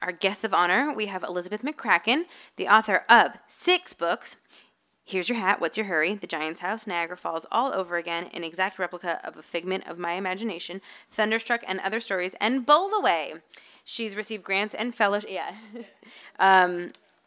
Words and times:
our 0.00 0.12
guest 0.12 0.44
of 0.44 0.54
honor, 0.54 0.92
we 0.94 1.06
have 1.06 1.22
Elizabeth 1.22 1.62
McCracken, 1.62 2.24
the 2.56 2.68
author 2.68 3.04
of 3.08 3.32
six 3.46 3.94
books. 3.94 4.36
Here's 5.04 5.28
Your 5.28 5.38
Hat, 5.38 5.60
What's 5.60 5.76
Your 5.76 5.86
Hurry, 5.86 6.14
The 6.14 6.26
Giant's 6.26 6.60
House, 6.60 6.86
Niagara 6.86 7.16
Falls 7.16 7.46
All 7.50 7.74
Over 7.74 7.96
Again, 7.96 8.28
an 8.34 8.44
exact 8.44 8.78
replica 8.78 9.20
of 9.26 9.36
a 9.36 9.42
figment 9.42 9.86
of 9.88 9.98
my 9.98 10.12
imagination, 10.12 10.82
Thunderstruck 11.10 11.62
and 11.66 11.80
Other 11.80 11.98
Stories, 11.98 12.34
and 12.40 12.66
Bowlaway. 12.66 13.40
She's 13.84 14.14
received 14.14 14.44
grants 14.44 14.74
and 14.74 14.94
fellowships. 14.94 15.32
Yeah. 15.32 15.54
um, 16.38 16.92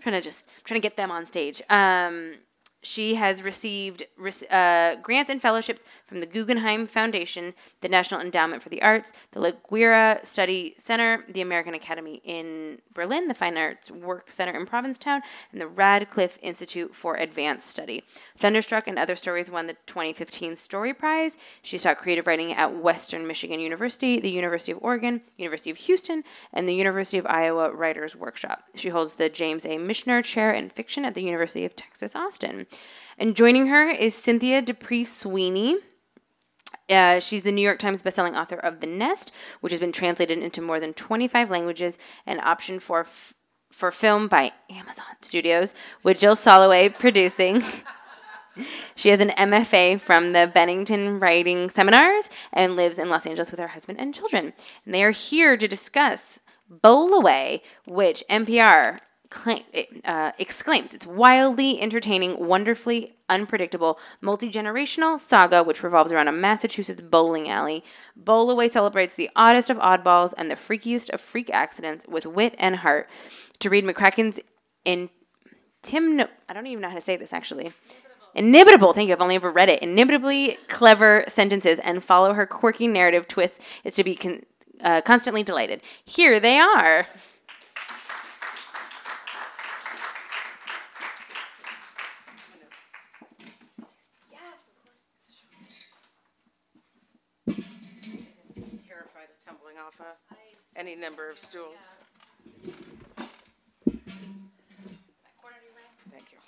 trying 0.00 0.14
to 0.14 0.20
just 0.22 0.46
trying 0.64 0.80
to 0.80 0.82
get 0.82 0.96
them 0.96 1.10
on 1.10 1.26
stage. 1.26 1.60
Um, 1.68 2.36
she 2.82 3.14
has 3.16 3.42
received 3.42 4.04
uh, 4.50 4.96
grants 4.96 5.30
and 5.30 5.42
fellowships 5.42 5.82
from 6.06 6.20
the 6.20 6.26
Guggenheim 6.26 6.86
Foundation, 6.86 7.54
the 7.82 7.88
National 7.88 8.20
Endowment 8.20 8.62
for 8.62 8.68
the 8.68 8.82
Arts, 8.82 9.12
the 9.32 9.40
Liguria 9.40 10.20
Study 10.22 10.74
Center, 10.78 11.24
the 11.28 11.42
American 11.42 11.74
Academy 11.74 12.22
in 12.24 12.80
Berlin, 12.94 13.28
the 13.28 13.34
Fine 13.34 13.58
Arts 13.58 13.90
Work 13.90 14.30
Center 14.30 14.58
in 14.58 14.66
Provincetown, 14.66 15.20
and 15.52 15.60
the 15.60 15.66
Radcliffe 15.66 16.38
Institute 16.42 16.94
for 16.94 17.16
Advanced 17.16 17.68
Study. 17.68 18.02
Thunderstruck 18.38 18.88
and 18.88 18.98
Other 18.98 19.16
Stories 19.16 19.50
won 19.50 19.66
the 19.66 19.76
2015 19.86 20.56
Story 20.56 20.94
Prize. 20.94 21.36
She's 21.62 21.82
taught 21.82 21.98
creative 21.98 22.26
writing 22.26 22.52
at 22.52 22.74
Western 22.74 23.26
Michigan 23.26 23.60
University, 23.60 24.18
the 24.18 24.30
University 24.30 24.72
of 24.72 24.78
Oregon, 24.80 25.20
University 25.36 25.70
of 25.70 25.76
Houston, 25.76 26.24
and 26.52 26.66
the 26.66 26.74
University 26.74 27.18
of 27.18 27.26
Iowa 27.26 27.72
Writers 27.72 28.16
Workshop. 28.16 28.64
She 28.74 28.88
holds 28.88 29.14
the 29.14 29.28
James 29.28 29.66
A. 29.66 29.76
Michener 29.76 30.24
Chair 30.24 30.52
in 30.52 30.70
Fiction 30.70 31.04
at 31.04 31.14
the 31.14 31.22
University 31.22 31.64
of 31.64 31.76
Texas 31.76 32.16
Austin. 32.16 32.66
And 33.18 33.36
joining 33.36 33.66
her 33.66 33.90
is 33.90 34.14
Cynthia 34.14 34.62
D'Aprix 34.62 35.06
Sweeney. 35.06 35.76
Uh, 36.88 37.20
she's 37.20 37.42
the 37.42 37.52
New 37.52 37.62
York 37.62 37.78
Times 37.78 38.02
bestselling 38.02 38.34
author 38.34 38.56
of 38.56 38.80
The 38.80 38.86
Nest, 38.86 39.32
which 39.60 39.72
has 39.72 39.80
been 39.80 39.92
translated 39.92 40.38
into 40.38 40.60
more 40.60 40.80
than 40.80 40.92
25 40.92 41.50
languages 41.50 41.98
and 42.26 42.40
optioned 42.40 42.82
for 42.82 43.00
f- 43.00 43.34
for 43.70 43.92
film 43.92 44.26
by 44.26 44.50
Amazon 44.68 45.06
Studios, 45.20 45.74
with 46.02 46.18
Jill 46.18 46.34
Soloway 46.34 46.92
producing. 46.98 47.62
she 48.96 49.10
has 49.10 49.20
an 49.20 49.30
MFA 49.30 50.00
from 50.00 50.32
the 50.32 50.50
Bennington 50.52 51.20
Writing 51.20 51.68
Seminars 51.68 52.28
and 52.52 52.74
lives 52.74 52.98
in 52.98 53.08
Los 53.08 53.26
Angeles 53.26 53.50
with 53.50 53.60
her 53.60 53.68
husband 53.68 54.00
and 54.00 54.12
children. 54.12 54.52
And 54.84 54.92
they 54.92 55.04
are 55.04 55.12
here 55.12 55.56
to 55.56 55.68
discuss 55.68 56.40
Bowlaway, 56.68 57.62
which 57.86 58.24
NPR 58.28 58.98
uh, 60.04 60.32
exclaims 60.38 60.92
it's 60.92 61.06
wildly 61.06 61.80
entertaining, 61.80 62.38
wonderfully 62.46 63.14
unpredictable, 63.28 63.98
multi 64.20 64.50
generational 64.50 65.20
saga 65.20 65.62
which 65.62 65.82
revolves 65.82 66.12
around 66.12 66.28
a 66.28 66.32
Massachusetts 66.32 67.00
bowling 67.00 67.48
alley. 67.48 67.84
Bowlaway 68.20 68.70
celebrates 68.70 69.14
the 69.14 69.30
oddest 69.36 69.70
of 69.70 69.78
oddballs 69.78 70.34
and 70.36 70.50
the 70.50 70.56
freakiest 70.56 71.10
of 71.10 71.20
freak 71.20 71.48
accidents 71.50 72.06
with 72.08 72.26
wit 72.26 72.54
and 72.58 72.76
heart. 72.76 73.08
To 73.60 73.70
read 73.70 73.84
McCracken's 73.84 74.40
in 74.84 75.10
Tim, 75.82 76.20
I 76.48 76.52
don't 76.52 76.66
even 76.66 76.82
know 76.82 76.88
how 76.88 76.96
to 76.96 77.00
say 77.00 77.16
this 77.16 77.32
actually. 77.32 77.72
Inimitable, 78.34 78.92
thank 78.92 79.08
you. 79.08 79.14
I've 79.14 79.20
only 79.20 79.34
ever 79.36 79.50
read 79.50 79.68
it. 79.68 79.82
Inimitably 79.82 80.56
clever 80.68 81.24
sentences 81.26 81.78
and 81.80 82.02
follow 82.02 82.32
her 82.34 82.46
quirky 82.46 82.86
narrative 82.86 83.26
twists 83.26 83.58
is 83.82 83.94
to 83.94 84.04
be 84.04 84.14
con- 84.14 84.44
uh, 84.80 85.00
constantly 85.00 85.42
delighted. 85.42 85.80
Here 86.04 86.38
they 86.40 86.58
are. 86.58 87.06
any 100.80 100.96
number 100.96 101.28
of 101.30 101.38
stools. 101.38 101.98
Thank 106.10 106.32
you. 106.32 106.38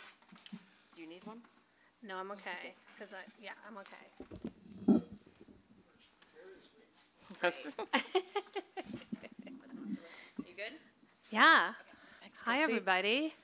Do 0.96 1.02
you 1.02 1.06
need 1.08 1.24
one? 1.26 1.42
No, 2.02 2.16
I'm 2.16 2.30
okay, 2.32 2.72
because 2.96 3.12
I, 3.12 3.18
yeah, 3.42 3.50
I'm 3.68 3.76
okay. 3.78 4.08
You 10.46 10.54
good? 10.56 10.72
Yeah. 11.30 11.72
Thanks, 12.20 12.40
Hi, 12.42 12.58
Kelsey. 12.58 12.72
everybody. 12.72 13.34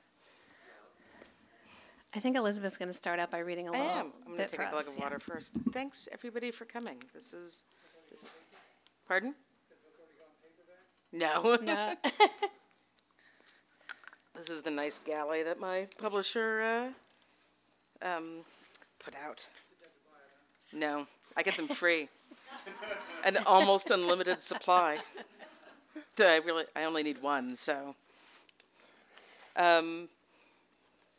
I 2.15 2.19
think 2.19 2.35
Elizabeth's 2.35 2.77
going 2.77 2.87
to 2.89 2.93
start 2.93 3.19
out 3.19 3.29
by 3.31 3.39
reading 3.39 3.67
a 3.67 3.71
I 3.71 3.77
little 3.77 3.91
am. 3.91 4.05
I'm 4.25 4.35
going 4.35 4.37
to 4.37 4.43
bit 4.43 4.49
take 4.51 4.59
for 4.61 4.65
a 4.67 4.71
glug 4.71 4.87
of 4.87 4.95
yeah. 4.97 5.03
water 5.03 5.19
first. 5.19 5.53
Thanks, 5.71 6.07
everybody, 6.11 6.51
for 6.51 6.65
coming. 6.65 7.01
This 7.13 7.33
is, 7.33 7.65
this 8.09 8.23
is- 8.23 8.29
pardon? 9.07 9.35
No. 11.11 11.57
No. 11.61 11.95
This 14.39 14.49
is 14.49 14.61
the 14.61 14.71
nice 14.71 14.99
galley 14.99 15.43
that 15.43 15.59
my 15.59 15.89
publisher 15.97 16.61
uh, 18.01 18.07
um, 18.07 18.45
put 18.97 19.13
out. 19.13 19.45
No, 20.71 21.07
I 21.35 21.43
get 21.43 21.57
them 21.57 21.67
free. 21.67 22.07
An 23.25 23.35
almost 23.45 23.91
unlimited 23.91 24.41
supply. 24.41 24.99
I 26.17 26.37
really, 26.45 26.63
I 26.73 26.85
only 26.85 27.03
need 27.03 27.21
one, 27.21 27.53
so. 27.57 27.97
Um, 29.57 30.07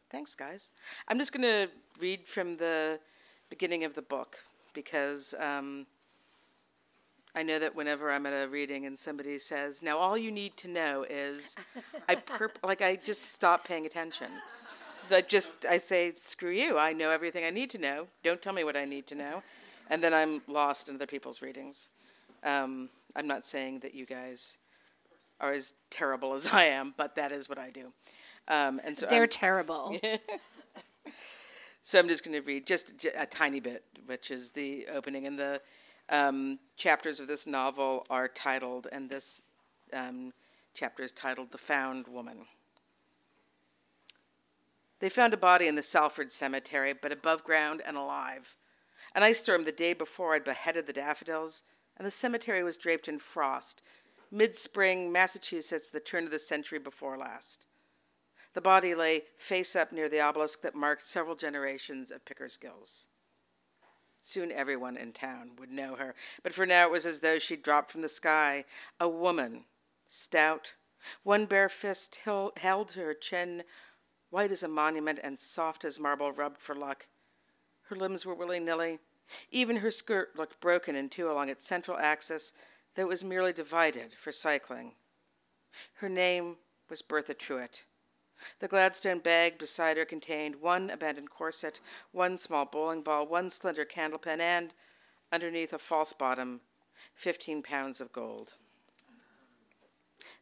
thanks, 0.08 0.34
guys. 0.34 0.70
I'm 1.06 1.18
just 1.18 1.34
going 1.34 1.42
to 1.42 1.70
read 2.00 2.26
from 2.26 2.56
the 2.56 2.98
beginning 3.50 3.84
of 3.84 3.94
the 3.94 4.02
book 4.02 4.38
because 4.72 5.34
um, 5.38 5.86
I 7.34 7.42
know 7.44 7.58
that 7.60 7.74
whenever 7.76 8.10
I'm 8.10 8.26
at 8.26 8.32
a 8.32 8.48
reading 8.48 8.86
and 8.86 8.98
somebody 8.98 9.38
says, 9.38 9.82
"Now 9.82 9.96
all 9.98 10.18
you 10.18 10.30
need 10.32 10.56
to 10.58 10.68
know 10.68 11.06
is," 11.08 11.56
I 12.08 12.16
perp- 12.16 12.56
like 12.64 12.82
I 12.82 12.96
just 12.96 13.24
stop 13.24 13.66
paying 13.66 13.86
attention. 13.86 14.28
Like 15.10 15.28
just 15.28 15.64
I 15.66 15.78
say, 15.78 16.12
"Screw 16.16 16.50
you! 16.50 16.78
I 16.78 16.92
know 16.92 17.10
everything 17.10 17.44
I 17.44 17.50
need 17.50 17.70
to 17.70 17.78
know. 17.78 18.08
Don't 18.24 18.42
tell 18.42 18.52
me 18.52 18.64
what 18.64 18.76
I 18.76 18.84
need 18.84 19.06
to 19.08 19.14
know," 19.14 19.42
and 19.90 20.02
then 20.02 20.12
I'm 20.12 20.42
lost 20.48 20.88
in 20.88 20.96
other 20.96 21.06
people's 21.06 21.40
readings. 21.40 21.88
Um, 22.42 22.88
I'm 23.14 23.26
not 23.26 23.44
saying 23.44 23.80
that 23.80 23.94
you 23.94 24.06
guys 24.06 24.56
are 25.40 25.52
as 25.52 25.74
terrible 25.90 26.34
as 26.34 26.46
I 26.48 26.64
am, 26.64 26.94
but 26.96 27.14
that 27.16 27.32
is 27.32 27.48
what 27.48 27.58
I 27.58 27.70
do. 27.70 27.92
Um, 28.48 28.80
and 28.84 28.96
so 28.98 29.06
They're 29.06 29.20
I'm- 29.22 29.28
terrible. 29.28 29.96
so 31.82 31.98
I'm 31.98 32.08
just 32.08 32.24
going 32.24 32.34
to 32.34 32.44
read 32.46 32.66
just 32.66 32.98
j- 32.98 33.10
a 33.16 33.26
tiny 33.26 33.60
bit, 33.60 33.84
which 34.06 34.30
is 34.30 34.50
the 34.50 34.86
opening. 34.92 35.26
And 35.26 35.38
the 35.38 35.60
um, 36.10 36.58
chapters 36.76 37.20
of 37.20 37.28
this 37.28 37.46
novel 37.46 38.06
are 38.10 38.28
titled, 38.28 38.88
and 38.92 39.08
this 39.08 39.42
um, 39.92 40.32
chapter 40.74 41.02
is 41.02 41.12
titled 41.12 41.50
The 41.50 41.58
Found 41.58 42.08
Woman. 42.08 42.46
They 44.98 45.08
found 45.08 45.32
a 45.32 45.38
body 45.38 45.66
in 45.66 45.76
the 45.76 45.82
Salford 45.82 46.30
Cemetery, 46.30 46.92
but 46.92 47.12
above 47.12 47.44
ground 47.44 47.80
and 47.86 47.96
alive. 47.96 48.56
An 49.14 49.22
ice 49.22 49.40
storm 49.40 49.64
the 49.64 49.72
day 49.72 49.92
before 49.92 50.34
had 50.34 50.44
beheaded 50.44 50.86
the 50.86 50.92
daffodils, 50.92 51.62
and 51.96 52.06
the 52.06 52.10
cemetery 52.10 52.62
was 52.62 52.76
draped 52.76 53.08
in 53.08 53.18
frost. 53.18 53.82
Mid 54.30 54.54
spring, 54.54 55.10
Massachusetts, 55.10 55.90
the 55.90 56.00
turn 56.00 56.24
of 56.24 56.30
the 56.30 56.38
century 56.38 56.78
before 56.78 57.16
last. 57.16 57.66
The 58.52 58.60
body 58.60 58.94
lay 58.94 59.22
face 59.36 59.74
up 59.74 59.92
near 59.92 60.08
the 60.08 60.20
obelisk 60.20 60.60
that 60.62 60.74
marked 60.74 61.06
several 61.06 61.36
generations 61.36 62.10
of 62.10 62.24
Pickersgills. 62.24 63.06
Soon 64.20 64.52
everyone 64.52 64.96
in 64.96 65.12
town 65.12 65.52
would 65.58 65.70
know 65.70 65.96
her, 65.96 66.14
but 66.42 66.52
for 66.52 66.66
now 66.66 66.86
it 66.86 66.92
was 66.92 67.06
as 67.06 67.20
though 67.20 67.38
she'd 67.38 67.62
dropped 67.62 67.90
from 67.90 68.02
the 68.02 68.08
sky. 68.08 68.64
A 69.00 69.08
woman, 69.08 69.64
stout, 70.06 70.74
one 71.22 71.46
bare 71.46 71.70
fist 71.70 72.20
held 72.24 72.92
her 72.92 73.14
chin, 73.14 73.64
white 74.28 74.52
as 74.52 74.62
a 74.62 74.68
monument 74.68 75.18
and 75.22 75.38
soft 75.38 75.84
as 75.84 75.98
marble 75.98 76.32
rubbed 76.32 76.60
for 76.60 76.74
luck. 76.74 77.06
Her 77.84 77.96
limbs 77.96 78.26
were 78.26 78.34
willy 78.34 78.60
nilly. 78.60 78.98
Even 79.50 79.76
her 79.76 79.90
skirt 79.90 80.36
looked 80.36 80.60
broken 80.60 80.94
in 80.94 81.08
two 81.08 81.30
along 81.30 81.48
its 81.48 81.66
central 81.66 81.96
axis, 81.96 82.52
though 82.94 83.02
it 83.02 83.08
was 83.08 83.24
merely 83.24 83.52
divided 83.52 84.12
for 84.12 84.32
cycling. 84.32 84.92
Her 85.94 86.08
name 86.08 86.58
was 86.88 87.00
Bertha 87.02 87.34
Truitt. 87.34 87.84
The 88.58 88.68
Gladstone 88.68 89.18
bag 89.18 89.58
beside 89.58 89.96
her 89.96 90.04
contained 90.04 90.56
one 90.56 90.90
abandoned 90.90 91.30
corset, 91.30 91.80
one 92.12 92.38
small 92.38 92.64
bowling 92.64 93.02
ball, 93.02 93.26
one 93.26 93.50
slender 93.50 93.84
candlepin, 93.84 94.40
and, 94.40 94.72
underneath 95.32 95.72
a 95.72 95.78
false 95.78 96.12
bottom, 96.12 96.60
fifteen 97.14 97.62
pounds 97.62 98.00
of 98.00 98.12
gold. 98.12 98.54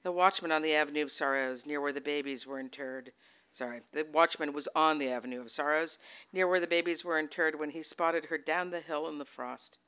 The 0.03 0.13
watchman 0.13 0.53
on 0.53 0.63
the 0.63 0.75
Avenue 0.75 1.03
of 1.03 1.11
Sorrows, 1.11 1.67
near 1.67 1.81
where 1.81 1.93
the 1.93 2.01
babies 2.01 2.47
were 2.47 2.61
interred. 2.61 3.13
Sorry, 3.51 3.81
the 3.93 4.07
watchman 4.13 4.53
was 4.53 4.69
on 4.75 4.99
the 4.99 5.11
Avenue 5.11 5.41
of 5.41 5.51
Sorrows, 5.51 5.99
near 6.33 6.47
where 6.47 6.61
the 6.61 6.67
babies 6.67 7.05
were 7.05 7.19
interred, 7.19 7.59
when 7.59 7.71
he 7.71 7.83
spotted 7.83 8.27
her 8.27 8.39
down 8.39 8.71
the 8.71 8.81
hill 8.81 9.09
in 9.09 9.19
the 9.19 9.25
frost. 9.25 9.79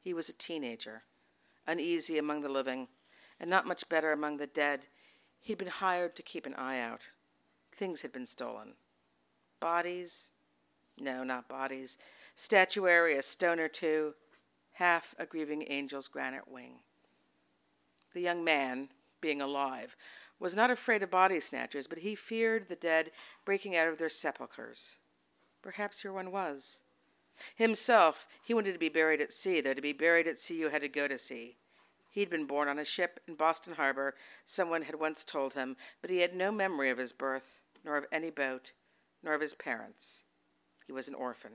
He 0.00 0.14
was 0.14 0.28
a 0.28 0.32
teenager, 0.32 1.02
uneasy 1.66 2.18
among 2.18 2.40
the 2.40 2.48
living, 2.48 2.88
and 3.38 3.50
not 3.50 3.66
much 3.66 3.88
better 3.88 4.12
among 4.12 4.38
the 4.38 4.46
dead. 4.46 4.86
He'd 5.40 5.58
been 5.58 5.68
hired 5.68 6.16
to 6.16 6.22
keep 6.22 6.46
an 6.46 6.54
eye 6.54 6.80
out. 6.80 7.02
Things 7.76 8.00
had 8.00 8.12
been 8.12 8.26
stolen. 8.26 8.72
Bodies? 9.60 10.28
No, 10.98 11.24
not 11.24 11.46
bodies. 11.46 11.98
Statuary, 12.34 13.16
a 13.16 13.22
stone 13.22 13.60
or 13.60 13.68
two, 13.68 14.14
half 14.72 15.14
a 15.18 15.26
grieving 15.26 15.62
angel's 15.64 16.08
granite 16.08 16.48
wing. 16.48 16.80
The 18.14 18.22
young 18.22 18.42
man, 18.42 18.88
being 19.20 19.42
alive, 19.42 19.94
was 20.38 20.56
not 20.56 20.70
afraid 20.70 21.02
of 21.02 21.10
body 21.10 21.38
snatchers, 21.38 21.86
but 21.86 21.98
he 21.98 22.14
feared 22.14 22.68
the 22.68 22.76
dead 22.76 23.10
breaking 23.44 23.76
out 23.76 23.88
of 23.88 23.98
their 23.98 24.08
sepulchres. 24.08 24.96
Perhaps 25.60 26.02
your 26.02 26.14
one 26.14 26.32
was. 26.32 26.80
Himself, 27.56 28.26
he 28.42 28.54
wanted 28.54 28.72
to 28.72 28.78
be 28.78 28.88
buried 28.88 29.20
at 29.20 29.34
sea, 29.34 29.60
though 29.60 29.74
to 29.74 29.82
be 29.82 29.92
buried 29.92 30.26
at 30.26 30.38
sea 30.38 30.58
you 30.58 30.70
had 30.70 30.80
to 30.80 30.88
go 30.88 31.06
to 31.06 31.18
sea. 31.18 31.56
He'd 32.10 32.30
been 32.30 32.46
born 32.46 32.68
on 32.68 32.78
a 32.78 32.84
ship 32.86 33.20
in 33.28 33.34
Boston 33.34 33.74
Harbor, 33.74 34.14
someone 34.46 34.80
had 34.82 34.98
once 34.98 35.24
told 35.24 35.52
him, 35.52 35.76
but 36.00 36.08
he 36.08 36.20
had 36.20 36.34
no 36.34 36.50
memory 36.50 36.88
of 36.88 36.96
his 36.96 37.12
birth, 37.12 37.60
nor 37.86 37.96
of 37.96 38.04
any 38.10 38.30
boat, 38.30 38.72
nor 39.22 39.32
of 39.32 39.40
his 39.40 39.54
parents. 39.54 40.24
He 40.86 40.92
was 40.92 41.06
an 41.06 41.14
orphan. 41.14 41.52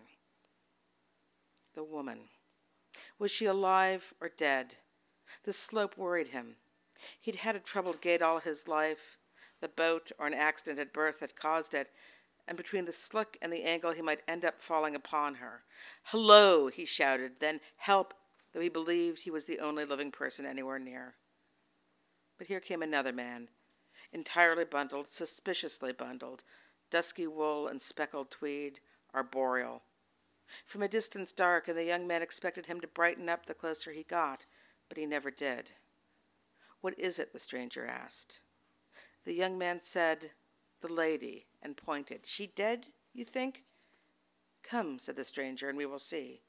The 1.76 1.84
woman. 1.84 2.30
Was 3.20 3.32
she 3.32 3.46
alive 3.46 4.14
or 4.22 4.30
dead? 4.30 4.78
The 5.44 5.54
slope 5.54 5.98
worried 5.98 6.30
him. 6.30 6.56
He'd 7.20 7.36
had 7.36 7.56
a 7.56 7.60
troubled 7.60 8.02
gait 8.02 8.22
all 8.22 8.40
his 8.40 8.68
life. 8.68 9.18
The 9.60 9.68
boat 9.68 10.12
or 10.18 10.26
an 10.26 10.34
accident 10.34 10.80
at 10.80 10.94
birth 10.94 11.20
had 11.20 11.36
caused 11.36 11.74
it, 11.74 11.90
and 12.48 12.58
between 12.58 12.86
the 12.86 12.92
slick 12.92 13.38
and 13.42 13.52
the 13.52 13.64
angle 13.64 13.92
he 13.92 14.02
might 14.02 14.24
end 14.28 14.46
up 14.46 14.60
falling 14.60 14.96
upon 14.96 15.36
her. 15.36 15.64
Hello, 16.04 16.68
he 16.68 16.86
shouted, 16.86 17.40
then 17.40 17.60
help, 17.78 18.14
though 18.54 18.60
he 18.60 18.70
believed 18.70 19.22
he 19.22 19.32
was 19.32 19.46
the 19.46 19.60
only 19.60 19.86
living 19.86 20.12
person 20.12 20.46
anywhere 20.46 20.80
near. 20.80 21.16
But 22.38 22.48
here 22.48 22.60
came 22.60 22.82
another 22.82 23.14
man, 23.14 23.50
entirely 24.12 24.66
bundled, 24.66 25.10
suspiciously 25.10 25.94
bundled, 25.94 26.44
dusky 26.90 27.28
wool 27.28 27.68
and 27.68 27.82
speckled 27.82 28.30
tweed, 28.30 28.80
arboreal. 29.14 29.84
From 30.66 30.82
a 30.82 30.88
distance 30.88 31.32
dark, 31.32 31.68
and 31.68 31.78
the 31.78 31.86
young 31.86 32.08
man 32.08 32.22
expected 32.22 32.66
him 32.66 32.82
to 32.82 32.88
brighten 32.88 33.30
up 33.30 33.46
the 33.46 33.54
closer 33.54 33.92
he 33.92 34.04
got, 34.04 34.46
but 34.90 34.98
he 34.98 35.06
never 35.06 35.32
did. 35.32 35.72
What 36.82 36.98
is 37.00 37.20
it? 37.20 37.32
the 37.32 37.40
stranger 37.40 37.86
asked. 37.86 38.42
The 39.24 39.34
young 39.34 39.58
man 39.58 39.80
said, 39.80 40.32
The 40.82 40.92
lady, 40.92 41.48
and 41.62 41.78
pointed. 41.78 42.26
She 42.26 42.48
dead, 42.48 42.88
you 43.14 43.24
think? 43.24 43.64
Come, 44.64 45.00
said 45.00 45.16
the 45.16 45.24
stranger, 45.24 45.70
and 45.70 45.78
we 45.78 45.86
will 45.86 46.00
see. 46.00 46.42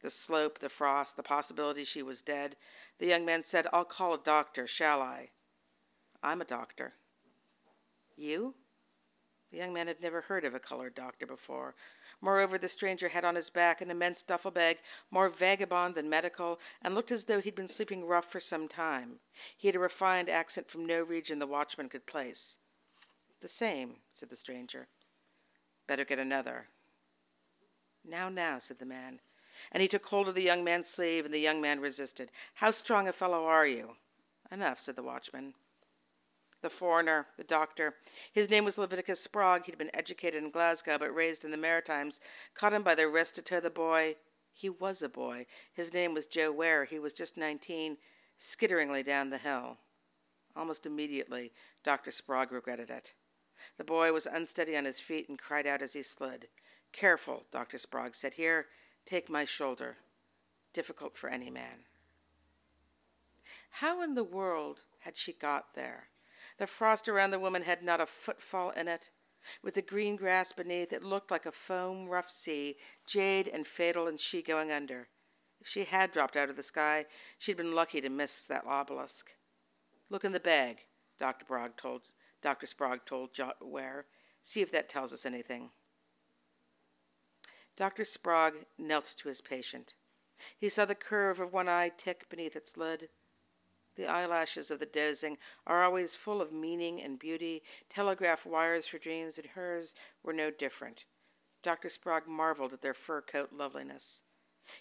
The 0.00 0.10
slope, 0.10 0.58
the 0.58 0.68
frost, 0.68 1.16
the 1.16 1.22
possibility 1.22 1.84
she 1.84 2.02
was 2.02 2.22
dead. 2.22 2.56
The 2.98 3.06
young 3.06 3.24
man 3.24 3.42
said, 3.42 3.66
I'll 3.72 3.84
call 3.84 4.14
a 4.14 4.18
doctor, 4.18 4.66
shall 4.66 5.02
I? 5.02 5.30
I'm 6.22 6.40
a 6.40 6.44
doctor. 6.44 6.94
You? 8.16 8.54
The 9.50 9.58
young 9.58 9.72
man 9.72 9.86
had 9.86 10.02
never 10.02 10.20
heard 10.20 10.44
of 10.44 10.54
a 10.54 10.60
colored 10.60 10.94
doctor 10.94 11.26
before. 11.26 11.74
Moreover, 12.20 12.58
the 12.58 12.68
stranger 12.68 13.08
had 13.08 13.24
on 13.24 13.36
his 13.36 13.48
back 13.48 13.80
an 13.80 13.90
immense 13.90 14.22
duffel 14.22 14.50
bag, 14.50 14.78
more 15.10 15.28
vagabond 15.28 15.94
than 15.94 16.10
medical, 16.10 16.58
and 16.82 16.94
looked 16.94 17.12
as 17.12 17.24
though 17.24 17.40
he'd 17.40 17.54
been 17.54 17.68
sleeping 17.68 18.04
rough 18.04 18.26
for 18.26 18.40
some 18.40 18.68
time. 18.68 19.20
He 19.56 19.68
had 19.68 19.76
a 19.76 19.80
refined 19.80 20.28
accent 20.28 20.68
from 20.68 20.84
no 20.84 21.02
region 21.02 21.38
the 21.38 21.46
watchman 21.46 21.88
could 21.88 22.06
place. 22.06 22.58
The 23.40 23.48
same, 23.48 23.96
said 24.10 24.30
the 24.30 24.36
stranger. 24.36 24.88
Better 25.86 26.04
get 26.04 26.18
another. 26.18 26.66
Now, 28.04 28.28
now, 28.28 28.58
said 28.58 28.80
the 28.80 28.84
man. 28.84 29.20
And 29.70 29.80
he 29.80 29.88
took 29.88 30.04
hold 30.06 30.28
of 30.28 30.34
the 30.34 30.42
young 30.42 30.64
man's 30.64 30.88
sleeve, 30.88 31.24
and 31.24 31.32
the 31.32 31.38
young 31.38 31.60
man 31.60 31.80
resisted. 31.80 32.30
How 32.54 32.72
strong 32.72 33.06
a 33.06 33.12
fellow 33.12 33.44
are 33.44 33.66
you? 33.66 33.96
Enough, 34.50 34.80
said 34.80 34.96
the 34.96 35.02
watchman 35.02 35.54
the 36.62 36.70
foreigner, 36.70 37.26
the 37.36 37.44
doctor. 37.44 37.94
His 38.32 38.50
name 38.50 38.64
was 38.64 38.78
Leviticus 38.78 39.20
Sprague. 39.20 39.64
He'd 39.66 39.78
been 39.78 39.94
educated 39.94 40.42
in 40.42 40.50
Glasgow 40.50 40.98
but 40.98 41.14
raised 41.14 41.44
in 41.44 41.50
the 41.50 41.56
Maritimes. 41.56 42.20
Caught 42.54 42.72
him 42.72 42.82
by 42.82 42.94
the 42.94 43.08
wrist 43.08 43.36
to 43.36 43.42
tow 43.42 43.60
the 43.60 43.70
boy. 43.70 44.16
He 44.52 44.68
was 44.68 45.02
a 45.02 45.08
boy. 45.08 45.46
His 45.72 45.94
name 45.94 46.14
was 46.14 46.26
Joe 46.26 46.50
Ware. 46.50 46.84
He 46.84 46.98
was 46.98 47.14
just 47.14 47.36
19, 47.36 47.96
skitteringly 48.38 49.04
down 49.04 49.30
the 49.30 49.38
hill. 49.38 49.78
Almost 50.56 50.86
immediately, 50.86 51.52
Dr. 51.84 52.10
Sprague 52.10 52.50
regretted 52.50 52.90
it. 52.90 53.12
The 53.76 53.84
boy 53.84 54.12
was 54.12 54.26
unsteady 54.26 54.76
on 54.76 54.84
his 54.84 55.00
feet 55.00 55.28
and 55.28 55.38
cried 55.38 55.66
out 55.66 55.82
as 55.82 55.92
he 55.92 56.02
slid. 56.02 56.48
Careful, 56.92 57.44
Dr. 57.52 57.78
Sprague 57.78 58.14
said. 58.14 58.34
Here, 58.34 58.66
take 59.06 59.30
my 59.30 59.44
shoulder. 59.44 59.96
Difficult 60.72 61.16
for 61.16 61.28
any 61.28 61.50
man. 61.50 61.84
How 63.70 64.02
in 64.02 64.14
the 64.14 64.24
world 64.24 64.84
had 65.00 65.16
she 65.16 65.32
got 65.32 65.74
there? 65.74 66.08
The 66.58 66.66
frost 66.66 67.08
around 67.08 67.30
the 67.30 67.38
woman 67.38 67.62
had 67.62 67.82
not 67.82 68.00
a 68.00 68.06
footfall 68.06 68.70
in 68.70 68.88
it. 68.88 69.10
With 69.62 69.74
the 69.74 69.82
green 69.82 70.16
grass 70.16 70.52
beneath, 70.52 70.92
it 70.92 71.04
looked 71.04 71.30
like 71.30 71.46
a 71.46 71.52
foam 71.52 72.08
rough 72.08 72.28
sea, 72.28 72.76
jade 73.06 73.48
and 73.48 73.66
fatal, 73.66 74.08
and 74.08 74.18
she 74.18 74.42
going 74.42 74.70
under. 74.72 75.08
If 75.60 75.68
she 75.68 75.84
had 75.84 76.10
dropped 76.10 76.36
out 76.36 76.50
of 76.50 76.56
the 76.56 76.62
sky, 76.62 77.06
she'd 77.38 77.56
been 77.56 77.74
lucky 77.74 78.00
to 78.00 78.08
miss 78.08 78.46
that 78.46 78.66
obelisk. 78.66 79.30
Look 80.10 80.24
in 80.24 80.32
the 80.32 80.40
bag, 80.40 80.86
Dr. 81.18 81.44
Sprague 81.44 81.76
told, 81.76 82.02
Dr. 82.42 82.66
Sprague 82.66 83.04
told 83.04 83.32
jo- 83.34 83.52
Ware. 83.60 84.06
See 84.42 84.60
if 84.60 84.72
that 84.72 84.88
tells 84.88 85.12
us 85.12 85.26
anything. 85.26 85.70
Dr. 87.76 88.04
Sprague 88.04 88.66
knelt 88.76 89.14
to 89.18 89.28
his 89.28 89.40
patient. 89.40 89.94
He 90.56 90.68
saw 90.68 90.84
the 90.84 90.94
curve 90.94 91.40
of 91.40 91.52
one 91.52 91.68
eye 91.68 91.90
tick 91.96 92.28
beneath 92.28 92.56
its 92.56 92.76
lid. 92.76 93.08
The 93.98 94.06
eyelashes 94.06 94.70
of 94.70 94.78
the 94.78 94.86
dozing 94.86 95.38
are 95.66 95.82
always 95.82 96.14
full 96.14 96.40
of 96.40 96.52
meaning 96.52 97.02
and 97.02 97.18
beauty, 97.18 97.64
telegraph 97.90 98.46
wires 98.46 98.86
for 98.86 98.96
dreams, 98.96 99.38
and 99.38 99.46
hers 99.48 99.92
were 100.22 100.32
no 100.32 100.52
different. 100.52 101.04
Dr. 101.64 101.88
Sprague 101.88 102.28
marveled 102.28 102.72
at 102.72 102.80
their 102.80 102.94
fur 102.94 103.20
coat 103.20 103.52
loveliness. 103.52 104.22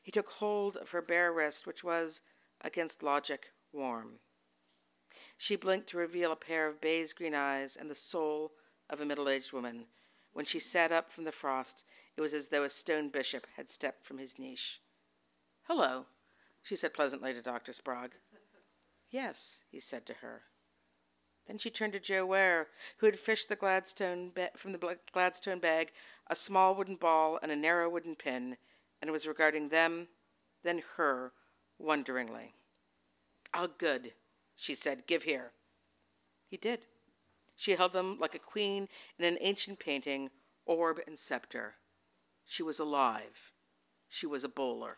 He 0.03 0.11
took 0.11 0.29
hold 0.29 0.77
of 0.77 0.91
her 0.91 1.01
bare 1.01 1.33
wrist, 1.33 1.65
which 1.65 1.83
was, 1.83 2.21
against 2.61 3.01
logic, 3.01 3.47
warm. 3.73 4.19
She 5.35 5.55
blinked 5.55 5.89
to 5.89 5.97
reveal 5.97 6.31
a 6.31 6.35
pair 6.35 6.67
of 6.67 6.79
baize 6.79 7.11
green 7.11 7.33
eyes 7.33 7.75
and 7.75 7.89
the 7.89 7.95
soul 7.95 8.51
of 8.87 9.01
a 9.01 9.05
middle 9.05 9.29
aged 9.29 9.51
woman. 9.51 9.87
When 10.33 10.45
she 10.45 10.59
sat 10.59 10.91
up 10.91 11.09
from 11.09 11.23
the 11.23 11.31
frost, 11.31 11.85
it 12.15 12.21
was 12.21 12.35
as 12.35 12.49
though 12.49 12.63
a 12.63 12.69
stone 12.69 13.09
bishop 13.09 13.47
had 13.55 13.71
stepped 13.71 14.05
from 14.05 14.19
his 14.19 14.37
niche. 14.37 14.79
Hello, 15.63 16.05
she 16.61 16.75
said 16.75 16.93
pleasantly 16.93 17.33
to 17.33 17.41
Dr. 17.41 17.73
Sprague. 17.73 18.13
Yes, 19.09 19.63
he 19.71 19.79
said 19.79 20.05
to 20.07 20.13
her. 20.15 20.43
Then 21.47 21.57
she 21.57 21.69
turned 21.69 21.93
to 21.93 21.99
Joe 21.99 22.25
Ware, 22.25 22.67
who 22.97 23.05
had 23.05 23.17
fished 23.17 23.47
the 23.47 23.55
Gladstone 23.55 24.31
ba- 24.35 24.51
from 24.55 24.73
the 24.73 24.97
Gladstone 25.13 25.59
bag 25.59 25.91
a 26.29 26.35
small 26.35 26.75
wooden 26.75 26.97
ball 26.97 27.39
and 27.41 27.51
a 27.51 27.55
narrow 27.55 27.89
wooden 27.89 28.15
pin, 28.15 28.57
and 29.01 29.11
was 29.11 29.25
regarding 29.25 29.69
them, 29.69 30.09
then 30.63 30.81
her, 30.97 31.31
wonderingly. 31.79 32.53
Ah, 33.53 33.67
good, 33.77 34.11
she 34.57 34.75
said. 34.75 35.07
Give 35.07 35.23
here. 35.23 35.51
He 36.49 36.57
did. 36.57 36.79
She 37.55 37.71
held 37.71 37.93
them 37.93 38.19
like 38.19 38.35
a 38.35 38.39
queen 38.39 38.89
in 39.17 39.25
an 39.25 39.37
ancient 39.39 39.79
painting, 39.79 40.29
orb 40.65 40.99
and 41.07 41.17
scepter. 41.17 41.75
She 42.45 42.61
was 42.61 42.79
alive. 42.79 43.51
She 44.09 44.25
was 44.25 44.43
a 44.43 44.49
bowler. 44.49 44.97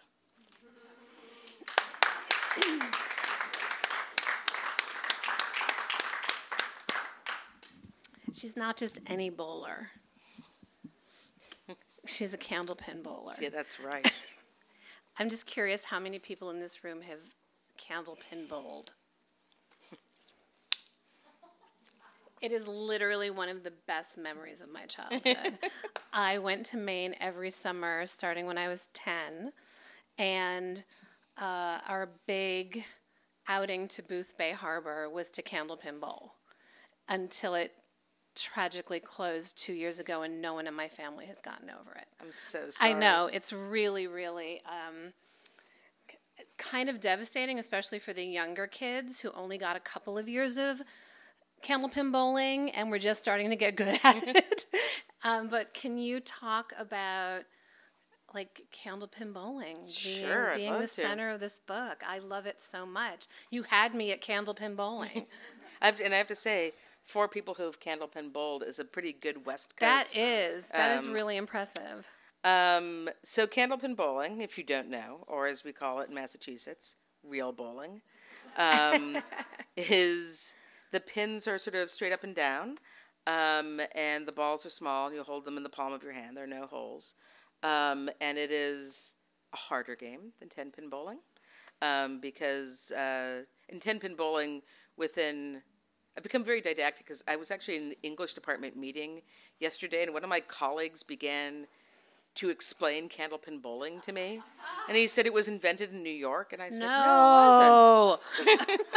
She's 8.34 8.56
not 8.56 8.78
just 8.78 9.00
any 9.08 9.30
bowler. 9.30 9.90
She's 12.06 12.34
a 12.34 12.38
candlepin 12.38 13.04
bowler. 13.04 13.36
Yeah, 13.40 13.50
that's 13.50 13.80
right. 13.80 14.20
I'm 15.20 15.30
just 15.30 15.46
curious 15.46 15.84
how 15.84 16.00
many 16.00 16.18
people 16.18 16.50
in 16.50 16.60
this 16.60 16.84
room 16.84 17.02
have 17.02 17.22
candlepin 17.78 18.48
bowled. 18.48 18.94
It 22.42 22.54
is 22.54 22.70
literally 22.70 23.32
one 23.32 23.50
of 23.50 23.64
the 23.64 23.74
best 23.86 24.18
memories 24.18 24.62
of 24.62 24.72
my 24.72 24.86
childhood. 24.86 25.60
I 26.14 26.38
went 26.38 26.66
to 26.68 26.78
Maine 26.78 27.14
every 27.20 27.50
summer 27.52 28.06
starting 28.06 28.46
when 28.46 28.58
I 28.58 28.70
was 28.70 28.88
10, 28.94 29.52
and 30.18 30.82
uh, 31.38 31.80
our 31.86 32.12
big 32.28 32.86
outing 33.50 33.90
to 33.90 34.02
Boothbay 34.04 34.54
Harbor 34.54 35.10
was 35.10 35.30
to 35.32 35.42
Candlepin 35.42 36.00
Bowl 36.00 36.36
until 37.10 37.56
it 37.56 37.74
tragically 38.42 39.00
closed 39.00 39.58
two 39.58 39.74
years 39.74 40.00
ago, 40.00 40.22
and 40.22 40.42
no 40.42 40.54
one 40.54 40.68
in 40.68 40.74
my 40.74 40.88
family 40.88 41.26
has 41.26 41.40
gotten 41.40 41.70
over 41.70 41.96
it. 41.96 42.08
I'm 42.22 42.32
so 42.32 42.70
sorry. 42.70 42.92
I 42.92 42.98
know 42.98 43.30
it's 43.32 43.52
really, 43.54 44.08
really. 44.08 44.62
Um, 44.66 45.14
kind 46.58 46.90
of 46.90 47.00
devastating, 47.00 47.60
especially 47.60 48.00
for 48.00 48.14
the 48.14 48.24
younger 48.24 48.68
kids 48.68 49.20
who 49.20 49.32
only 49.32 49.58
got 49.58 49.76
a 49.76 49.80
couple 49.80 50.18
of 50.18 50.28
years 50.30 50.58
of 50.58 50.82
candlepin 51.64 52.12
bowling 52.12 52.70
and 52.72 52.90
we're 52.90 53.00
just 53.00 53.20
starting 53.20 53.50
to 53.50 53.56
get 53.56 53.76
good 53.76 54.00
at 54.04 54.24
it. 54.36 54.66
um, 55.24 55.48
but 55.50 55.74
can 55.74 55.98
you 55.98 56.20
talk 56.20 56.72
about 56.80 57.42
like 58.34 58.62
candlepin 58.72 59.34
bowling 59.34 59.78
being, 59.78 59.88
Sure, 59.88 60.54
being 60.56 60.74
the 60.74 60.82
to. 60.82 60.88
center 60.88 61.30
of 61.30 61.40
this 61.40 61.60
book? 61.60 62.04
I 62.08 62.20
love 62.20 62.46
it 62.46 62.62
so 62.62 62.86
much. 62.86 63.26
You 63.50 63.64
had 63.64 63.94
me 63.94 64.12
at 64.12 64.22
candlepin 64.22 64.76
bowling. 64.76 65.26
I 65.82 65.86
have 65.88 65.98
to, 65.98 66.06
and 66.06 66.14
I 66.14 66.18
have 66.18 66.28
to 66.28 66.36
say, 66.36 66.74
for 67.10 67.28
people 67.28 67.56
who 67.56 67.64
have 67.64 67.80
candlepin 67.80 68.32
bowled, 68.32 68.64
is 68.64 68.78
a 68.78 68.86
pretty 68.86 69.12
good 69.14 69.46
West 69.46 69.76
Coast. 69.76 70.14
That 70.14 70.16
is, 70.16 70.70
that 70.70 70.98
is 70.98 71.08
um, 71.08 71.14
really 71.14 71.38
impressive. 71.38 72.08
Um, 72.44 73.10
so 73.24 73.48
candlepin 73.48 73.96
bowling, 73.96 74.42
if 74.42 74.58
you 74.58 74.64
don't 74.64 74.90
know, 74.90 75.24
or 75.28 75.48
as 75.48 75.64
we 75.64 75.72
call 75.74 76.00
it 76.02 76.10
in 76.10 76.16
Massachusetts, 76.16 76.96
real 77.28 77.52
bowling, 77.52 78.02
um, 78.58 79.18
is 79.78 80.56
the 80.92 81.00
pins 81.00 81.48
are 81.48 81.58
sort 81.58 81.76
of 81.76 81.90
straight 81.90 82.14
up 82.14 82.24
and 82.24 82.36
down, 82.36 82.78
um, 83.26 83.82
and 83.96 84.28
the 84.28 84.32
balls 84.32 84.66
are 84.66 84.70
small. 84.70 85.08
and 85.08 85.16
You 85.16 85.24
hold 85.24 85.46
them 85.46 85.58
in 85.58 85.64
the 85.64 85.70
palm 85.70 85.92
of 85.92 86.04
your 86.04 86.14
hand. 86.14 86.38
There 86.38 86.44
are 86.44 86.48
no 86.48 86.68
holes, 86.68 87.16
um, 87.64 88.10
and 88.22 88.38
it 88.38 88.52
is 88.52 89.16
a 89.52 89.58
harder 89.58 89.96
game 89.96 90.32
than 90.40 90.48
ten 90.48 90.70
pin 90.72 90.90
bowling 90.90 91.20
um, 91.82 92.20
because 92.20 92.92
uh, 92.92 93.44
in 93.68 93.80
ten 93.80 94.00
pin 94.00 94.16
bowling, 94.16 94.62
within 94.96 95.62
I've 96.20 96.24
become 96.24 96.44
very 96.44 96.60
didactic 96.60 97.06
because 97.06 97.24
I 97.30 97.38
was 97.38 97.50
actually 97.50 97.78
in 97.78 97.84
an 97.84 97.96
English 98.04 98.34
department 98.34 98.76
meeting 98.76 99.22
yesterday, 99.62 100.04
and 100.04 100.14
one 100.14 100.22
of 100.22 100.30
my 100.30 100.42
colleagues 100.42 101.02
began 101.02 101.66
to 102.36 102.50
explain 102.50 103.08
candlepin 103.08 103.62
bowling 103.62 104.02
to 104.02 104.12
me, 104.12 104.42
and 104.90 104.98
he 104.98 105.08
said 105.08 105.26
it 105.26 105.32
was 105.32 105.48
invented 105.48 105.94
in 105.94 106.04
New 106.04 106.10
York, 106.10 106.52
and 106.52 106.62
I 106.62 106.72
said 106.72 106.88
no, 106.88 108.20
it 108.38 108.50
wasn't. 108.50 108.82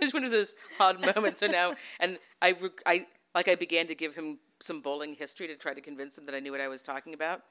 It 0.00 0.04
was 0.04 0.14
one 0.14 0.24
of 0.24 0.32
those 0.32 0.56
odd 0.80 1.00
moments. 1.14 1.38
So 1.38 1.46
now, 1.46 1.74
and 2.00 2.18
I, 2.42 2.56
I 2.84 3.06
like 3.36 3.46
I 3.46 3.54
began 3.54 3.86
to 3.86 3.94
give 3.94 4.16
him 4.16 4.40
some 4.58 4.80
bowling 4.80 5.14
history 5.14 5.46
to 5.46 5.54
try 5.54 5.74
to 5.74 5.80
convince 5.80 6.18
him 6.18 6.26
that 6.26 6.34
I 6.34 6.40
knew 6.40 6.50
what 6.50 6.60
I 6.60 6.66
was 6.66 6.82
talking 6.82 7.14
about, 7.14 7.42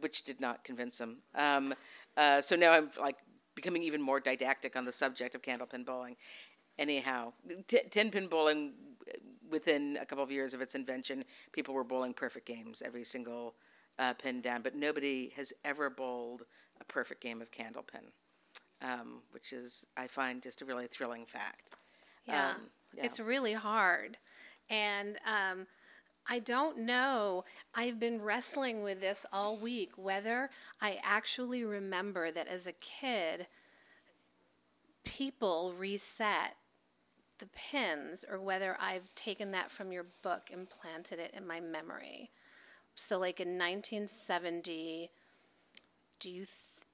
which 0.00 0.24
did 0.24 0.40
not 0.40 0.64
convince 0.64 1.00
him. 1.00 1.18
Um, 1.36 1.74
uh, 2.16 2.42
so 2.42 2.56
now 2.56 2.72
I'm 2.72 2.90
like 3.00 3.18
becoming 3.58 3.82
even 3.82 4.00
more 4.00 4.20
didactic 4.20 4.76
on 4.76 4.84
the 4.84 4.92
subject 4.92 5.34
of 5.34 5.42
candlepin 5.42 5.84
bowling. 5.84 6.14
Anyhow, 6.78 7.32
t- 7.66 7.80
ten 7.90 8.10
pin 8.10 8.26
bowling. 8.26 8.72
Within 9.50 9.96
a 9.98 10.04
couple 10.04 10.22
of 10.22 10.30
years 10.30 10.52
of 10.52 10.60
its 10.60 10.74
invention, 10.74 11.24
people 11.52 11.72
were 11.72 11.82
bowling 11.82 12.12
perfect 12.12 12.44
games, 12.46 12.82
every 12.84 13.02
single 13.02 13.54
uh, 13.98 14.12
pin 14.12 14.42
down. 14.42 14.60
But 14.60 14.74
nobody 14.74 15.32
has 15.36 15.54
ever 15.64 15.88
bowled 15.88 16.44
a 16.82 16.84
perfect 16.84 17.22
game 17.22 17.40
of 17.40 17.50
candlepin, 17.50 18.12
um, 18.82 19.22
which 19.30 19.54
is 19.54 19.86
I 19.96 20.06
find 20.06 20.42
just 20.42 20.60
a 20.60 20.66
really 20.66 20.86
thrilling 20.86 21.24
fact. 21.24 21.72
Yeah. 22.26 22.50
Um, 22.50 22.56
yeah. 22.94 23.04
It's 23.06 23.18
really 23.18 23.54
hard. 23.54 24.18
And 24.68 25.16
um, 25.26 25.66
I 26.26 26.40
don't 26.40 26.80
know. 26.80 27.44
I've 27.74 27.98
been 27.98 28.20
wrestling 28.20 28.82
with 28.82 29.00
this 29.00 29.24
all 29.32 29.56
week 29.56 29.92
whether 29.96 30.50
I 30.80 30.98
actually 31.02 31.64
remember 31.64 32.30
that 32.30 32.48
as 32.48 32.66
a 32.66 32.72
kid, 32.72 33.46
people 35.04 35.72
reset 35.78 36.56
the 37.38 37.46
pins 37.46 38.24
or 38.30 38.40
whether 38.40 38.76
I've 38.80 39.14
taken 39.14 39.50
that 39.52 39.70
from 39.70 39.92
your 39.92 40.06
book 40.22 40.50
and 40.52 40.68
planted 40.68 41.18
it 41.18 41.32
in 41.36 41.46
my 41.46 41.60
memory. 41.60 42.30
So, 42.94 43.18
like 43.18 43.38
in 43.40 43.56
1970, 43.58 45.10
do 46.20 46.30
you? 46.30 46.44
Th- 46.44 46.48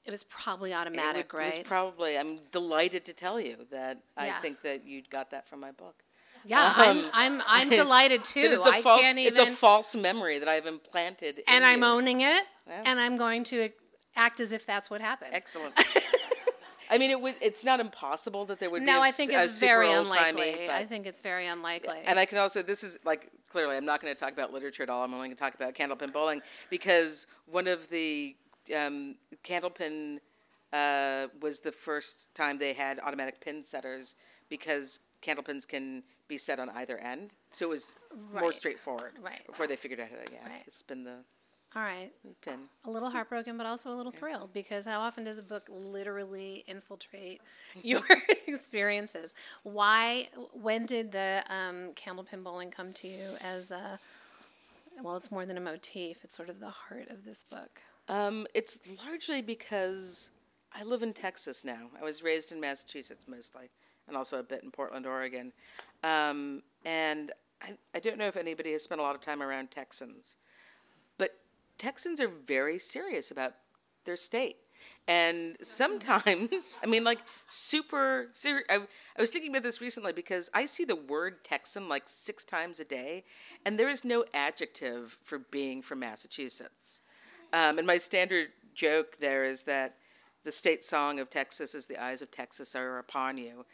it 0.04 0.10
was 0.10 0.24
probably 0.24 0.74
automatic, 0.74 1.26
it 1.26 1.32
would- 1.32 1.38
right? 1.38 1.54
It 1.54 1.58
was 1.60 1.66
probably. 1.66 2.18
I'm 2.18 2.36
delighted 2.52 3.06
to 3.06 3.14
tell 3.14 3.40
you 3.40 3.56
that 3.70 3.98
I 4.16 4.30
think 4.32 4.60
that 4.62 4.84
you 4.84 5.02
got 5.10 5.30
that 5.30 5.48
from 5.48 5.60
my 5.60 5.70
book. 5.72 6.02
yeah, 6.44 6.74
um, 6.76 6.76
I'm, 6.76 7.10
I'm, 7.14 7.42
I'm 7.46 7.70
delighted 7.70 8.22
too. 8.22 8.40
It's 8.40 8.66
a 8.66 8.70
I 8.70 8.82
fal- 8.82 8.98
can't 8.98 9.16
even. 9.18 9.28
It's 9.28 9.38
a 9.38 9.46
false 9.46 9.94
memory 9.96 10.38
that 10.40 10.48
I've 10.48 10.66
implanted. 10.66 11.38
in 11.38 11.44
and 11.48 11.64
I'm 11.64 11.78
you. 11.80 11.86
owning 11.86 12.20
it, 12.20 12.42
Yeah. 12.66 12.82
and 12.84 13.00
I'm 13.00 13.16
going 13.16 13.44
to 13.44 13.70
act 14.14 14.40
as 14.40 14.52
if 14.52 14.66
that's 14.66 14.90
what 14.90 15.00
happened. 15.00 15.30
Excellent. 15.32 15.72
I 16.94 16.98
mean, 16.98 17.10
it 17.10 17.20
would. 17.20 17.34
It's 17.40 17.64
not 17.64 17.80
impossible 17.80 18.44
that 18.46 18.60
there 18.60 18.70
would 18.70 18.80
be. 18.80 18.86
no, 18.86 18.98
a 19.00 19.02
I 19.02 19.10
think 19.10 19.32
it's 19.32 19.58
very 19.58 19.90
unlikely. 19.90 20.54
but- 20.66 20.74
I 20.76 20.84
think 20.84 21.06
it's 21.06 21.20
very 21.20 21.46
unlikely. 21.46 21.98
And 22.06 22.18
I 22.18 22.24
can 22.24 22.38
also, 22.38 22.62
this 22.62 22.84
is 22.84 22.98
like, 23.04 23.30
clearly, 23.50 23.76
I'm 23.76 23.84
not 23.84 24.00
going 24.00 24.14
to 24.14 24.18
talk 24.18 24.32
about 24.32 24.52
literature 24.52 24.84
at 24.84 24.88
all. 24.90 25.02
I'm 25.02 25.12
only 25.12 25.28
going 25.28 25.36
to 25.36 25.42
talk 25.42 25.54
about 25.54 25.74
candlepin 25.74 26.12
bowling 26.12 26.40
because 26.70 27.26
one 27.46 27.66
of 27.66 27.88
the 27.90 28.36
um, 28.76 29.16
candlepin 29.44 30.18
uh, 30.72 31.26
was 31.40 31.60
the 31.60 31.72
first 31.72 32.34
time 32.34 32.58
they 32.58 32.72
had 32.72 33.00
automatic 33.00 33.40
pin 33.40 33.64
setters 33.64 34.14
because 34.48 35.00
candlepins 35.22 35.66
can 35.66 36.02
be 36.28 36.38
set 36.38 36.58
on 36.60 36.68
either 36.70 36.98
end. 36.98 37.30
So 37.52 37.66
it 37.66 37.70
was 37.70 37.94
more 38.32 38.52
straightforward 38.52 39.14
Right. 39.20 39.46
before 39.46 39.66
they 39.66 39.76
figured 39.76 40.00
out 40.00 40.08
how 40.10 40.16
to 40.16 40.32
yeah, 40.32 40.46
Right. 40.48 40.72
spin 40.72 41.04
the 41.04 41.18
All 41.76 41.82
right. 41.82 42.12
pin. 42.42 42.60
A 42.84 42.90
little 42.90 43.10
heartbroken, 43.10 43.56
but 43.56 43.66
also 43.66 43.92
a 43.92 43.96
little 43.96 44.12
thrilled 44.12 44.52
because 44.52 44.84
how 44.84 45.00
often 45.00 45.24
does 45.24 45.38
a 45.38 45.42
book 45.42 45.68
literally 45.68 46.64
infiltrate 46.68 47.40
your 47.82 48.02
experiences? 48.46 49.34
Why? 49.64 50.28
When 50.52 50.86
did 50.86 51.10
the 51.10 51.42
um, 51.48 51.90
candlepin 51.94 52.44
bowling 52.44 52.70
come 52.70 52.92
to 52.94 53.08
you 53.08 53.30
as 53.42 53.72
a? 53.72 53.98
Well, 55.02 55.16
it's 55.16 55.32
more 55.32 55.44
than 55.44 55.56
a 55.56 55.60
motif. 55.60 56.22
It's 56.22 56.36
sort 56.36 56.48
of 56.48 56.60
the 56.60 56.70
heart 56.70 57.10
of 57.10 57.24
this 57.24 57.42
book. 57.42 57.80
Um, 58.08 58.46
it's 58.54 58.80
largely 59.04 59.42
because 59.42 60.28
I 60.72 60.84
live 60.84 61.02
in 61.02 61.12
Texas 61.12 61.64
now. 61.64 61.88
I 62.00 62.04
was 62.04 62.22
raised 62.22 62.52
in 62.52 62.60
Massachusetts 62.60 63.26
mostly, 63.26 63.70
and 64.06 64.16
also 64.16 64.38
a 64.38 64.42
bit 64.44 64.62
in 64.62 64.70
Portland, 64.70 65.06
Oregon. 65.06 65.52
Um, 66.04 66.62
and 66.84 67.32
I, 67.60 67.72
I 67.94 67.98
don't 67.98 68.18
know 68.18 68.26
if 68.26 68.36
anybody 68.36 68.72
has 68.72 68.84
spent 68.84 69.00
a 69.00 69.04
lot 69.04 69.16
of 69.16 69.20
time 69.20 69.42
around 69.42 69.70
Texans, 69.70 70.36
Texans 71.78 72.20
are 72.20 72.28
very 72.28 72.78
serious 72.78 73.30
about 73.30 73.54
their 74.04 74.16
state. 74.16 74.56
And 75.06 75.56
sometimes, 75.62 76.76
I 76.82 76.86
mean, 76.86 77.04
like 77.04 77.20
super 77.48 78.28
serious. 78.32 78.66
I, 78.70 78.76
I 78.76 79.20
was 79.20 79.30
thinking 79.30 79.50
about 79.50 79.62
this 79.62 79.80
recently 79.80 80.12
because 80.12 80.50
I 80.54 80.66
see 80.66 80.84
the 80.84 80.96
word 80.96 81.44
Texan 81.44 81.88
like 81.88 82.04
six 82.06 82.44
times 82.44 82.80
a 82.80 82.84
day, 82.84 83.24
and 83.64 83.78
there 83.78 83.88
is 83.88 84.04
no 84.04 84.24
adjective 84.34 85.16
for 85.22 85.38
being 85.38 85.82
from 85.82 86.00
Massachusetts. 86.00 87.00
Um, 87.52 87.78
and 87.78 87.86
my 87.86 87.98
standard 87.98 88.48
joke 88.74 89.18
there 89.18 89.44
is 89.44 89.62
that 89.64 89.96
the 90.44 90.52
state 90.52 90.84
song 90.84 91.20
of 91.20 91.30
Texas 91.30 91.74
is 91.74 91.86
"The 91.86 92.02
eyes 92.02 92.22
of 92.22 92.30
Texas 92.30 92.74
are 92.74 92.98
upon 92.98 93.38
you," 93.38 93.64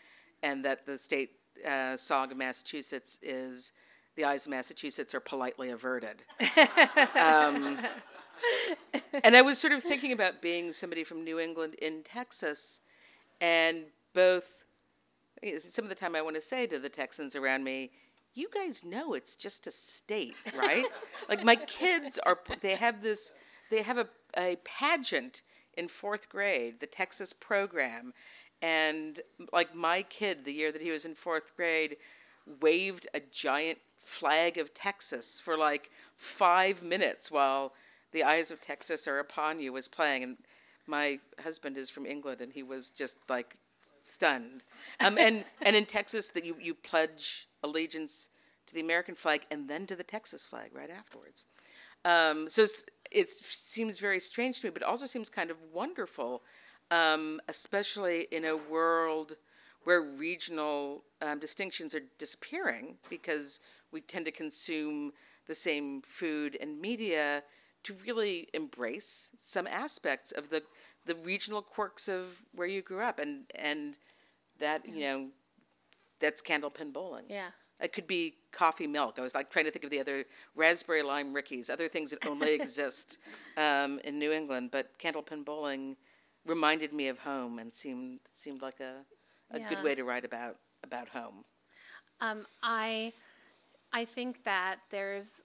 and 0.42 0.64
that 0.64 0.85
the 0.87 0.99
state 0.99 1.30
uh, 1.66 1.97
song 1.97 2.33
of 2.33 2.38
Massachusetts 2.38 3.19
is 3.23 3.73
"The 4.21 4.27
eyes 4.27 4.45
of 4.45 4.50
Massachusetts 4.50 5.15
are 5.15 5.21
politely 5.21 5.71
averted." 5.71 6.25
um, 7.15 7.79
and 9.25 9.35
I 9.35 9.43
was 9.43 9.59
sort 9.59 9.73
of 9.73 9.83
thinking 9.83 10.12
about 10.12 10.43
being 10.43 10.73
somebody 10.73 11.05
from 11.05 11.25
New 11.25 11.39
England 11.39 11.75
in 11.81 12.03
Texas, 12.03 12.81
and 13.41 13.85
both 14.12 14.62
some 15.59 15.85
of 15.87 15.89
the 15.89 15.95
time 15.95 16.15
I 16.15 16.21
want 16.21 16.37
to 16.37 16.43
say 16.43 16.67
to 16.67 16.79
the 16.79 16.91
Texans 16.91 17.35
around 17.35 17.65
me, 17.65 17.93
you 18.35 18.49
guys 18.55 18.85
know 18.85 19.15
it's 19.15 19.37
just 19.37 19.67
a 19.67 19.73
state, 19.73 20.37
right? 20.55 20.85
like 21.29 21.43
my 21.45 21.57
kids 21.57 22.19
are, 22.27 22.39
they 22.61 22.75
have 22.75 23.03
this, 23.03 23.33
they 23.71 23.83
have 23.83 23.97
a, 23.99 24.07
a 24.37 24.57
pageant 24.65 25.43
in 25.79 25.89
fourth 25.89 26.29
grade, 26.29 26.81
the 26.81 26.87
Texas 26.87 27.33
program. 27.33 28.12
And 28.61 29.21
like 29.53 29.75
my 29.75 30.03
kid, 30.03 30.45
the 30.45 30.53
year 30.53 30.71
that 30.73 30.83
he 30.83 30.91
was 30.91 31.07
in 31.07 31.15
fourth 31.15 31.57
grade, 31.57 31.97
waved 32.61 33.09
a 33.15 33.21
giant 33.21 33.79
flag 34.00 34.59
of 34.59 34.75
Texas 34.75 35.40
for 35.40 35.57
like 35.57 35.90
five 36.16 36.83
minutes 36.83 37.30
while 37.30 37.73
The 38.12 38.25
Eyes 38.25 38.50
of 38.50 38.61
Texas 38.61 39.07
Are 39.07 39.19
Upon 39.19 39.61
You 39.61 39.73
was 39.73 39.88
playing. 39.88 40.23
And 40.23 40.37
my 40.87 41.19
husband 41.42 41.76
is 41.76 41.90
from 41.90 42.07
England, 42.07 42.40
and 42.40 42.52
he 42.52 42.62
was 42.62 42.90
just 42.90 43.19
like 43.28 43.57
stunned. 44.00 44.64
Um, 44.99 45.16
and, 45.19 45.45
and 45.62 45.76
in 45.76 45.87
Texas, 45.87 46.30
that 46.30 46.45
you, 46.45 46.57
you 46.61 46.75
pledge 46.75 47.49
allegiance 47.62 48.30
to 48.66 48.75
the 48.75 48.80
American 48.80 49.14
flag 49.14 49.42
and 49.50 49.69
then 49.69 49.87
to 49.87 49.97
the 49.97 50.04
Texas 50.04 50.45
flag 50.45 50.71
right 50.75 50.90
afterwards. 50.90 51.47
Um, 52.04 52.49
so 52.49 52.66
it 53.11 53.28
seems 53.28 53.99
very 53.99 54.21
strange 54.21 54.61
to 54.61 54.66
me, 54.66 54.71
but 54.71 54.83
it 54.83 54.88
also 54.88 55.07
seems 55.07 55.28
kind 55.28 55.50
of 55.50 55.57
wonderful, 55.73 56.42
um, 56.90 57.40
especially 57.49 58.26
in 58.30 58.45
a 58.45 58.57
world 58.57 59.37
where 59.85 60.02
regional 60.02 61.02
um, 61.23 61.38
distinctions 61.38 61.95
are 61.95 62.02
disappearing 62.19 62.97
because 63.09 63.61
we 63.93 64.01
tend 64.01 64.25
to 64.27 64.33
consume 64.33 65.13
the 65.47 65.55
same 65.55 66.03
food 66.03 66.57
and 66.61 66.81
media 66.81 67.43
to 67.85 67.95
really 68.07 68.49
embrace 68.55 69.31
some 69.39 69.67
aspects 69.67 70.33
of 70.33 70.51
the 70.51 70.63
the 71.07 71.15
regional 71.17 71.63
quirks 71.63 72.09
of 72.09 72.43
where 72.55 72.69
you 72.69 72.83
grew 72.83 73.01
up 73.01 73.19
and 73.19 73.45
and 73.57 73.95
that 74.59 74.87
you 74.89 75.01
know 75.03 75.29
that's 76.21 76.43
candlepin 76.43 76.93
bowling 76.93 77.25
Yeah. 77.29 77.51
it 77.81 77.93
could 77.93 78.07
be 78.07 78.35
coffee 78.53 78.87
milk. 78.87 79.19
I 79.19 79.23
was 79.23 79.35
like 79.35 79.51
trying 79.51 79.65
to 79.65 79.71
think 79.71 79.85
of 79.85 79.91
the 79.91 80.01
other 80.01 80.25
raspberry 80.55 81.03
lime 81.03 81.33
rickeys, 81.33 81.71
other 81.71 81.89
things 81.89 82.11
that 82.11 82.21
only 82.25 82.53
exist 82.63 83.19
um, 83.57 83.99
in 84.05 84.19
New 84.19 84.33
England. 84.33 84.71
But 84.71 84.99
candlepin 84.99 85.45
bowling 85.45 85.97
reminded 86.47 86.93
me 86.93 87.09
of 87.09 87.19
home 87.19 87.59
and 87.59 87.73
seemed 87.73 88.21
seemed 88.33 88.63
like 88.63 88.81
a, 88.81 89.05
a 89.51 89.59
Yeah. 89.59 89.69
good 89.69 89.81
way 89.81 89.95
to 89.95 90.05
write 90.05 90.25
about 90.25 90.57
about 90.85 91.09
home. 91.09 91.45
Um, 92.21 92.47
I, 92.63 93.13
I 93.93 94.05
think 94.05 94.45
that 94.45 94.77
there's, 94.91 95.43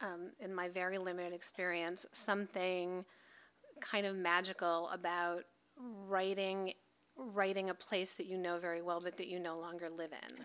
um, 0.00 0.30
in 0.40 0.54
my 0.54 0.68
very 0.68 0.98
limited 0.98 1.32
experience, 1.32 2.06
something 2.12 3.04
kind 3.80 4.06
of 4.06 4.16
magical 4.16 4.88
about 4.90 5.44
writing, 6.08 6.72
writing 7.16 7.70
a 7.70 7.74
place 7.74 8.14
that 8.14 8.26
you 8.26 8.38
know 8.38 8.58
very 8.58 8.82
well, 8.82 9.00
but 9.00 9.16
that 9.16 9.28
you 9.28 9.38
no 9.38 9.58
longer 9.58 9.88
live 9.90 10.12
in, 10.12 10.44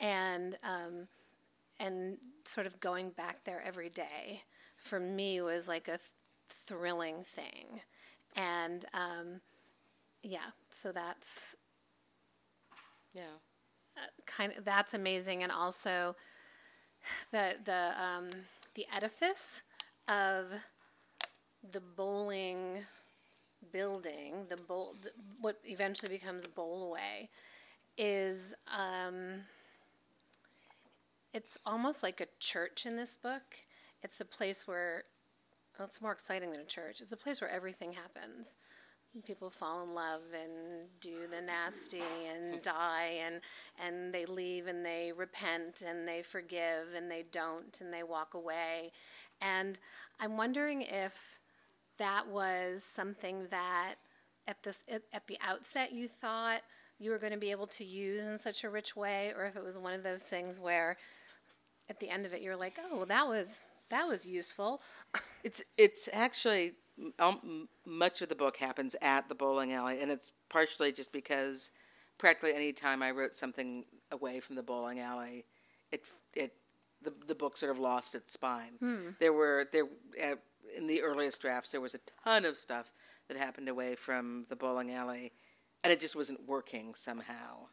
and 0.00 0.56
um, 0.62 1.08
and 1.78 2.18
sort 2.44 2.66
of 2.66 2.80
going 2.80 3.10
back 3.10 3.44
there 3.44 3.62
every 3.64 3.90
day 3.90 4.42
for 4.76 4.98
me 5.00 5.40
was 5.40 5.68
like 5.68 5.88
a 5.88 5.98
th- 5.98 6.00
thrilling 6.48 7.22
thing, 7.24 7.80
and 8.36 8.84
um, 8.94 9.40
yeah, 10.22 10.50
so 10.70 10.92
that's 10.92 11.56
Yeah. 13.12 13.38
kind 14.26 14.52
of 14.56 14.64
that's 14.64 14.94
amazing. 14.94 15.42
And 15.42 15.52
also 15.52 16.14
the 17.30 17.54
the 17.64 17.92
um, 18.02 18.28
the 18.74 18.86
edifice 18.94 19.62
of 20.08 20.52
the 21.72 21.80
bowling 21.80 22.84
building 23.72 24.46
the 24.48 24.56
bowl 24.56 24.94
what 25.40 25.58
eventually 25.64 26.08
becomes 26.08 26.46
bowlaway 26.46 27.28
is 27.98 28.54
um, 28.72 29.40
it's 31.34 31.58
almost 31.66 32.02
like 32.02 32.20
a 32.20 32.26
church 32.38 32.86
in 32.86 32.96
this 32.96 33.16
book. 33.16 33.56
It's 34.02 34.20
a 34.20 34.24
place 34.24 34.66
where 34.66 35.04
well, 35.78 35.86
it's 35.86 36.00
more 36.00 36.12
exciting 36.12 36.52
than 36.52 36.62
a 36.62 36.66
church. 36.66 37.00
It's 37.00 37.12
a 37.12 37.16
place 37.16 37.40
where 37.40 37.50
everything 37.50 37.92
happens 37.92 38.56
people 39.22 39.50
fall 39.50 39.82
in 39.82 39.94
love 39.94 40.22
and 40.34 40.88
do 41.00 41.26
the 41.30 41.40
nasty 41.40 42.02
and 42.30 42.62
die 42.62 43.18
and 43.24 43.40
and 43.84 44.12
they 44.12 44.26
leave 44.26 44.66
and 44.66 44.84
they 44.84 45.12
repent 45.16 45.82
and 45.86 46.06
they 46.06 46.22
forgive 46.22 46.94
and 46.96 47.10
they 47.10 47.24
don't 47.32 47.80
and 47.80 47.92
they 47.92 48.02
walk 48.02 48.34
away. 48.34 48.92
And 49.40 49.78
i'm 50.20 50.36
wondering 50.36 50.82
if 50.82 51.40
that 51.98 52.26
was 52.28 52.82
something 52.82 53.46
that 53.50 53.94
at 54.46 54.62
this 54.62 54.80
at, 54.90 55.02
at 55.12 55.26
the 55.26 55.38
outset 55.46 55.92
you 55.92 56.08
thought 56.08 56.62
you 56.98 57.10
were 57.10 57.18
going 57.18 57.32
to 57.32 57.38
be 57.38 57.50
able 57.50 57.66
to 57.66 57.84
use 57.84 58.26
in 58.26 58.38
such 58.38 58.64
a 58.64 58.70
rich 58.70 58.96
way 58.96 59.32
or 59.36 59.44
if 59.44 59.56
it 59.56 59.62
was 59.62 59.78
one 59.78 59.92
of 59.92 60.02
those 60.02 60.22
things 60.22 60.58
where 60.58 60.96
at 61.88 62.00
the 62.00 62.08
end 62.08 62.26
of 62.26 62.32
it 62.32 62.42
you're 62.42 62.56
like 62.56 62.78
oh 62.90 63.04
that 63.04 63.26
was 63.26 63.64
that 63.90 64.06
was 64.06 64.26
useful 64.26 64.80
It's 65.44 65.62
it's 65.76 66.08
actually 66.12 66.72
um, 67.20 67.68
much 67.86 68.22
of 68.22 68.28
the 68.28 68.34
book 68.34 68.56
happens 68.56 68.96
at 69.00 69.28
the 69.28 69.34
bowling 69.34 69.72
alley, 69.72 70.00
and 70.00 70.10
it's 70.10 70.32
partially 70.48 70.90
just 70.92 71.12
because 71.12 71.70
practically 72.18 72.52
any 72.54 72.72
time 72.72 73.02
I 73.04 73.12
wrote 73.12 73.36
something 73.36 73.84
away 74.10 74.40
from 74.40 74.56
the 74.56 74.62
bowling 74.64 74.98
alley, 75.00 75.44
it 75.92 76.02
it 76.34 76.54
the 77.00 77.12
the 77.28 77.36
book 77.36 77.56
sort 77.56 77.70
of 77.70 77.78
lost 77.78 78.14
its 78.16 78.32
spine. 78.32 78.78
There 79.20 79.32
were 79.32 79.68
there 79.70 79.84
uh, 80.22 80.34
in 80.76 80.86
the 80.88 81.02
earliest 81.02 81.40
drafts 81.40 81.70
there 81.70 81.80
was 81.80 81.94
a 81.94 82.00
ton 82.24 82.44
of 82.44 82.56
stuff 82.56 82.92
that 83.28 83.36
happened 83.36 83.68
away 83.68 83.94
from 83.94 84.44
the 84.48 84.56
bowling 84.56 84.92
alley, 84.92 85.32
and 85.84 85.92
it 85.92 86.00
just 86.00 86.16
wasn't 86.16 86.46
working 86.48 86.94
somehow. 86.96 87.68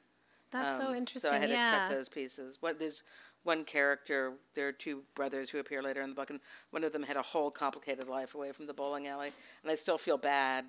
that's 0.52 0.78
so 0.78 0.90
Um, 0.90 0.96
interesting 0.96 1.32
So 1.32 1.36
I 1.36 1.40
had 1.40 1.50
yeah 1.50 1.72
to 1.72 1.78
cut 1.80 1.90
those 1.90 2.10
pieces. 2.10 2.58
What 2.62 2.78
there's 2.80 3.02
one 3.46 3.64
character. 3.64 4.34
There 4.54 4.68
are 4.68 4.74
two 4.74 5.04
brothers 5.16 5.50
who 5.50 5.60
appear 5.60 5.82
later 5.82 6.02
in 6.02 6.10
the 6.10 6.16
book, 6.16 6.30
and 6.30 6.40
one 6.72 6.84
of 6.84 6.92
them 6.92 7.04
had 7.04 7.16
a 7.16 7.22
whole 7.22 7.50
complicated 7.50 8.10
life 8.10 8.36
away 8.36 8.52
from 8.52 8.68
the 8.68 8.74
bowling 8.74 9.08
alley, 9.08 9.32
and 9.64 9.72
I 9.72 9.76
still 9.76 9.98
feel 9.98 10.18
bad 10.18 10.66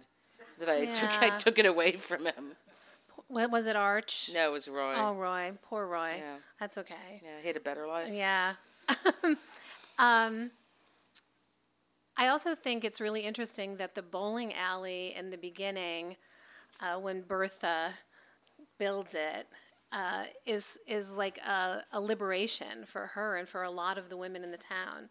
that 0.61 0.69
I 0.69 0.85
took 0.87 1.23
I 1.23 1.39
took 1.39 1.59
it 1.59 1.67
away 1.67 1.93
from 1.93 2.27
him. 2.27 2.53
What 3.29 3.51
was 3.51 3.67
it, 3.67 3.75
Arch? 3.75 4.31
No, 4.33 4.51
it 4.51 4.53
was 4.53 4.69
Roy. 4.69 4.95
Oh, 4.97 5.15
Roy. 5.15 5.53
Poor 5.63 5.87
Roy. 5.87 6.17
Yeah. 6.19 6.37
That's 6.61 6.79
okay. 6.79 7.21
Yeah, 7.25 7.41
he 7.41 7.47
had 7.49 7.57
a 7.57 7.61
better 7.61 7.87
life. 7.87 8.13
Yeah. 8.13 8.55
um, 9.99 10.51
I 12.17 12.29
also 12.29 12.55
think 12.55 12.85
it's 12.85 13.01
really 13.01 13.23
interesting 13.23 13.77
that 13.77 13.95
the 13.95 14.03
bowling 14.03 14.55
alley 14.55 15.13
in 15.17 15.31
the 15.31 15.37
beginning, 15.37 16.17
uh, 16.81 17.01
when 17.01 17.23
Bertha 17.23 17.91
builds 18.79 19.15
it, 19.15 19.49
uh, 19.97 20.25
is 20.45 20.79
is 20.87 21.17
like 21.17 21.39
a, 21.39 21.83
a 21.91 22.01
liberation 22.01 22.85
for 22.85 23.07
her 23.07 23.37
and 23.39 23.49
for 23.49 23.63
a 23.63 23.71
lot 23.71 23.97
of 23.97 24.11
the 24.11 24.17
women 24.17 24.45
in 24.45 24.51
the 24.51 24.59
town, 24.59 25.09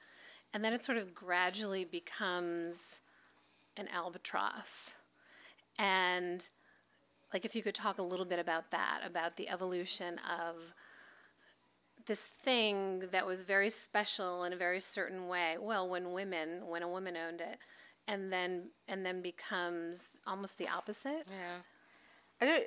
and 0.54 0.64
then 0.64 0.74
it 0.74 0.86
sort 0.86 1.00
of 1.00 1.16
gradually 1.16 1.84
becomes 1.84 3.02
an 3.78 3.88
albatross, 3.88 4.96
and 5.80 6.50
like 7.34 7.46
if 7.46 7.56
you 7.56 7.64
could 7.64 7.74
talk 7.74 7.98
a 7.98 8.04
little 8.04 8.28
bit 8.28 8.38
about 8.38 8.70
that, 8.70 9.02
about 9.04 9.38
the 9.38 9.50
evolution 9.50 10.20
of 10.40 10.72
this 12.06 12.28
thing 12.28 13.00
that 13.12 13.26
was 13.26 13.42
very 13.42 13.72
special 13.72 14.44
in 14.44 14.54
a 14.54 14.56
very 14.56 14.80
certain 14.80 15.28
way. 15.28 15.58
Well, 15.60 15.90
when 15.90 16.14
women, 16.14 16.68
when 16.68 16.84
a 16.84 16.88
woman 16.88 17.18
owned 17.18 17.42
it, 17.42 17.58
and 18.08 18.32
then 18.32 18.70
and 18.88 19.04
then 19.04 19.24
becomes 19.24 20.12
almost 20.28 20.60
the 20.60 20.68
opposite. 20.68 21.32
Yeah. 21.32 21.58
I 22.40 22.46
don't. 22.46 22.66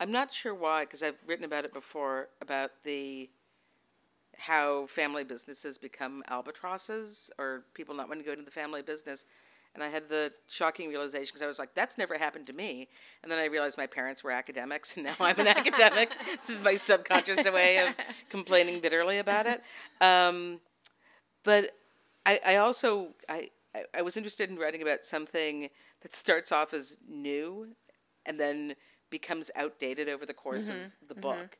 I'm 0.00 0.10
not 0.10 0.32
sure 0.32 0.54
why, 0.54 0.84
because 0.84 1.02
I've 1.02 1.18
written 1.26 1.44
about 1.44 1.64
it 1.64 1.72
before 1.72 2.28
about 2.42 2.70
the 2.82 3.30
how 4.36 4.86
family 4.86 5.22
businesses 5.22 5.78
become 5.78 6.22
albatrosses 6.28 7.30
or 7.38 7.64
people 7.72 7.94
not 7.94 8.08
wanting 8.08 8.24
to 8.24 8.26
go 8.26 8.32
into 8.32 8.44
the 8.44 8.50
family 8.50 8.82
business. 8.82 9.26
And 9.74 9.82
I 9.82 9.88
had 9.88 10.08
the 10.08 10.32
shocking 10.48 10.88
realization 10.88 11.26
because 11.26 11.42
I 11.42 11.46
was 11.46 11.58
like, 11.58 11.74
that's 11.74 11.98
never 11.98 12.16
happened 12.16 12.46
to 12.46 12.52
me. 12.52 12.88
And 13.22 13.30
then 13.30 13.38
I 13.38 13.46
realized 13.46 13.76
my 13.76 13.86
parents 13.86 14.22
were 14.22 14.30
academics, 14.30 14.96
and 14.96 15.06
now 15.06 15.14
I'm 15.20 15.38
an 15.38 15.48
academic. 15.48 16.10
This 16.40 16.50
is 16.50 16.62
my 16.62 16.74
subconscious 16.74 17.50
way 17.50 17.78
of 17.78 17.94
complaining 18.28 18.80
bitterly 18.80 19.18
about 19.18 19.46
it. 19.46 19.62
Um, 20.00 20.60
but 21.42 21.70
I, 22.26 22.40
I 22.46 22.56
also 22.56 23.08
I, 23.28 23.50
I, 23.74 23.82
I 23.98 24.02
was 24.02 24.16
interested 24.16 24.50
in 24.50 24.56
writing 24.56 24.82
about 24.82 25.04
something 25.04 25.70
that 26.02 26.14
starts 26.14 26.52
off 26.52 26.74
as 26.74 26.98
new 27.08 27.68
and 28.26 28.38
then 28.38 28.74
becomes 29.18 29.48
outdated 29.54 30.08
over 30.08 30.26
the 30.26 30.34
course 30.34 30.68
of 30.68 31.08
the 31.08 31.14
book. 31.14 31.56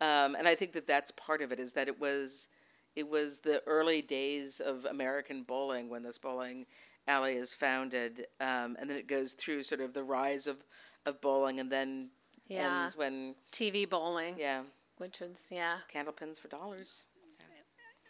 Um, 0.00 0.36
and 0.36 0.46
I 0.46 0.54
think 0.54 0.70
that 0.72 0.86
that's 0.86 1.10
part 1.12 1.42
of 1.42 1.50
it 1.50 1.58
is 1.58 1.72
that 1.72 1.88
it 1.88 1.98
was 1.98 2.48
it 2.94 3.08
was 3.08 3.40
the 3.40 3.60
early 3.66 4.02
days 4.02 4.60
of 4.60 4.84
American 4.84 5.42
bowling 5.42 5.88
when 5.90 6.02
this 6.02 6.18
bowling 6.18 6.66
alley 7.08 7.32
is 7.34 7.52
founded, 7.54 8.26
um, 8.40 8.76
and 8.78 8.88
then 8.88 8.96
it 8.96 9.08
goes 9.08 9.32
through 9.32 9.62
sort 9.64 9.80
of 9.80 9.94
the 9.94 10.04
rise 10.04 10.46
of, 10.46 10.58
of 11.06 11.20
bowling, 11.20 11.58
and 11.58 11.70
then 11.72 12.10
Yeah. 12.48 12.82
ends 12.82 12.96
when 12.96 13.34
TV 13.50 13.84
bowling, 13.88 14.34
yeah, 14.38 14.62
which 14.98 15.18
was 15.20 15.50
yeah. 15.50 15.78
candle 15.88 16.12
pins 16.12 16.38
for 16.38 16.48
dollars. 16.48 17.06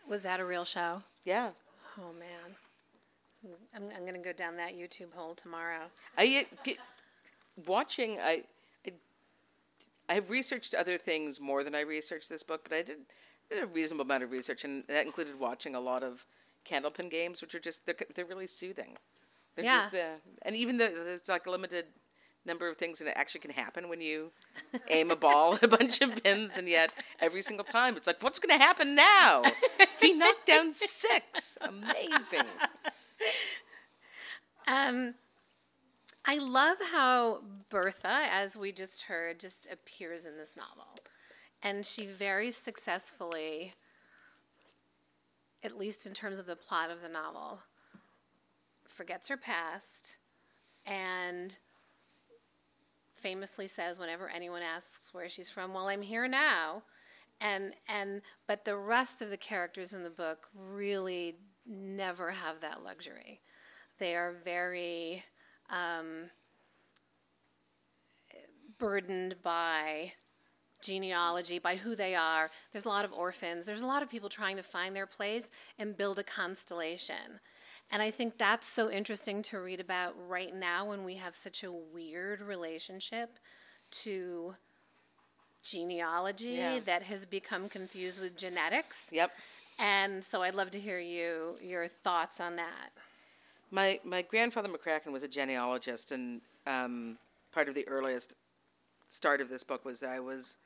Was 0.08 0.22
that 0.22 0.40
a 0.40 0.44
real 0.44 0.64
show? 0.64 1.02
Yeah, 1.24 1.50
Oh 1.98 2.12
man, 2.18 2.56
I'm 3.74 3.84
I'm 3.96 4.04
gonna 4.04 4.18
go 4.18 4.32
down 4.32 4.56
that 4.56 4.74
YouTube 4.74 5.12
hole 5.14 5.34
tomorrow. 5.34 5.84
I 6.18 6.24
uh, 6.42 6.56
get, 6.64 6.78
watching. 7.66 8.18
I, 8.20 8.42
I 10.12 10.16
I've 10.16 10.30
researched 10.30 10.74
other 10.74 10.98
things 10.98 11.40
more 11.40 11.64
than 11.64 11.74
I 11.74 11.80
researched 11.80 12.28
this 12.28 12.42
book, 12.42 12.62
but 12.68 12.76
I 12.76 12.82
did, 12.82 12.98
did 13.50 13.62
a 13.62 13.66
reasonable 13.66 14.04
amount 14.04 14.22
of 14.24 14.30
research, 14.30 14.64
and 14.64 14.84
that 14.88 15.06
included 15.06 15.38
watching 15.38 15.74
a 15.74 15.80
lot 15.80 16.02
of 16.02 16.26
candlepin 16.68 17.10
games, 17.10 17.40
which 17.40 17.54
are 17.54 17.60
just 17.60 17.86
they're 17.86 17.96
they're 18.14 18.24
really 18.24 18.46
soothing. 18.46 18.96
They're 19.56 19.64
Yeah. 19.64 19.80
just, 19.82 19.94
uh, 19.94 20.16
and 20.42 20.56
even 20.56 20.78
though 20.78 20.88
there's 20.88 21.28
like 21.28 21.46
a 21.46 21.50
limited 21.50 21.86
number 22.44 22.68
of 22.68 22.76
things 22.76 22.98
that 22.98 23.16
actually 23.16 23.40
can 23.40 23.52
happen 23.52 23.88
when 23.88 24.00
you 24.00 24.32
aim 24.88 25.10
a 25.10 25.16
ball 25.16 25.54
at 25.54 25.62
a 25.62 25.68
bunch 25.68 26.00
of 26.00 26.22
pins, 26.22 26.56
and 26.58 26.68
yet 26.68 26.92
every 27.20 27.42
single 27.42 27.64
time 27.64 27.96
it's 27.96 28.06
like, 28.06 28.22
what's 28.22 28.38
going 28.38 28.58
to 28.58 28.64
happen 28.64 28.94
now? 28.94 29.42
he 30.00 30.12
knocked 30.12 30.46
down 30.46 30.72
six. 30.72 31.56
Amazing. 31.60 32.46
Um, 34.66 35.14
I 36.24 36.38
love 36.38 36.78
how 36.92 37.40
Bertha, 37.68 38.26
as 38.30 38.56
we 38.56 38.70
just 38.70 39.02
heard, 39.02 39.40
just 39.40 39.70
appears 39.70 40.24
in 40.24 40.36
this 40.36 40.56
novel. 40.56 40.98
And 41.62 41.84
she 41.84 42.06
very 42.06 42.50
successfully, 42.52 43.74
at 45.64 45.76
least 45.76 46.06
in 46.06 46.14
terms 46.14 46.38
of 46.38 46.46
the 46.46 46.56
plot 46.56 46.90
of 46.90 47.02
the 47.02 47.08
novel, 47.08 47.60
forgets 48.86 49.28
her 49.28 49.36
past 49.36 50.16
and 50.86 51.58
famously 53.14 53.66
says 53.66 53.98
whenever 53.98 54.28
anyone 54.28 54.62
asks 54.62 55.14
where 55.14 55.28
she's 55.28 55.50
from, 55.50 55.72
"Well, 55.72 55.88
I'm 55.88 56.02
here 56.02 56.28
now." 56.28 56.82
And 57.40 57.74
and 57.88 58.22
but 58.46 58.64
the 58.64 58.76
rest 58.76 59.22
of 59.22 59.30
the 59.30 59.36
characters 59.36 59.94
in 59.94 60.02
the 60.04 60.10
book 60.10 60.48
really 60.54 61.36
never 61.66 62.30
have 62.30 62.60
that 62.60 62.82
luxury. 62.82 63.40
They 63.98 64.14
are 64.16 64.32
very 64.32 65.24
um, 65.72 66.30
burdened 68.78 69.36
by 69.42 70.12
genealogy, 70.82 71.58
by 71.58 71.76
who 71.76 71.94
they 71.94 72.14
are. 72.14 72.50
There's 72.72 72.84
a 72.84 72.88
lot 72.88 73.04
of 73.04 73.12
orphans. 73.12 73.64
There's 73.64 73.82
a 73.82 73.86
lot 73.86 74.02
of 74.02 74.10
people 74.10 74.28
trying 74.28 74.56
to 74.56 74.62
find 74.62 74.94
their 74.94 75.06
place 75.06 75.50
and 75.78 75.96
build 75.96 76.18
a 76.18 76.24
constellation. 76.24 77.40
And 77.90 78.02
I 78.02 78.10
think 78.10 78.38
that's 78.38 78.66
so 78.66 78.90
interesting 78.90 79.42
to 79.42 79.60
read 79.60 79.80
about 79.80 80.14
right 80.28 80.54
now 80.54 80.88
when 80.88 81.04
we 81.04 81.16
have 81.16 81.34
such 81.34 81.62
a 81.62 81.70
weird 81.70 82.40
relationship 82.40 83.38
to 84.02 84.54
genealogy 85.62 86.52
Yeah. 86.52 86.80
that 86.80 87.02
has 87.04 87.26
become 87.26 87.68
confused 87.68 88.20
with 88.20 88.36
genetics. 88.36 89.08
Yep. 89.12 89.30
And 89.78 90.24
so 90.24 90.42
I'd 90.42 90.54
love 90.54 90.70
to 90.72 90.80
hear 90.80 90.98
you 90.98 91.56
your 91.62 91.86
thoughts 91.86 92.40
on 92.40 92.56
that. 92.56 92.90
My 93.74 93.98
my 94.04 94.20
grandfather 94.20 94.68
McCracken 94.68 95.12
was 95.12 95.22
a 95.22 95.28
genealogist, 95.28 96.12
and 96.12 96.42
um, 96.66 97.16
part 97.52 97.68
of 97.70 97.74
the 97.74 97.88
earliest 97.88 98.34
start 99.08 99.40
of 99.40 99.48
this 99.48 99.64
book 99.64 99.84
was 99.84 100.02
I 100.02 100.20
was 100.20 100.58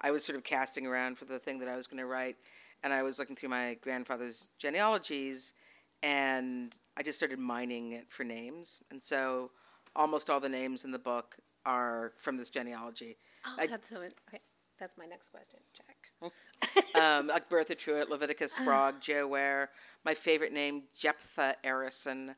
I 0.00 0.10
was 0.10 0.24
sort 0.24 0.36
of 0.36 0.42
casting 0.44 0.84
around 0.84 1.18
for 1.18 1.24
the 1.24 1.38
thing 1.38 1.60
that 1.60 1.68
I 1.68 1.76
was 1.76 1.86
going 1.86 2.00
to 2.00 2.06
write, 2.06 2.36
and 2.82 2.92
I 2.92 3.02
was 3.04 3.18
looking 3.20 3.36
through 3.36 3.50
my 3.50 3.78
grandfather's 3.80 4.48
genealogies, 4.58 5.54
and 6.02 6.74
I 6.96 7.02
just 7.04 7.18
started 7.18 7.38
mining 7.38 7.92
it 7.92 8.06
for 8.10 8.24
names, 8.24 8.82
and 8.90 9.00
so 9.00 9.52
almost 9.94 10.28
all 10.28 10.40
the 10.40 10.48
names 10.48 10.84
in 10.84 10.90
the 10.90 10.98
book 10.98 11.36
are 11.64 12.12
from 12.16 12.36
this 12.36 12.50
genealogy. 12.50 13.16
Oh, 13.46 13.54
I- 13.56 13.66
that's 13.66 13.88
so 13.88 13.98
okay. 13.98 14.40
That's 14.80 14.96
my 14.96 15.06
next 15.06 15.30
question. 15.30 15.58
Check. 15.72 16.32
um, 17.02 17.26
like 17.26 17.48
Bertha 17.48 17.74
Truitt, 17.74 18.08
Leviticus 18.08 18.52
Sprague, 18.52 19.00
Joe 19.00 19.26
Ware. 19.26 19.70
My 20.04 20.14
favorite 20.14 20.52
name, 20.52 20.84
Jephthah 20.96 21.56
Arrison. 21.64 22.36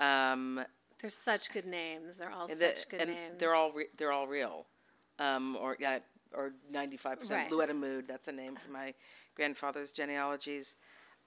Um, 0.00 0.64
They're 1.00 1.10
such 1.10 1.52
good 1.52 1.66
names. 1.66 2.16
They're 2.16 2.30
all 2.30 2.46
the- 2.46 2.54
such 2.54 2.88
good 2.88 3.00
and 3.02 3.10
names. 3.10 3.38
they're 3.38 3.54
all 3.54 3.72
re- 3.72 3.88
they're 3.96 4.12
all 4.12 4.26
real, 4.26 4.66
um, 5.18 5.56
or 5.56 5.76
yeah, 5.78 5.98
or 6.32 6.52
ninety 6.70 6.96
five 6.96 7.18
percent. 7.20 7.50
Luetta 7.50 7.76
Mood, 7.76 8.06
that's 8.08 8.28
a 8.28 8.32
name 8.32 8.56
from 8.56 8.72
my 8.72 8.94
grandfather's 9.34 9.92
genealogies, 9.92 10.76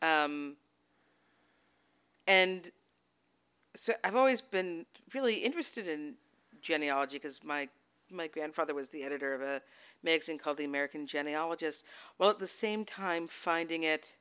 um, 0.02 0.56
and 2.28 2.72
so 3.74 3.94
I've 4.04 4.16
always 4.16 4.42
been 4.42 4.86
really 5.14 5.36
interested 5.36 5.88
in 5.88 6.16
genealogy 6.62 7.18
because 7.18 7.44
my 7.44 7.70
my 8.10 8.28
grandfather 8.28 8.74
was 8.74 8.90
the 8.90 9.04
editor 9.04 9.34
of 9.34 9.42
a 9.42 9.62
magazine 10.04 10.38
called 10.38 10.58
The 10.58 10.66
American 10.66 11.08
Genealogist, 11.08 11.86
while 12.18 12.30
at 12.30 12.40
the 12.40 12.48
same 12.48 12.84
time 12.84 13.26
finding 13.28 13.84
it 13.84 14.18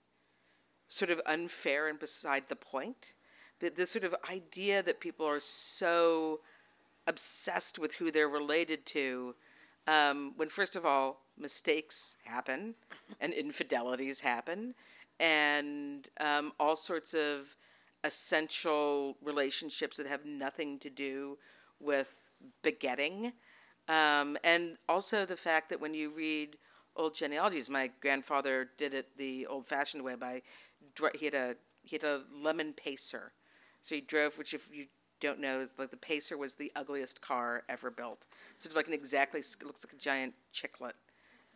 sort 0.86 1.10
of 1.10 1.20
unfair 1.26 1.88
and 1.88 1.98
beside 1.98 2.46
the 2.48 2.54
point. 2.56 3.14
This 3.60 3.90
sort 3.90 4.04
of 4.04 4.14
idea 4.30 4.82
that 4.82 5.00
people 5.00 5.26
are 5.26 5.40
so 5.40 6.40
obsessed 7.06 7.78
with 7.78 7.94
who 7.94 8.10
they're 8.10 8.28
related 8.28 8.86
to, 8.86 9.34
um, 9.86 10.32
when 10.36 10.48
first 10.48 10.76
of 10.76 10.86
all, 10.86 11.20
mistakes 11.38 12.16
happen 12.24 12.74
and 13.20 13.32
infidelities 13.32 14.20
happen, 14.20 14.74
and 15.18 16.08
um, 16.20 16.52
all 16.58 16.76
sorts 16.76 17.12
of 17.14 17.56
essential 18.02 19.16
relationships 19.22 19.98
that 19.98 20.06
have 20.06 20.24
nothing 20.24 20.78
to 20.78 20.88
do 20.88 21.36
with 21.80 22.22
begetting. 22.62 23.32
Um, 23.88 24.38
and 24.42 24.78
also 24.88 25.26
the 25.26 25.36
fact 25.36 25.68
that 25.68 25.80
when 25.80 25.94
you 25.94 26.10
read 26.10 26.56
old 26.96 27.14
genealogies, 27.14 27.68
my 27.68 27.90
grandfather 28.00 28.70
did 28.78 28.94
it 28.94 29.16
the 29.18 29.46
old-fashioned 29.46 30.02
way 30.02 30.14
by 30.14 30.42
he 31.18 31.26
had 31.26 31.34
a 31.34 31.56
he 31.82 31.96
had 31.96 32.04
a 32.04 32.22
lemon 32.32 32.72
pacer, 32.72 33.32
so 33.82 33.94
he 33.94 34.00
drove. 34.00 34.38
Which, 34.38 34.54
if 34.54 34.68
you 34.72 34.86
don't 35.20 35.40
know, 35.40 35.60
is 35.60 35.74
like 35.78 35.90
the 35.90 35.96
pacer 35.96 36.36
was 36.36 36.54
the 36.54 36.72
ugliest 36.76 37.20
car 37.20 37.64
ever 37.68 37.90
built. 37.90 38.26
Sort 38.58 38.72
of 38.72 38.76
like 38.76 38.88
an 38.88 38.92
exactly 38.92 39.40
looks 39.64 39.84
like 39.84 39.92
a 39.92 39.96
giant 39.96 40.34
chiclet, 40.52 40.94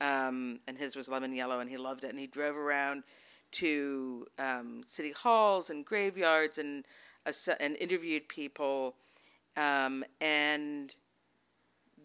um, 0.01 0.61
and 0.67 0.79
his 0.79 0.97
was 0.97 1.09
lemon 1.09 1.35
yellow, 1.35 1.61
and 1.61 1.71
he 1.71 1.77
loved 1.77 2.05
it. 2.05 2.11
And 2.11 2.19
he 2.19 2.27
drove 2.27 2.57
around 2.57 3.05
to 3.53 4.27
um, 4.39 4.83
city 4.85 5.13
halls 5.13 5.71
and 5.71 5.85
graveyards 5.85 6.59
and 6.59 6.85
ass- 7.27 7.49
and 7.61 7.77
interviewed 7.77 8.29
people, 8.29 8.97
um, 9.57 10.05
and 10.21 10.95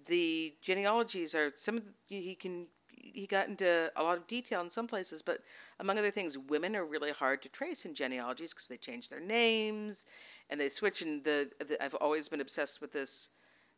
the 0.05 0.53
genealogies 0.61 1.35
are 1.35 1.51
some 1.55 1.77
of 1.77 1.83
the, 1.85 1.91
he 2.07 2.35
can 2.35 2.67
he 2.99 3.25
got 3.25 3.47
into 3.47 3.91
a 3.95 4.03
lot 4.03 4.17
of 4.17 4.27
detail 4.27 4.61
in 4.61 4.69
some 4.69 4.87
places, 4.87 5.21
but 5.21 5.39
among 5.79 5.97
other 5.97 6.11
things, 6.11 6.37
women 6.37 6.75
are 6.75 6.85
really 6.85 7.11
hard 7.11 7.41
to 7.41 7.49
trace 7.49 7.85
in 7.85 7.93
genealogies 7.93 8.53
because 8.53 8.67
they 8.67 8.77
change 8.77 9.09
their 9.09 9.19
names 9.19 10.05
and 10.49 10.59
they 10.59 10.69
switch. 10.69 11.01
And 11.01 11.23
the, 11.23 11.49
the 11.59 11.83
I've 11.83 11.95
always 11.95 12.27
been 12.27 12.41
obsessed 12.41 12.81
with 12.81 12.91
this 12.91 13.29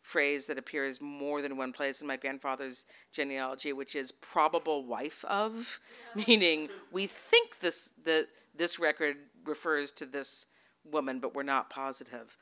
phrase 0.01 0.47
that 0.47 0.57
appears 0.57 0.99
more 0.99 1.41
than 1.41 1.57
one 1.57 1.71
place 1.71 2.01
in 2.01 2.07
my 2.07 2.17
grandfather's 2.17 2.86
genealogy, 3.12 3.73
which 3.73 3.95
is 3.95 4.12
probable 4.12 4.86
wife 4.86 5.23
of, 5.25 5.79
meaning 6.27 6.69
we 6.91 7.07
think 7.07 7.60
this 7.60 7.89
the 8.03 8.27
this 8.55 8.79
record 8.79 9.17
refers 9.45 9.91
to 9.93 10.05
this 10.05 10.47
woman, 10.89 11.19
but 11.19 11.36
we're 11.36 11.43
not 11.43 11.69
positive. 11.69 12.38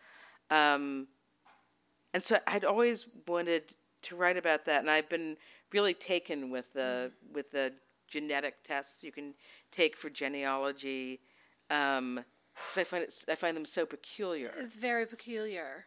Um, 0.50 1.08
and 2.14 2.24
so 2.24 2.38
I'd 2.48 2.66
always 2.66 3.06
wanted 3.28 3.76
to 4.04 4.16
write 4.16 4.38
about 4.38 4.66
that, 4.66 4.82
and 4.82 4.90
I've 4.90 5.10
been 5.10 5.38
really 5.74 5.94
taken 5.94 6.50
with 6.50 6.74
the 6.74 7.12
with 7.34 7.52
the 7.52 7.74
genetic 8.08 8.64
tests 8.64 9.04
you 9.04 9.12
can 9.12 9.34
take 9.72 9.96
for 9.96 10.10
genealogy, 10.10 11.20
because 11.68 12.26
I 12.78 12.84
find 12.84 13.04
it 13.04 13.26
I 13.30 13.36
find 13.36 13.56
them 13.56 13.66
so 13.66 13.86
peculiar. 13.86 14.52
It's 14.58 14.78
very 14.78 15.06
peculiar. 15.06 15.86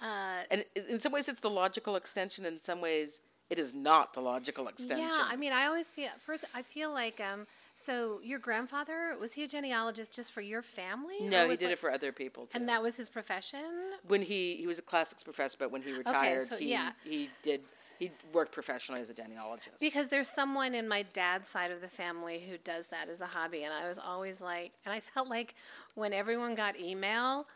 Uh, 0.00 0.44
And 0.50 0.64
in 0.88 1.00
some 1.00 1.12
ways, 1.12 1.28
it's 1.28 1.40
the 1.40 1.50
logical 1.50 1.96
extension. 1.96 2.44
In 2.44 2.60
some 2.60 2.80
ways, 2.80 3.20
it 3.50 3.58
is 3.58 3.74
not 3.74 4.14
the 4.14 4.20
logical 4.20 4.68
extension. 4.68 4.98
Yeah, 4.98 5.26
I 5.26 5.34
mean, 5.34 5.52
I 5.52 5.66
always 5.66 5.90
feel 5.90 6.10
first. 6.20 6.44
I 6.54 6.62
feel 6.62 6.92
like 6.92 7.20
um. 7.20 7.46
So 7.74 8.20
your 8.22 8.40
grandfather 8.40 9.16
was 9.20 9.32
he 9.32 9.44
a 9.44 9.48
genealogist 9.48 10.14
just 10.14 10.32
for 10.32 10.40
your 10.40 10.62
family? 10.62 11.16
no, 11.20 11.48
he 11.48 11.56
did 11.56 11.64
like- 11.64 11.72
it 11.74 11.78
for 11.78 11.90
other 11.90 12.12
people 12.12 12.46
too. 12.46 12.58
And 12.58 12.68
that 12.68 12.82
was 12.82 12.96
his 12.96 13.08
profession. 13.08 13.60
when 14.06 14.22
he 14.22 14.56
he 14.56 14.66
was 14.66 14.78
a 14.78 14.82
classics 14.82 15.22
professor, 15.22 15.56
but 15.58 15.70
when 15.70 15.82
he 15.82 15.92
retired, 15.92 16.38
okay, 16.38 16.48
so, 16.48 16.56
he 16.56 16.70
yeah. 16.70 16.92
he 17.04 17.30
did 17.42 17.62
he 17.98 18.10
worked 18.32 18.52
professionally 18.52 19.00
as 19.00 19.10
a 19.10 19.14
genealogist. 19.14 19.80
Because 19.80 20.08
there's 20.08 20.30
someone 20.30 20.74
in 20.74 20.86
my 20.88 21.02
dad's 21.12 21.48
side 21.48 21.70
of 21.70 21.80
the 21.80 21.88
family 21.88 22.40
who 22.48 22.56
does 22.58 22.86
that 22.88 23.08
as 23.08 23.20
a 23.20 23.26
hobby, 23.26 23.64
and 23.64 23.72
I 23.74 23.88
was 23.88 23.98
always 23.98 24.40
like, 24.40 24.72
and 24.84 24.92
I 24.92 25.00
felt 25.00 25.28
like 25.28 25.54
when 25.94 26.12
everyone 26.12 26.54
got 26.54 26.78
email, 26.78 27.46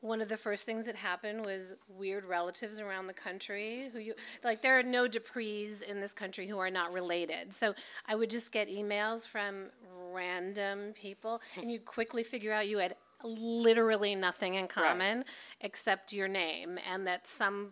one 0.00 0.20
of 0.20 0.28
the 0.28 0.36
first 0.36 0.64
things 0.64 0.86
that 0.86 0.94
happened 0.94 1.44
was 1.44 1.74
weird 1.88 2.24
relatives 2.24 2.78
around 2.78 3.08
the 3.08 3.12
country 3.12 3.90
who 3.92 3.98
you 3.98 4.14
like. 4.44 4.62
There 4.62 4.78
are 4.78 4.82
no 4.82 5.08
Duprees 5.08 5.82
in 5.82 6.00
this 6.00 6.14
country 6.14 6.46
who 6.46 6.58
are 6.58 6.70
not 6.70 6.92
related, 6.92 7.52
so 7.52 7.74
I 8.06 8.14
would 8.14 8.30
just 8.30 8.52
get 8.52 8.68
emails 8.68 9.26
from 9.26 9.70
random 10.12 10.92
people, 10.94 11.42
hmm. 11.54 11.62
and 11.62 11.70
you 11.70 11.80
quickly 11.80 12.22
figure 12.22 12.52
out 12.52 12.68
you 12.68 12.78
had 12.78 12.94
literally 13.24 14.14
nothing 14.14 14.54
in 14.54 14.68
common 14.68 15.24
except 15.60 16.12
your 16.12 16.28
name, 16.28 16.78
and 16.88 17.06
that 17.06 17.26
some 17.26 17.70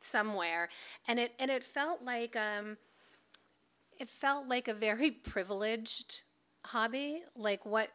somewhere, 0.00 0.68
and 1.06 1.18
it 1.18 1.32
and 1.38 1.50
it 1.50 1.62
felt 1.62 2.02
like 2.02 2.36
um, 2.36 2.76
it 3.98 4.08
felt 4.08 4.48
like 4.48 4.68
a 4.68 4.74
very 4.74 5.10
privileged 5.24 6.22
hobby, 6.64 7.22
like 7.36 7.64
what. 7.66 7.88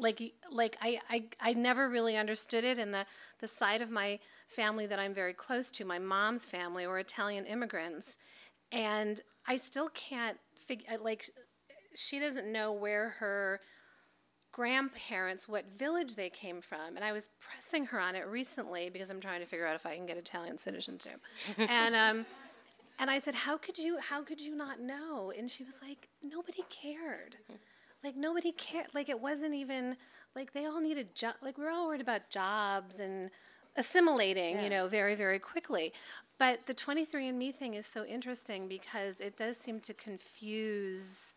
Like, 0.00 0.22
like 0.52 0.76
I, 0.80 1.00
I, 1.10 1.24
I 1.40 1.52
never 1.54 1.88
really 1.88 2.16
understood 2.16 2.62
it, 2.62 2.78
and 2.78 2.94
the, 2.94 3.04
the 3.40 3.48
side 3.48 3.80
of 3.80 3.90
my 3.90 4.20
family 4.46 4.86
that 4.86 5.00
I'm 5.00 5.12
very 5.12 5.32
close 5.34 5.72
to, 5.72 5.84
my 5.84 5.98
mom's 5.98 6.46
family, 6.46 6.86
were 6.86 7.00
Italian 7.00 7.46
immigrants, 7.46 8.16
and 8.70 9.20
I 9.48 9.56
still 9.56 9.88
can't 9.88 10.38
figure. 10.54 10.98
Like, 11.02 11.28
she 11.96 12.20
doesn't 12.20 12.46
know 12.52 12.70
where 12.70 13.10
her 13.18 13.60
grandparents 14.58 15.48
what 15.48 15.64
village 15.72 16.16
they 16.16 16.28
came 16.28 16.60
from 16.60 16.96
and 16.96 17.04
i 17.04 17.12
was 17.12 17.28
pressing 17.38 17.86
her 17.86 18.00
on 18.00 18.16
it 18.16 18.26
recently 18.26 18.90
because 18.90 19.08
i'm 19.08 19.20
trying 19.20 19.38
to 19.40 19.46
figure 19.46 19.64
out 19.64 19.76
if 19.76 19.86
i 19.86 19.94
can 19.94 20.04
get 20.04 20.16
italian 20.16 20.58
citizenship 20.58 21.20
and 21.68 21.94
um 21.94 22.26
and 22.98 23.08
i 23.08 23.20
said 23.20 23.36
how 23.36 23.56
could 23.56 23.78
you 23.78 23.98
how 23.98 24.22
could 24.22 24.40
you 24.40 24.54
not 24.54 24.80
know? 24.80 25.32
And 25.36 25.50
she 25.50 25.64
was 25.64 25.80
like 25.86 26.08
nobody 26.22 26.62
cared. 26.68 27.36
Like 28.04 28.16
nobody 28.16 28.52
cared 28.52 28.88
like 28.94 29.08
it 29.08 29.20
wasn't 29.20 29.54
even 29.54 29.96
like 30.34 30.52
they 30.52 30.66
all 30.66 30.80
needed 30.80 31.14
job 31.14 31.34
like 31.42 31.58
we 31.58 31.64
were 31.64 31.70
all 31.70 31.86
worried 31.86 32.00
about 32.00 32.30
jobs 32.30 33.00
and 33.00 33.30
assimilating 33.76 34.60
you 34.62 34.70
know 34.70 34.88
very 34.88 35.14
very 35.14 35.38
quickly. 35.38 35.92
But 36.38 36.66
the 36.66 36.74
23andme 36.74 37.54
thing 37.54 37.74
is 37.74 37.86
so 37.86 38.04
interesting 38.04 38.68
because 38.68 39.20
it 39.20 39.36
does 39.36 39.56
seem 39.56 39.80
to 39.80 39.94
confuse 39.94 41.34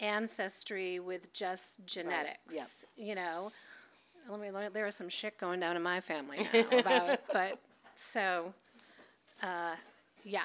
ancestry 0.00 0.98
with 1.00 1.32
just 1.32 1.84
genetics. 1.86 2.84
You 2.96 3.14
know, 3.14 3.52
let 4.28 4.40
me, 4.40 4.50
let 4.50 4.62
me- 4.64 4.68
there 4.72 4.86
is 4.86 4.94
some 4.96 5.08
shit 5.08 5.38
going 5.38 5.60
down 5.60 5.76
in 5.76 5.82
my 5.82 6.00
family 6.00 6.46
now 6.52 6.64
about, 6.78 7.18
but 7.32 7.58
so, 7.96 8.52
uh, 9.42 9.74
yeah, 10.24 10.42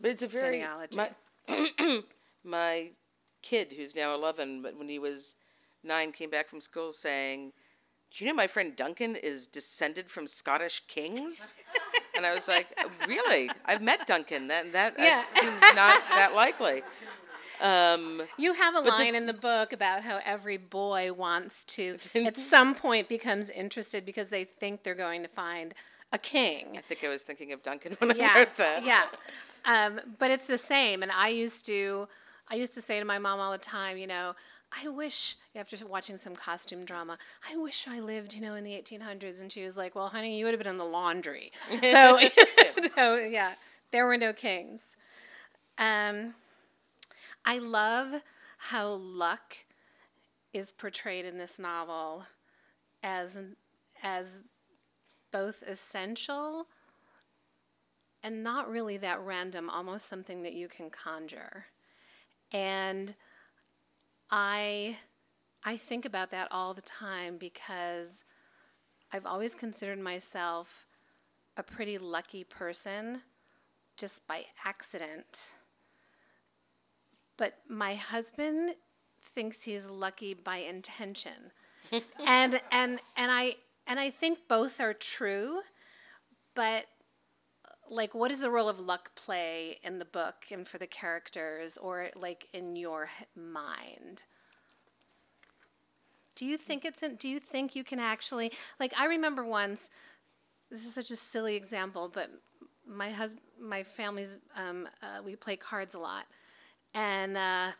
But 0.00 0.10
it's 0.10 0.22
a 0.22 0.28
very 0.28 0.58
Genealogy. 0.58 0.96
my 0.96 1.10
my 2.44 2.88
kid 3.42 3.72
who's 3.76 3.94
now 3.94 4.14
eleven, 4.14 4.62
but 4.62 4.76
when 4.76 4.88
he 4.88 4.98
was 4.98 5.34
nine, 5.82 6.12
came 6.12 6.30
back 6.30 6.48
from 6.48 6.60
school 6.60 6.92
saying, 6.92 7.52
"Do 8.16 8.24
you 8.24 8.30
know 8.30 8.36
my 8.36 8.46
friend 8.46 8.76
Duncan 8.76 9.16
is 9.16 9.46
descended 9.46 10.10
from 10.10 10.28
Scottish 10.28 10.80
kings?" 10.86 11.54
and 12.16 12.24
I 12.26 12.34
was 12.34 12.46
like, 12.48 12.66
"Really? 13.06 13.50
I've 13.64 13.82
met 13.82 14.06
Duncan. 14.06 14.48
That 14.48 14.72
that 14.72 14.94
Yeah. 14.98 15.24
seems 15.28 15.60
not 15.74 16.02
that 16.10 16.34
likely." 16.34 16.82
Um, 17.60 18.22
You 18.38 18.52
have 18.52 18.74
a 18.76 18.82
the- 18.82 18.88
line 18.88 19.14
in 19.14 19.26
the 19.26 19.32
book 19.32 19.72
about 19.72 20.02
how 20.02 20.20
every 20.24 20.56
boy 20.56 21.12
wants 21.12 21.64
to, 21.64 21.98
at 22.14 22.36
some 22.36 22.74
point, 22.74 23.08
becomes 23.08 23.50
interested 23.50 24.04
because 24.04 24.28
they 24.28 24.44
think 24.44 24.82
they're 24.82 24.94
going 24.94 25.22
to 25.22 25.28
find 25.28 25.74
a 26.12 26.18
king. 26.18 26.76
I 26.76 26.80
think 26.82 27.02
I 27.04 27.08
was 27.08 27.22
thinking 27.22 27.52
of 27.52 27.62
Duncan 27.62 27.96
when 27.98 28.12
I 28.12 28.14
Yeah, 28.14 28.38
wrote 28.38 28.56
that. 28.56 28.84
yeah. 28.84 29.06
Um, 29.68 30.00
but 30.20 30.30
it's 30.30 30.46
the 30.46 30.58
same. 30.58 31.02
And 31.02 31.10
I 31.10 31.26
used 31.26 31.66
to, 31.66 32.06
I 32.48 32.54
used 32.54 32.72
to 32.74 32.80
say 32.80 33.00
to 33.00 33.04
my 33.04 33.18
mom 33.18 33.40
all 33.40 33.50
the 33.50 33.58
time, 33.58 33.98
you 33.98 34.06
know, 34.06 34.36
I 34.80 34.86
wish 34.86 35.34
after 35.56 35.76
watching 35.84 36.16
some 36.16 36.36
costume 36.36 36.84
drama, 36.84 37.18
I 37.52 37.56
wish 37.56 37.88
I 37.88 37.98
lived, 37.98 38.32
you 38.32 38.40
know, 38.42 38.54
in 38.54 38.62
the 38.62 38.70
1800s. 38.80 39.40
And 39.40 39.50
she 39.50 39.64
was 39.64 39.76
like, 39.76 39.96
"Well, 39.96 40.06
honey, 40.06 40.38
you 40.38 40.44
would 40.44 40.52
have 40.54 40.60
been 40.62 40.70
in 40.70 40.78
the 40.78 40.84
laundry." 40.84 41.50
So, 41.82 43.16
yeah, 43.16 43.54
there 43.90 44.06
were 44.06 44.16
no 44.16 44.32
kings. 44.32 44.96
Um, 45.78 46.34
I 47.48 47.58
love 47.58 48.22
how 48.58 48.88
luck 48.94 49.56
is 50.52 50.72
portrayed 50.72 51.24
in 51.24 51.38
this 51.38 51.60
novel 51.60 52.24
as 53.04 53.38
as 54.02 54.42
both 55.30 55.62
essential 55.62 56.66
and 58.22 58.42
not 58.42 58.68
really 58.68 58.96
that 58.96 59.20
random, 59.20 59.70
almost 59.70 60.08
something 60.08 60.42
that 60.42 60.54
you 60.54 60.66
can 60.66 60.90
conjure. 60.90 61.66
And 62.50 63.14
I 64.28 64.98
I 65.62 65.76
think 65.76 66.04
about 66.04 66.30
that 66.32 66.48
all 66.50 66.74
the 66.74 66.82
time 66.82 67.36
because 67.38 68.24
I've 69.12 69.26
always 69.26 69.54
considered 69.54 70.00
myself 70.00 70.88
a 71.56 71.62
pretty 71.62 71.96
lucky 71.96 72.42
person 72.42 73.22
just 73.96 74.26
by 74.26 74.46
accident. 74.64 75.52
But 77.36 77.58
my 77.68 77.94
husband 77.94 78.74
thinks 79.20 79.62
he's 79.62 79.90
lucky 79.90 80.34
by 80.34 80.58
intention. 80.58 81.52
and 82.26 82.60
and 82.72 83.00
and 83.16 83.30
I 83.30 83.56
and 83.86 84.00
I 84.00 84.10
think 84.10 84.48
both 84.48 84.80
are 84.80 84.94
true, 84.94 85.60
but 86.54 86.86
like 87.88 88.14
what 88.14 88.28
does 88.28 88.40
the 88.40 88.50
role 88.50 88.68
of 88.68 88.80
luck 88.80 89.14
play 89.14 89.78
in 89.84 89.98
the 89.98 90.04
book 90.04 90.46
and 90.50 90.66
for 90.66 90.78
the 90.78 90.86
characters 90.86 91.76
or 91.76 92.10
like 92.16 92.48
in 92.52 92.76
your 92.76 93.08
mind? 93.36 94.24
Do 96.34 96.44
you 96.44 96.58
think 96.58 96.84
it's 96.84 97.02
in, 97.02 97.14
do 97.16 97.28
you 97.28 97.40
think 97.40 97.76
you 97.76 97.84
can 97.84 97.98
actually 97.98 98.52
like 98.80 98.92
I 98.98 99.06
remember 99.06 99.44
once 99.44 99.88
this 100.70 100.84
is 100.84 100.94
such 100.94 101.10
a 101.10 101.16
silly 101.16 101.54
example, 101.54 102.10
but 102.12 102.30
my 102.86 103.10
husband, 103.10 103.44
my 103.60 103.82
family's, 103.82 104.36
um, 104.56 104.88
uh, 105.02 105.22
we 105.24 105.36
play 105.36 105.56
cards 105.56 105.94
a 105.94 105.98
lot, 105.98 106.26
and 106.96 107.36
uh, 107.36 107.70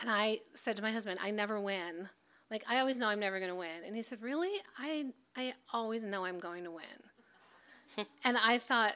and 0.00 0.10
I 0.10 0.40
said 0.54 0.76
to 0.76 0.82
my 0.82 0.90
husband, 0.90 1.18
I 1.22 1.30
never 1.30 1.58
win. 1.60 2.08
Like 2.50 2.64
I 2.68 2.80
always 2.80 2.98
know 2.98 3.08
I'm 3.08 3.20
never 3.20 3.38
going 3.38 3.50
to 3.50 3.56
win, 3.56 3.84
and 3.86 3.96
he 3.96 4.02
said, 4.02 4.20
Really? 4.20 4.60
I 4.76 5.06
I 5.36 5.54
always 5.72 6.02
know 6.02 6.26
I'm 6.26 6.38
going 6.38 6.64
to 6.64 6.70
win. 6.70 8.06
and 8.24 8.36
I 8.36 8.58
thought, 8.58 8.94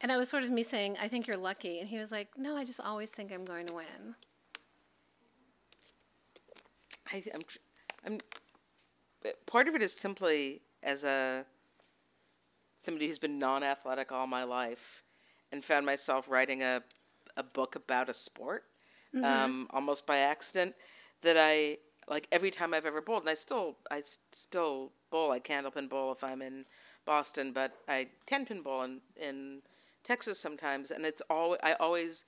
and 0.00 0.10
I 0.10 0.16
was 0.18 0.28
sort 0.28 0.42
of 0.42 0.50
me 0.50 0.62
saying, 0.62 0.96
I 1.00 1.08
think 1.08 1.26
you're 1.26 1.36
lucky, 1.36 1.78
and 1.78 1.88
he 1.88 1.98
was 1.98 2.10
like, 2.10 2.28
No, 2.36 2.56
I 2.56 2.64
just 2.64 2.80
always 2.80 3.10
think 3.10 3.32
I'm 3.32 3.46
going 3.46 3.66
to 3.68 3.74
win. 3.74 4.14
I, 7.10 7.22
I'm, 7.32 7.40
I'm. 8.04 8.18
Part 9.46 9.68
of 9.68 9.76
it 9.76 9.82
is 9.82 9.98
simply 9.98 10.62
as 10.82 11.04
a 11.04 11.46
somebody 12.78 13.06
who's 13.06 13.20
been 13.20 13.38
non-athletic 13.38 14.10
all 14.10 14.26
my 14.26 14.42
life, 14.42 15.04
and 15.52 15.64
found 15.64 15.86
myself 15.86 16.28
writing 16.28 16.62
a 16.62 16.82
a 17.36 17.42
book 17.42 17.76
about 17.76 18.08
a 18.08 18.14
sport, 18.14 18.64
um, 19.22 19.66
almost 19.70 20.06
by 20.06 20.18
accident. 20.18 20.74
That 21.22 21.36
I 21.38 21.78
like 22.08 22.26
every 22.32 22.50
time 22.50 22.74
I've 22.74 22.86
ever 22.86 23.00
bowled, 23.00 23.22
and 23.22 23.30
I 23.30 23.34
still 23.34 23.76
I 23.90 24.02
still 24.04 24.92
bowl. 25.10 25.30
I 25.32 25.40
candlepin 25.40 25.88
bowl 25.88 26.12
if 26.12 26.24
I'm 26.24 26.42
in 26.42 26.64
Boston, 27.04 27.52
but 27.52 27.72
I 27.88 28.08
ten 28.26 28.46
pin 28.46 28.62
bowl 28.62 28.82
in 28.82 29.00
in 29.20 29.62
Texas 30.04 30.38
sometimes, 30.38 30.90
and 30.90 31.04
it's 31.04 31.22
all 31.30 31.56
I 31.62 31.74
always 31.74 32.24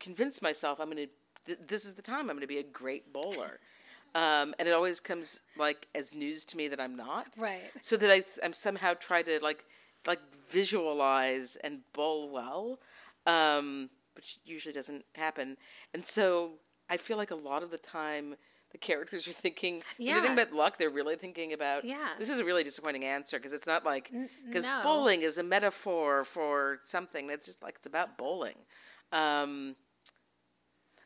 convince 0.00 0.42
myself 0.42 0.80
I'm 0.80 0.90
going 0.90 1.06
to. 1.06 1.12
Th- 1.44 1.58
this 1.66 1.84
is 1.84 1.94
the 1.94 2.02
time 2.02 2.20
I'm 2.20 2.36
going 2.36 2.40
to 2.40 2.46
be 2.46 2.58
a 2.58 2.64
great 2.64 3.12
bowler. 3.12 3.58
Um, 4.14 4.54
and 4.58 4.68
it 4.68 4.74
always 4.74 5.00
comes 5.00 5.40
like 5.56 5.88
as 5.94 6.14
news 6.14 6.44
to 6.46 6.56
me 6.56 6.68
that 6.68 6.78
I'm 6.78 6.96
not. 6.96 7.28
Right. 7.36 7.70
So 7.80 7.96
that 7.96 8.10
I, 8.10 8.22
am 8.44 8.52
somehow 8.52 8.92
try 8.94 9.22
to 9.22 9.42
like 9.42 9.64
like 10.06 10.20
visualize 10.50 11.56
and 11.56 11.80
bowl 11.92 12.28
well, 12.30 12.78
um, 13.26 13.88
which 14.14 14.38
usually 14.44 14.72
doesn't 14.72 15.04
happen. 15.14 15.56
And 15.94 16.04
so 16.04 16.52
I 16.90 16.96
feel 16.96 17.16
like 17.16 17.30
a 17.30 17.36
lot 17.36 17.62
of 17.62 17.70
the 17.70 17.78
time 17.78 18.36
the 18.70 18.78
characters 18.78 19.28
are 19.28 19.32
thinking 19.32 19.74
when 19.74 19.82
they 19.98 20.04
Yeah. 20.06 20.20
think 20.22 20.32
about 20.32 20.52
luck. 20.54 20.78
They're 20.78 20.88
really 20.90 21.16
thinking 21.16 21.52
about. 21.52 21.84
Yeah. 21.84 22.08
This 22.18 22.30
is 22.30 22.38
a 22.38 22.44
really 22.44 22.64
disappointing 22.64 23.04
answer 23.04 23.38
because 23.38 23.52
it's 23.52 23.66
not 23.66 23.84
like 23.84 24.10
because 24.46 24.64
no. 24.64 24.80
bowling 24.82 25.22
is 25.22 25.36
a 25.38 25.42
metaphor 25.42 26.24
for 26.24 26.78
something. 26.82 27.28
It's 27.30 27.44
just 27.46 27.62
like 27.62 27.74
it's 27.76 27.86
about 27.86 28.16
bowling. 28.16 28.56
Um, 29.12 29.76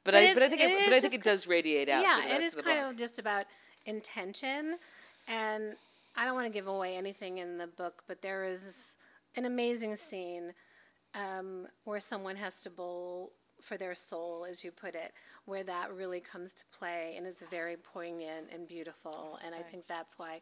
but, 0.05 0.13
But 0.13 0.15
I, 0.15 0.21
it- 0.21 0.35
but 0.35 0.43
I 0.45 0.49
think, 0.49 0.61
it 0.63 0.71
it, 0.71 0.79
is 0.79 0.85
but 0.87 0.93
I 0.95 1.01
think 1.01 1.15
it 1.15 1.23
does 1.25 1.47
radiate 1.49 1.89
out. 1.89 2.03
yeah, 2.05 2.21
to 2.29 2.35
the 2.35 2.41
rest 2.41 2.57
of 2.59 2.65
kind 2.65 2.81
book. 2.81 2.91
of 2.93 2.97
just 2.97 3.19
about 3.19 3.47
intention, 3.87 4.77
and 5.27 5.75
I 6.17 6.25
don't 6.25 6.35
want 6.35 6.47
to 6.47 6.53
give 6.53 6.69
away 6.69 6.95
anything 6.97 7.39
in 7.39 7.59
the 7.59 7.67
book, 7.67 8.05
but 8.07 8.23
there 8.23 8.45
is 8.45 8.97
an 9.35 9.45
amazing 9.45 9.97
scene 9.97 10.53
um, 11.17 11.67
where 11.85 12.01
someone 12.01 12.37
has 12.37 12.61
to 12.63 12.71
bowl 12.71 13.33
for 13.61 13.77
their 13.77 13.95
soul, 13.95 14.47
as 14.49 14.63
you 14.63 14.71
put 14.71 14.95
it, 14.95 15.13
where 15.47 15.65
that 15.65 15.93
really 15.93 16.21
comes 16.21 16.53
to 16.55 16.65
play, 16.79 17.15
and 17.17 17.27
it's 17.27 17.43
very 17.51 17.77
poignant 17.77 18.49
and 18.53 18.69
beautiful, 18.69 19.39
and 19.45 19.55
I 19.55 19.63
think 19.63 19.87
that's 19.87 20.19
why, 20.19 20.41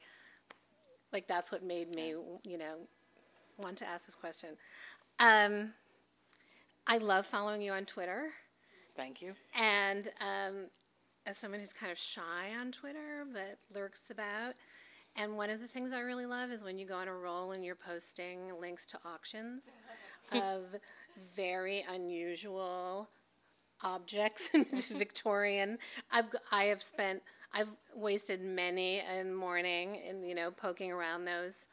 like, 1.12 1.28
that's 1.28 1.52
what 1.52 1.62
made 1.62 1.94
me, 1.94 2.14
you 2.42 2.58
know, 2.58 2.76
want 3.56 3.78
to 3.78 3.86
ask 3.86 4.06
this 4.06 4.16
question. 4.16 4.50
Um, 5.20 5.72
I 6.86 6.98
love 6.98 7.24
following 7.24 7.62
you 7.62 7.72
on 7.72 7.84
Twitter. 7.84 8.30
Thank 8.96 9.22
you. 9.22 9.34
And 9.58 10.08
um, 10.20 10.66
as 11.26 11.38
someone 11.38 11.60
who's 11.60 11.72
kind 11.72 11.92
of 11.92 11.98
shy 11.98 12.50
on 12.58 12.72
Twitter 12.72 13.24
but 13.32 13.58
lurks 13.74 14.10
about, 14.10 14.54
and 15.16 15.36
one 15.36 15.50
of 15.50 15.60
the 15.60 15.68
things 15.68 15.92
I 15.92 16.00
really 16.00 16.26
love 16.26 16.50
is 16.50 16.64
when 16.64 16.76
you 16.76 16.86
go 16.86 16.96
on 16.96 17.06
a 17.06 17.14
roll 17.14 17.52
and 17.52 17.64
you're 17.64 17.76
posting 17.76 18.40
links 18.60 18.86
to 18.86 18.98
auctions 19.04 19.76
of 20.32 20.76
very 21.34 21.84
unusual 21.88 23.08
objects 23.82 24.50
Victorian. 24.90 25.78
I've 26.10 26.26
I 26.50 26.64
have 26.64 26.82
spent 26.82 27.22
I've 27.52 27.74
wasted 27.94 28.42
many 28.42 29.00
a 29.00 29.24
morning 29.24 30.00
in 30.08 30.24
you 30.24 30.34
know 30.34 30.50
poking 30.50 30.90
around 30.90 31.24
those, 31.24 31.68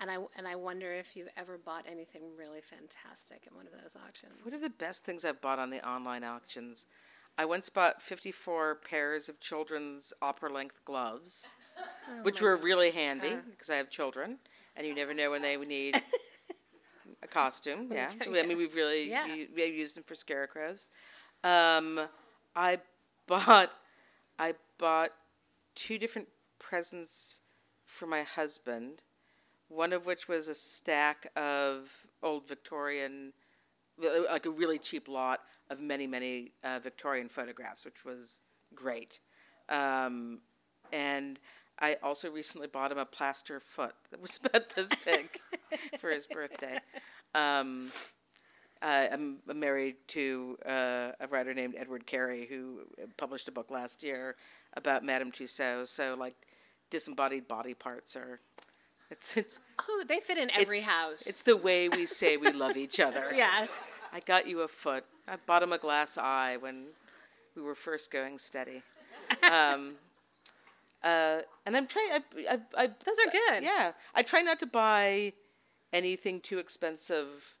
and 0.00 0.10
I 0.10 0.18
and 0.36 0.46
I 0.46 0.56
wonder 0.56 0.92
if 0.92 1.16
you've 1.16 1.28
ever 1.36 1.58
bought 1.58 1.84
anything 1.90 2.22
really 2.38 2.60
fantastic 2.60 3.46
in 3.50 3.56
one 3.56 3.66
of 3.66 3.72
those 3.82 3.96
auctions. 3.96 4.32
What 4.42 4.54
are 4.54 4.60
the 4.60 4.70
best 4.70 5.04
things 5.04 5.24
I've 5.24 5.40
bought 5.40 5.58
on 5.58 5.70
the 5.70 5.86
online 5.86 6.24
auctions? 6.24 6.86
I 7.38 7.44
once 7.44 7.68
bought 7.68 8.00
54 8.00 8.76
pairs 8.76 9.28
of 9.28 9.40
children's 9.40 10.14
opera 10.22 10.50
length 10.50 10.82
gloves, 10.86 11.54
oh 12.08 12.22
which 12.22 12.40
were 12.40 12.56
really 12.56 12.90
handy 12.90 13.36
because 13.50 13.68
I 13.68 13.76
have 13.76 13.90
children, 13.90 14.38
and 14.74 14.86
you 14.86 14.94
never 14.94 15.12
know 15.12 15.30
when 15.30 15.42
they 15.42 15.58
would 15.58 15.68
need 15.68 16.00
a 17.22 17.26
costume. 17.26 17.88
Yeah. 17.92 18.10
I 18.20 18.26
mean, 18.46 18.56
we've 18.58 18.74
really 18.74 19.08
Yeah. 19.10 19.26
u- 19.26 19.48
we 19.54 19.64
used 19.66 19.96
them 19.96 20.04
for 20.04 20.14
scarecrows. 20.14 20.88
Um, 21.44 22.00
I 22.54 22.78
bought 23.26 23.72
I 24.38 24.54
bought 24.78 25.12
two 25.74 25.98
different 25.98 26.28
presents 26.58 27.40
for 27.84 28.06
my 28.06 28.22
husband. 28.22 29.02
One 29.68 29.92
of 29.92 30.06
which 30.06 30.28
was 30.28 30.46
a 30.46 30.54
stack 30.54 31.30
of 31.36 32.06
old 32.22 32.46
Victorian, 32.46 33.32
like 33.98 34.46
a 34.46 34.50
really 34.50 34.78
cheap 34.78 35.08
lot 35.08 35.40
of 35.70 35.80
many, 35.80 36.06
many 36.06 36.52
uh, 36.62 36.78
Victorian 36.80 37.28
photographs, 37.28 37.84
which 37.84 38.04
was 38.04 38.42
great. 38.74 39.18
Um, 39.68 40.40
and 40.92 41.40
I 41.78 41.96
also 42.02 42.30
recently 42.30 42.66
bought 42.68 42.92
him 42.92 42.98
a 42.98 43.04
plaster 43.04 43.60
foot 43.60 43.94
that 44.10 44.20
was 44.20 44.38
about 44.44 44.70
this 44.70 44.90
big 45.04 45.40
for 45.98 46.10
his 46.10 46.26
birthday. 46.26 46.78
Um, 47.34 47.90
uh, 48.82 49.06
I'm 49.12 49.38
married 49.54 49.96
to 50.08 50.58
uh, 50.66 51.12
a 51.20 51.26
writer 51.30 51.54
named 51.54 51.74
Edward 51.78 52.06
Carey 52.06 52.46
who 52.46 52.80
published 53.16 53.48
a 53.48 53.52
book 53.52 53.70
last 53.70 54.02
year 54.02 54.36
about 54.74 55.04
Madame 55.04 55.32
Tussauds. 55.32 55.88
So 55.88 56.14
like 56.18 56.34
disembodied 56.90 57.48
body 57.48 57.74
parts 57.74 58.16
are 58.16 58.40
it's 59.10 59.36
it's 59.36 59.60
Oh, 59.88 60.04
they 60.06 60.20
fit 60.20 60.38
in 60.38 60.50
every 60.50 60.78
it's, 60.78 60.86
house. 60.86 61.26
It's 61.26 61.42
the 61.42 61.56
way 61.56 61.88
we 61.88 62.06
say 62.06 62.36
we 62.36 62.52
love 62.52 62.76
each 62.76 63.00
other. 63.00 63.32
yeah. 63.34 63.66
I 64.12 64.20
got 64.20 64.46
you 64.46 64.62
a 64.62 64.68
foot. 64.68 65.04
I 65.28 65.36
bought 65.46 65.62
him 65.62 65.72
a 65.72 65.78
glass 65.78 66.18
eye 66.18 66.56
when 66.58 66.86
we 67.54 67.62
were 67.62 67.74
first 67.74 68.10
going 68.10 68.38
steady. 68.38 68.82
Um, 69.42 69.94
uh, 71.02 71.40
and 71.64 71.76
I'm 71.76 71.86
trying. 71.86 72.10
I, 72.12 72.20
I, 72.50 72.58
I, 72.76 72.86
Those 72.86 73.18
are 73.26 73.30
good. 73.30 73.62
yeah, 73.62 73.92
I 74.14 74.22
try 74.22 74.40
not 74.40 74.58
to 74.60 74.66
buy 74.66 75.32
anything 75.92 76.40
too 76.40 76.58
expensive 76.58 77.54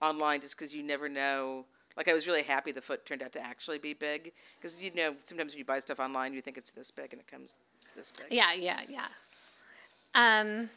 online, 0.00 0.40
just 0.40 0.56
because 0.58 0.74
you 0.74 0.82
never 0.82 1.08
know. 1.08 1.66
Like 1.96 2.08
I 2.08 2.14
was 2.14 2.26
really 2.26 2.42
happy 2.42 2.72
the 2.72 2.80
foot 2.80 3.04
turned 3.04 3.22
out 3.22 3.32
to 3.32 3.40
actually 3.40 3.78
be 3.78 3.92
big 3.92 4.32
because 4.56 4.80
you 4.80 4.94
know 4.94 5.14
sometimes 5.22 5.52
when 5.52 5.58
you 5.58 5.64
buy 5.64 5.78
stuff 5.78 6.00
online 6.00 6.32
you 6.32 6.40
think 6.40 6.56
it's 6.56 6.70
this 6.70 6.90
big 6.90 7.12
and 7.12 7.20
it 7.20 7.26
comes 7.26 7.58
it's 7.82 7.90
this 7.90 8.10
big. 8.10 8.28
Yeah, 8.30 8.54
yeah, 8.54 8.80
yeah. 8.88 9.08
Um, 10.14 10.70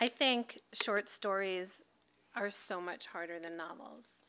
I 0.00 0.08
think 0.08 0.60
short 0.72 1.08
stories 1.08 1.82
are 2.34 2.50
so 2.50 2.80
much 2.80 3.06
harder 3.06 3.38
than 3.38 3.56
novels. 3.56 4.20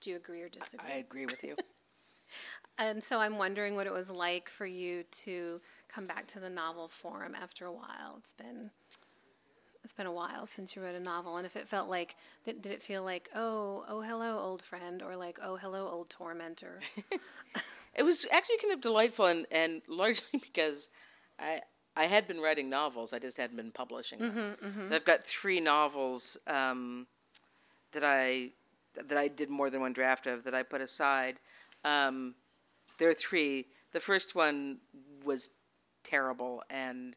Do 0.00 0.10
you 0.10 0.16
agree 0.16 0.40
or 0.40 0.48
disagree? 0.48 0.90
I 0.90 0.96
agree 0.96 1.26
with 1.26 1.44
you. 1.44 1.56
And 2.78 3.02
so 3.02 3.20
I'm 3.20 3.38
wondering 3.38 3.74
what 3.74 3.86
it 3.86 3.92
was 3.92 4.10
like 4.10 4.48
for 4.48 4.66
you 4.66 5.04
to 5.24 5.60
come 5.88 6.06
back 6.06 6.26
to 6.28 6.40
the 6.40 6.50
novel 6.50 6.88
form 6.88 7.34
after 7.34 7.66
a 7.66 7.72
while. 7.72 8.16
It's 8.18 8.32
been 8.34 8.70
it's 9.84 9.92
been 9.92 10.06
a 10.06 10.12
while 10.12 10.46
since 10.46 10.76
you 10.76 10.82
wrote 10.82 10.94
a 10.94 11.00
novel, 11.00 11.36
and 11.36 11.44
if 11.44 11.56
it 11.56 11.68
felt 11.68 11.88
like 11.88 12.16
did, 12.44 12.62
did 12.62 12.72
it 12.72 12.82
feel 12.82 13.02
like 13.02 13.28
oh 13.34 13.84
oh 13.88 14.00
hello 14.00 14.38
old 14.38 14.62
friend 14.62 15.02
or 15.02 15.16
like 15.16 15.38
oh 15.42 15.56
hello 15.56 15.88
old 15.88 16.08
tormentor? 16.10 16.80
It 17.94 18.04
was 18.04 18.26
actually 18.32 18.56
kind 18.56 18.72
of 18.72 18.80
delightful, 18.80 19.26
and, 19.26 19.46
and 19.50 19.82
largely 19.88 20.38
because 20.40 20.88
I 21.38 21.60
I 21.96 22.04
had 22.04 22.26
been 22.26 22.40
writing 22.40 22.70
novels, 22.70 23.12
I 23.12 23.18
just 23.18 23.36
hadn't 23.36 23.56
been 23.56 23.70
publishing 23.70 24.18
them. 24.18 24.56
I've 24.92 25.04
got 25.04 25.22
three 25.24 25.60
novels 25.60 26.38
um, 26.46 27.06
that 27.92 28.02
I 28.02 28.50
that 28.94 29.18
I 29.18 29.28
did 29.28 29.50
more 29.50 29.68
than 29.70 29.80
one 29.82 29.92
draft 29.92 30.26
of 30.26 30.44
that 30.44 30.54
I 30.54 30.62
put 30.62 30.80
aside. 30.80 31.36
Um, 31.84 32.34
there 33.02 33.10
are 33.10 33.14
three. 33.14 33.66
The 33.90 33.98
first 33.98 34.36
one 34.36 34.78
was 35.24 35.50
terrible, 36.04 36.62
and 36.70 37.16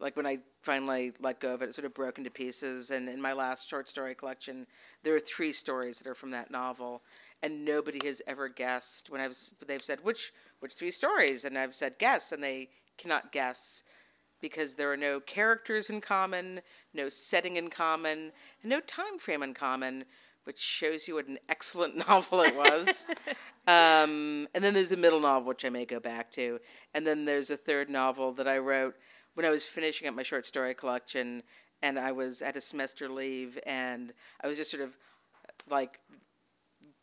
like 0.00 0.16
when 0.16 0.26
I 0.26 0.38
finally 0.62 1.12
let 1.20 1.40
go 1.40 1.52
of 1.52 1.60
it, 1.60 1.68
it 1.68 1.74
sort 1.74 1.84
of 1.84 1.92
broke 1.92 2.16
into 2.16 2.30
pieces. 2.30 2.90
And 2.90 3.06
in 3.06 3.20
my 3.20 3.34
last 3.34 3.68
short 3.68 3.86
story 3.86 4.14
collection, 4.14 4.66
there 5.02 5.14
are 5.14 5.20
three 5.20 5.52
stories 5.52 5.98
that 5.98 6.08
are 6.08 6.14
from 6.14 6.30
that 6.30 6.50
novel, 6.50 7.02
and 7.42 7.66
nobody 7.66 8.00
has 8.06 8.22
ever 8.26 8.48
guessed 8.48 9.10
when 9.10 9.20
I've 9.20 9.36
they've 9.66 9.84
said 9.84 9.98
which 10.02 10.32
which 10.60 10.72
three 10.72 10.90
stories, 10.90 11.44
and 11.44 11.58
I've 11.58 11.74
said 11.74 11.98
guess, 11.98 12.32
and 12.32 12.42
they 12.42 12.70
cannot 12.96 13.30
guess 13.30 13.82
because 14.40 14.74
there 14.74 14.90
are 14.90 14.96
no 14.96 15.20
characters 15.20 15.90
in 15.90 16.00
common, 16.00 16.62
no 16.94 17.10
setting 17.10 17.58
in 17.58 17.68
common, 17.68 18.32
and 18.62 18.70
no 18.70 18.80
time 18.80 19.18
frame 19.18 19.42
in 19.42 19.52
common, 19.52 20.06
which 20.46 20.60
shows 20.60 21.08
you 21.08 21.16
what 21.16 21.26
an 21.26 21.38
excellent 21.48 21.96
novel 22.08 22.40
it 22.42 22.54
was. 22.54 23.04
um, 23.66 24.46
and 24.54 24.62
then 24.62 24.74
there's 24.74 24.92
a 24.92 24.96
middle 24.96 25.20
novel, 25.20 25.48
which 25.48 25.64
I 25.64 25.68
may 25.68 25.84
go 25.84 25.98
back 25.98 26.30
to, 26.32 26.60
and 26.94 27.06
then 27.06 27.24
there's 27.24 27.50
a 27.50 27.56
third 27.56 27.90
novel 27.90 28.32
that 28.34 28.46
I 28.46 28.58
wrote 28.58 28.94
when 29.34 29.44
I 29.44 29.50
was 29.50 29.64
finishing 29.64 30.08
up 30.08 30.14
my 30.14 30.22
short 30.22 30.46
story 30.46 30.74
collection, 30.74 31.42
and 31.82 31.98
I 31.98 32.12
was 32.12 32.42
at 32.42 32.56
a 32.56 32.60
semester 32.60 33.08
leave, 33.08 33.58
and 33.66 34.12
I 34.42 34.46
was 34.46 34.56
just 34.56 34.70
sort 34.70 34.82
of 34.82 34.96
like 35.68 35.98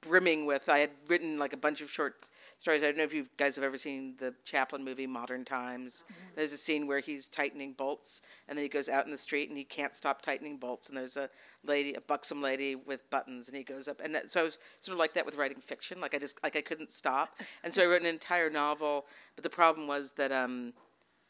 brimming 0.03 0.45
with. 0.45 0.69
I 0.69 0.79
had 0.79 0.91
written 1.07 1.39
like 1.39 1.53
a 1.53 1.57
bunch 1.57 1.81
of 1.81 1.89
short 1.89 2.29
stories. 2.57 2.81
I 2.81 2.85
don't 2.85 2.97
know 2.97 3.03
if 3.03 3.13
you 3.13 3.27
guys 3.37 3.55
have 3.55 3.63
ever 3.63 3.77
seen 3.77 4.15
the 4.19 4.33
Chaplin 4.45 4.83
movie 4.83 5.07
Modern 5.07 5.43
Times. 5.43 6.03
There's 6.35 6.53
a 6.53 6.57
scene 6.57 6.87
where 6.87 6.99
he's 6.99 7.27
tightening 7.27 7.73
bolts, 7.73 8.21
and 8.47 8.57
then 8.57 8.63
he 8.63 8.69
goes 8.69 8.89
out 8.89 9.05
in 9.05 9.11
the 9.11 9.17
street 9.17 9.49
and 9.49 9.57
he 9.57 9.63
can't 9.63 9.95
stop 9.95 10.21
tightening 10.21 10.57
bolts. 10.57 10.89
And 10.89 10.97
there's 10.97 11.17
a 11.17 11.29
lady, 11.65 11.93
a 11.93 12.01
buxom 12.01 12.41
lady 12.41 12.75
with 12.75 13.09
buttons, 13.09 13.47
and 13.47 13.57
he 13.57 13.63
goes 13.63 13.87
up. 13.87 13.99
And 14.03 14.13
that, 14.15 14.31
so 14.31 14.41
I 14.41 14.43
was 14.43 14.59
sort 14.79 14.93
of 14.93 14.99
like 14.99 15.13
that 15.13 15.25
with 15.25 15.35
writing 15.35 15.61
fiction. 15.61 15.99
Like 15.99 16.13
I 16.13 16.19
just 16.19 16.41
like 16.43 16.55
I 16.55 16.61
couldn't 16.61 16.91
stop, 16.91 17.39
and 17.63 17.73
so 17.73 17.83
I 17.83 17.85
wrote 17.87 18.01
an 18.01 18.07
entire 18.07 18.49
novel. 18.49 19.05
But 19.35 19.43
the 19.43 19.49
problem 19.49 19.87
was 19.87 20.13
that. 20.13 20.31
Um, 20.31 20.73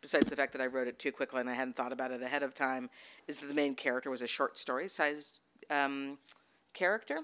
Besides 0.02 0.30
the 0.30 0.36
fact 0.36 0.52
that 0.52 0.62
I 0.62 0.66
wrote 0.66 0.90
it 0.90 1.00
too 1.00 1.14
quickly 1.14 1.40
and 1.40 1.50
I 1.50 1.54
hadn't 1.54 1.78
thought 1.78 1.94
about 1.94 2.12
it 2.12 2.22
ahead 2.22 2.44
of 2.44 2.54
time, 2.54 2.90
is 3.30 3.38
that 3.38 3.48
the 3.48 3.54
main 3.54 3.74
character 3.74 4.10
was 4.10 4.22
a 4.22 4.28
short 4.28 4.58
story 4.58 4.90
sized 4.90 5.40
um, 5.70 6.18
character, 6.74 7.20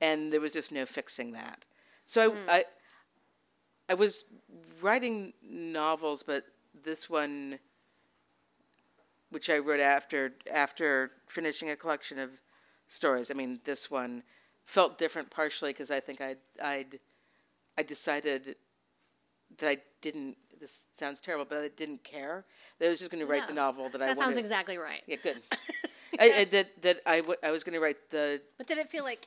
and 0.00 0.32
there 0.32 0.40
was 0.40 0.52
just 0.52 0.72
no 0.72 0.86
fixing 0.86 1.32
that. 1.32 1.64
So 2.04 2.36
I, 2.48 2.56
I, 2.56 2.64
I 3.90 3.94
was 3.94 4.24
writing 4.80 5.32
novels, 5.42 6.22
but 6.22 6.44
this 6.84 7.08
one, 7.10 7.58
which 9.30 9.50
I 9.50 9.58
wrote 9.58 9.80
after 9.80 10.32
after 10.52 11.12
finishing 11.26 11.70
a 11.70 11.76
collection 11.76 12.18
of 12.18 12.30
stories. 12.88 13.30
I 13.30 13.34
mean, 13.34 13.60
this 13.64 13.90
one 13.90 14.22
felt 14.64 14.98
different 14.98 15.30
partially 15.30 15.70
because 15.70 15.90
I 15.90 16.00
think 16.00 16.20
I'd 16.20 16.38
I'd 16.62 16.98
I 17.78 17.82
decided 17.82 18.56
that 19.58 19.68
I 19.68 19.78
didn't. 20.00 20.36
This 20.60 20.84
sounds 20.92 21.20
terrible, 21.20 21.46
but 21.48 21.58
I 21.58 21.68
didn't 21.68 22.04
care. 22.04 22.44
That 22.78 22.86
I 22.86 22.88
was 22.90 22.98
just 22.98 23.10
going 23.10 23.24
to 23.24 23.30
write 23.30 23.46
the 23.46 23.54
novel 23.54 23.88
that, 23.88 24.02
I 24.02 24.06
that 24.06 24.18
sounds 24.18 24.36
exactly 24.36 24.76
right. 24.76 25.02
Yeah, 25.06 25.16
good. 25.22 25.36
I, 26.20 26.32
I, 26.38 26.44
that 26.46 26.82
that 26.82 26.96
I, 27.06 27.16
w- 27.20 27.38
I 27.42 27.50
was 27.50 27.64
going 27.64 27.74
to 27.74 27.80
write 27.80 28.10
the 28.10 28.42
But 28.58 28.66
did 28.66 28.78
it 28.78 28.90
feel 28.90 29.04
like 29.04 29.26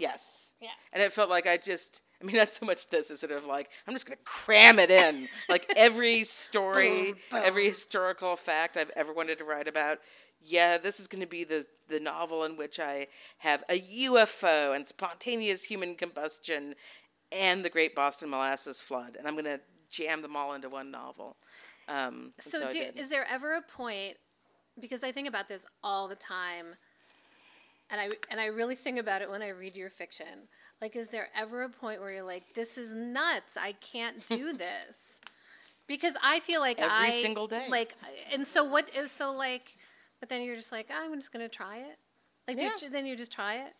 yes. 0.00 0.52
yeah? 0.60 0.68
And 0.92 1.02
it 1.02 1.12
felt 1.12 1.30
like 1.30 1.46
I 1.46 1.56
just, 1.56 2.02
I 2.20 2.24
mean, 2.24 2.36
not 2.42 2.52
so 2.52 2.66
much 2.66 2.88
this, 2.88 3.10
it's 3.10 3.20
sort 3.20 3.32
of 3.32 3.46
like, 3.46 3.70
I'm 3.86 3.94
just 3.94 4.06
going 4.06 4.16
to 4.16 4.24
cram 4.24 4.78
it 4.78 4.90
in. 4.90 5.28
like 5.48 5.72
every 5.76 6.24
story, 6.24 7.12
Boom, 7.12 7.16
boom. 7.30 7.42
every 7.44 7.68
historical 7.68 8.36
fact 8.36 8.76
I've 8.76 8.90
ever 8.96 9.12
wanted 9.12 9.38
to 9.38 9.44
write 9.44 9.68
about. 9.68 9.98
Yeah, 10.42 10.78
this 10.78 11.00
is 11.00 11.06
going 11.06 11.20
to 11.20 11.28
be 11.28 11.44
the, 11.44 11.66
the 11.88 12.00
novel 12.00 12.44
in 12.44 12.56
which 12.56 12.80
I 12.80 13.08
have 13.38 13.62
a 13.68 13.78
UFO 13.78 14.74
and 14.74 14.86
spontaneous 14.86 15.62
human 15.62 15.94
combustion 15.94 16.74
and 17.30 17.64
the 17.64 17.68
Great 17.68 17.94
Boston 17.94 18.30
Molasses 18.30 18.80
Flood. 18.80 19.16
And 19.18 19.28
I'm 19.28 19.34
going 19.34 19.44
to 19.44 19.60
jam 19.90 20.22
them 20.22 20.36
all 20.36 20.54
into 20.54 20.68
one 20.68 20.90
novel. 20.90 21.36
Um, 21.88 22.32
and 22.42 22.52
So, 22.52 22.68
do, 22.70 22.86
is 22.96 23.10
there 23.10 23.26
ever 23.28 23.54
a 23.54 23.62
point? 23.62 24.16
Because 24.80 25.02
I 25.02 25.12
think 25.12 25.28
about 25.28 25.48
this 25.48 25.66
all 25.82 26.08
the 26.08 26.16
time, 26.16 26.76
and 27.90 28.00
I 28.00 28.10
and 28.30 28.40
I 28.40 28.46
really 28.46 28.74
think 28.74 28.98
about 28.98 29.22
it 29.22 29.30
when 29.30 29.42
I 29.42 29.48
read 29.48 29.76
your 29.76 29.90
fiction. 29.90 30.48
Like, 30.80 30.96
is 30.96 31.08
there 31.08 31.28
ever 31.36 31.62
a 31.62 31.68
point 31.68 32.00
where 32.00 32.12
you're 32.12 32.22
like, 32.22 32.54
"This 32.54 32.78
is 32.78 32.94
nuts! 32.94 33.56
I 33.56 33.72
can't 33.72 34.24
do 34.26 34.52
this," 34.56 35.20
because 35.86 36.16
I 36.22 36.40
feel 36.40 36.60
like 36.60 36.78
I 36.78 36.82
Every 36.84 37.08
I 37.08 37.10
single 37.22 37.46
day. 37.46 37.66
Like, 37.68 37.94
and 38.32 38.46
so 38.46 38.64
what 38.64 38.94
is 38.94 39.10
so 39.10 39.32
like? 39.32 39.76
But 40.20 40.28
then 40.28 40.42
you're 40.42 40.56
just 40.56 40.72
like, 40.72 40.88
I'm 40.94 41.14
just 41.14 41.32
gonna 41.32 41.48
try 41.48 41.78
it. 41.78 41.98
Like, 42.46 42.58
do 42.58 42.64
you- 42.64 42.70
Yeah. 42.82 42.88
then 42.90 43.06
you 43.06 43.16
just 43.16 43.32
try 43.32 43.54
it. 43.56 43.72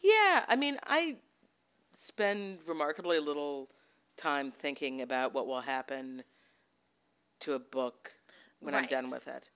Yeah, 0.00 0.44
I 0.48 0.56
mean, 0.56 0.78
I 0.84 1.18
spend 1.96 2.58
remarkably 2.66 3.20
little 3.20 3.70
time 4.16 4.50
thinking 4.50 5.02
about 5.02 5.32
what 5.32 5.46
will 5.46 5.60
happen 5.60 6.24
to 7.40 7.54
a 7.54 7.58
book 7.58 8.10
when 8.60 8.74
I'm 8.74 8.86
done 8.86 9.10
with 9.10 9.28
it. 9.28 9.50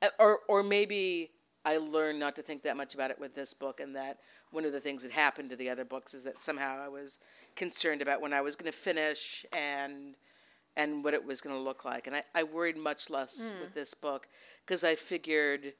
Uh, 0.00 0.08
Or, 0.18 0.38
or 0.48 0.62
maybe 0.62 1.30
I 1.64 1.76
learned 1.76 2.18
not 2.18 2.36
to 2.36 2.42
think 2.42 2.62
that 2.62 2.76
much 2.76 2.94
about 2.94 3.10
it 3.10 3.20
with 3.20 3.34
this 3.34 3.52
book, 3.52 3.80
and 3.80 3.94
that 3.94 4.18
one 4.50 4.64
of 4.64 4.72
the 4.72 4.80
things 4.80 5.02
that 5.02 5.12
happened 5.12 5.50
to 5.50 5.56
the 5.56 5.68
other 5.68 5.84
books 5.84 6.14
is 6.14 6.24
that 6.24 6.40
somehow 6.40 6.80
I 6.82 6.88
was 6.88 7.18
concerned 7.56 8.02
about 8.02 8.20
when 8.20 8.32
I 8.32 8.40
was 8.40 8.56
going 8.56 8.70
to 8.70 8.76
finish 8.76 9.44
and 9.52 10.14
and 10.76 11.02
what 11.02 11.14
it 11.14 11.24
was 11.24 11.40
going 11.40 11.54
to 11.54 11.60
look 11.60 11.84
like. 11.84 12.06
And 12.06 12.16
I, 12.16 12.22
I 12.34 12.42
worried 12.44 12.76
much 12.76 13.10
less 13.10 13.50
hmm. 13.50 13.60
with 13.60 13.74
this 13.74 13.92
book 13.92 14.28
because 14.64 14.84
I 14.84 14.94
figured 14.94 15.72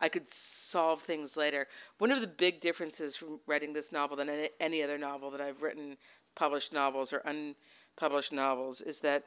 I 0.00 0.08
could 0.08 0.32
solve 0.32 1.02
things 1.02 1.36
later. 1.36 1.66
One 1.98 2.10
of 2.10 2.20
the 2.20 2.26
big 2.26 2.60
differences 2.60 3.16
from 3.16 3.40
writing 3.46 3.72
this 3.72 3.92
novel 3.92 4.16
than 4.16 4.30
any, 4.30 4.48
any 4.58 4.82
other 4.82 4.96
novel 4.96 5.30
that 5.32 5.40
I've 5.40 5.62
written, 5.62 5.96
published 6.34 6.72
novels 6.72 7.12
or 7.12 7.22
unpublished 7.26 8.32
novels, 8.32 8.80
is 8.80 9.00
that 9.00 9.24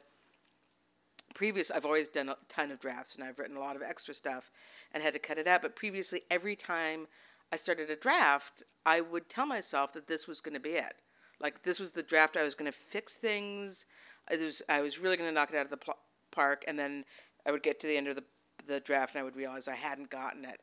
previous 1.33 1.71
I've 1.71 1.85
always 1.85 2.07
done 2.07 2.29
a 2.29 2.37
ton 2.49 2.71
of 2.71 2.79
drafts 2.79 3.15
and 3.15 3.23
I've 3.23 3.39
written 3.39 3.57
a 3.57 3.59
lot 3.59 3.75
of 3.75 3.81
extra 3.81 4.13
stuff 4.13 4.51
and 4.93 5.03
had 5.03 5.13
to 5.13 5.19
cut 5.19 5.37
it 5.37 5.47
out. 5.47 5.61
But 5.61 5.75
previously, 5.75 6.21
every 6.29 6.55
time 6.55 7.07
I 7.51 7.57
started 7.57 7.89
a 7.89 7.95
draft, 7.95 8.63
I 8.85 9.01
would 9.01 9.29
tell 9.29 9.45
myself 9.45 9.93
that 9.93 10.07
this 10.07 10.27
was 10.27 10.41
going 10.41 10.55
to 10.55 10.59
be 10.59 10.71
it. 10.71 10.95
Like 11.39 11.63
this 11.63 11.79
was 11.79 11.91
the 11.91 12.03
draft. 12.03 12.37
I 12.37 12.43
was 12.43 12.55
going 12.55 12.71
to 12.71 12.77
fix 12.77 13.15
things. 13.15 13.85
I 14.29 14.37
was 14.37 14.61
I 14.69 14.81
was 14.81 14.99
really 14.99 15.17
going 15.17 15.29
to 15.29 15.33
knock 15.33 15.51
it 15.51 15.57
out 15.57 15.65
of 15.65 15.71
the 15.71 15.77
pl- 15.77 15.97
park, 16.31 16.63
and 16.67 16.79
then 16.79 17.03
I 17.45 17.51
would 17.51 17.63
get 17.63 17.79
to 17.81 17.87
the 17.87 17.97
end 17.97 18.07
of 18.07 18.15
the 18.15 18.23
the 18.65 18.79
draft 18.79 19.13
and 19.13 19.21
I 19.21 19.23
would 19.23 19.35
realize 19.35 19.67
I 19.67 19.75
hadn't 19.75 20.09
gotten 20.09 20.45
it. 20.45 20.61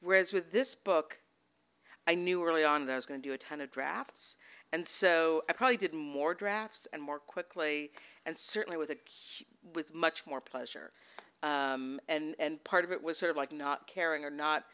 Whereas 0.00 0.32
with 0.32 0.52
this 0.52 0.74
book, 0.74 1.20
I 2.06 2.14
knew 2.14 2.44
early 2.44 2.64
on 2.64 2.86
that 2.86 2.92
I 2.92 2.96
was 2.96 3.06
going 3.06 3.22
to 3.22 3.28
do 3.28 3.34
a 3.34 3.38
ton 3.38 3.60
of 3.60 3.70
drafts, 3.70 4.36
and 4.72 4.86
so 4.86 5.42
I 5.48 5.52
probably 5.52 5.76
did 5.76 5.94
more 5.94 6.34
drafts 6.34 6.88
and 6.92 7.02
more 7.02 7.18
quickly, 7.18 7.90
and 8.26 8.36
certainly 8.36 8.76
with 8.76 8.90
a 8.90 8.96
with 9.74 9.94
much 9.94 10.26
more 10.26 10.40
pleasure. 10.40 10.92
Um, 11.42 12.00
and 12.08 12.34
and 12.38 12.62
part 12.64 12.84
of 12.84 12.92
it 12.92 13.02
was 13.02 13.18
sort 13.18 13.30
of 13.30 13.36
like 13.36 13.52
not 13.52 13.86
caring 13.86 14.24
or 14.24 14.30
not 14.30 14.64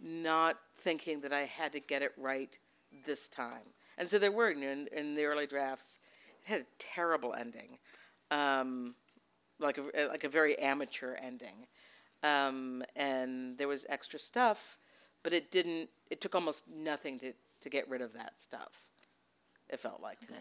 not 0.00 0.58
thinking 0.76 1.20
that 1.20 1.32
I 1.32 1.42
had 1.42 1.72
to 1.72 1.80
get 1.80 2.02
it 2.02 2.12
right 2.16 2.56
this 3.04 3.28
time. 3.28 3.74
And 3.98 4.08
so 4.08 4.18
there 4.18 4.32
were 4.32 4.50
in, 4.50 4.88
in 4.92 5.14
the 5.14 5.24
early 5.24 5.46
drafts, 5.46 5.98
it 6.42 6.50
had 6.50 6.60
a 6.62 6.66
terrible 6.78 7.34
ending, 7.34 7.78
um, 8.30 8.94
like 9.58 9.78
a 9.78 10.08
like 10.08 10.24
a 10.24 10.28
very 10.28 10.58
amateur 10.58 11.16
ending, 11.16 11.66
um, 12.22 12.82
and 12.96 13.58
there 13.58 13.68
was 13.68 13.84
extra 13.88 14.18
stuff, 14.18 14.78
but 15.22 15.32
it 15.32 15.50
didn't. 15.50 15.90
It 16.10 16.20
took 16.20 16.34
almost 16.34 16.64
nothing 16.68 17.18
to 17.20 17.32
to 17.60 17.68
get 17.68 17.88
rid 17.88 18.00
of 18.00 18.12
that 18.14 18.34
stuff. 18.40 18.88
It 19.68 19.78
felt 19.80 20.00
like 20.02 20.20
to 20.26 20.32
me. 20.32 20.38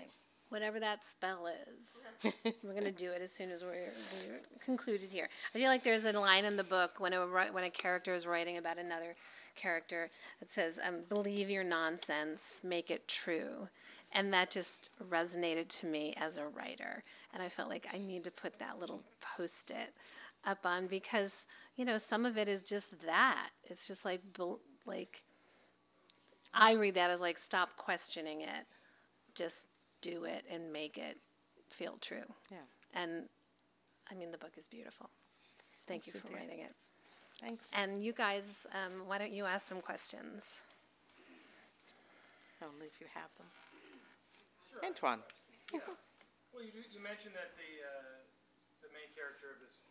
whatever 0.49 0.79
that 0.79 1.03
spell 1.03 1.47
is. 1.67 2.33
we're 2.63 2.73
gonna 2.73 2.91
do 2.91 3.11
it 3.11 3.21
as 3.21 3.31
soon 3.31 3.51
as 3.51 3.61
we're, 3.61 3.91
we're 4.27 4.39
concluded 4.63 5.09
here. 5.11 5.29
I 5.53 5.57
feel 5.57 5.69
like 5.69 5.83
there's 5.83 6.05
a 6.05 6.13
line 6.13 6.45
in 6.45 6.57
the 6.57 6.63
book 6.63 6.99
when 6.99 7.13
a 7.13 7.25
when 7.25 7.63
a 7.63 7.69
character 7.69 8.13
is 8.13 8.25
writing 8.25 8.57
about 8.57 8.77
another 8.77 9.15
character 9.55 10.09
that 10.39 10.51
says, 10.51 10.79
um, 10.83 11.01
"Believe 11.09 11.49
your 11.49 11.63
nonsense, 11.63 12.61
make 12.63 12.89
it 12.89 13.07
true," 13.07 13.67
and 14.11 14.33
that 14.33 14.49
just 14.49 14.89
resonated 15.09 15.67
to 15.79 15.85
me 15.87 16.13
as 16.17 16.37
a 16.37 16.47
writer. 16.47 17.03
And 17.33 17.43
I 17.43 17.49
felt 17.49 17.69
like 17.69 17.87
I 17.93 17.97
need 17.97 18.23
to 18.23 18.31
put 18.31 18.57
that 18.59 18.79
little 18.79 19.03
post-it 19.37 19.93
up 20.45 20.65
on 20.65 20.87
because 20.87 21.45
you 21.75 21.85
know 21.85 21.97
some 21.97 22.25
of 22.25 22.37
it 22.37 22.47
is 22.47 22.63
just 22.63 23.01
that. 23.01 23.49
It's 23.63 23.85
just 23.87 24.05
like 24.05 24.21
like 24.89 25.23
I 26.53 26.73
read 26.73 26.95
that 26.95 27.09
as 27.11 27.21
like 27.21 27.37
stop 27.37 27.77
questioning 27.77 28.41
it, 28.41 28.65
just 29.35 29.67
do 30.01 30.25
it 30.25 30.43
and 30.51 30.73
make 30.73 30.97
it 30.97 31.17
feel 31.69 31.97
true. 32.01 32.25
Yeah. 32.51 32.57
And 32.93 33.29
I 34.11 34.15
mean, 34.15 34.31
the 34.31 34.37
book 34.37 34.57
is 34.57 34.67
beautiful. 34.67 35.09
Thank 35.87 36.07
you 36.07 36.13
for 36.13 36.33
writing 36.33 36.59
it. 36.59 36.73
Thanks. 37.39 37.71
And 37.77 38.03
you 38.03 38.11
guys, 38.11 38.67
um, 38.75 39.07
why 39.07 39.17
don't 39.17 39.31
you 39.31 39.45
ask 39.45 39.65
some 39.65 39.79
questions? 39.79 40.63
Only 42.59 42.87
if 42.91 42.99
you 42.99 43.07
have 43.13 43.31
them. 43.39 43.47
Antoine. 44.83 45.23
Well, 46.51 46.65
you, 46.65 46.73
you 46.91 46.99
mentioned 46.99 47.37
that 47.37 47.55
the 47.55 47.71
uh, 47.85 48.19
the 48.83 48.89
main 48.91 49.07
character 49.15 49.53
of 49.53 49.63
this 49.63 49.85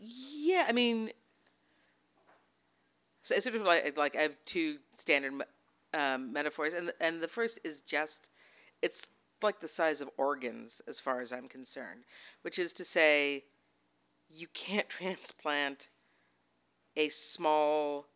Yeah, 0.02 0.66
I 0.68 0.72
mean, 0.72 1.12
so 3.22 3.36
it's 3.36 3.44
sort 3.44 3.56
of 3.56 3.62
like 3.64 3.98
like 3.98 4.16
I 4.16 4.22
have 4.22 4.36
two 4.46 4.78
standard 4.94 5.34
um, 5.94 6.32
metaphors, 6.34 6.74
and 6.74 6.92
and 7.00 7.22
the 7.22 7.28
first 7.28 7.60
is 7.64 7.82
just 7.82 8.30
it's 8.82 9.08
like 9.42 9.60
the 9.60 9.68
size 9.68 10.02
of 10.02 10.10
organs 10.18 10.82
as 10.88 11.00
far 11.00 11.22
as 11.22 11.32
I'm 11.32 11.48
concerned, 11.48 12.04
which 12.42 12.60
is 12.60 12.74
to 12.74 12.86
say, 12.86 13.46
you 14.30 14.48
can't 14.54 14.90
transplant 14.90 15.90
a 16.96 17.10
small 17.10 18.08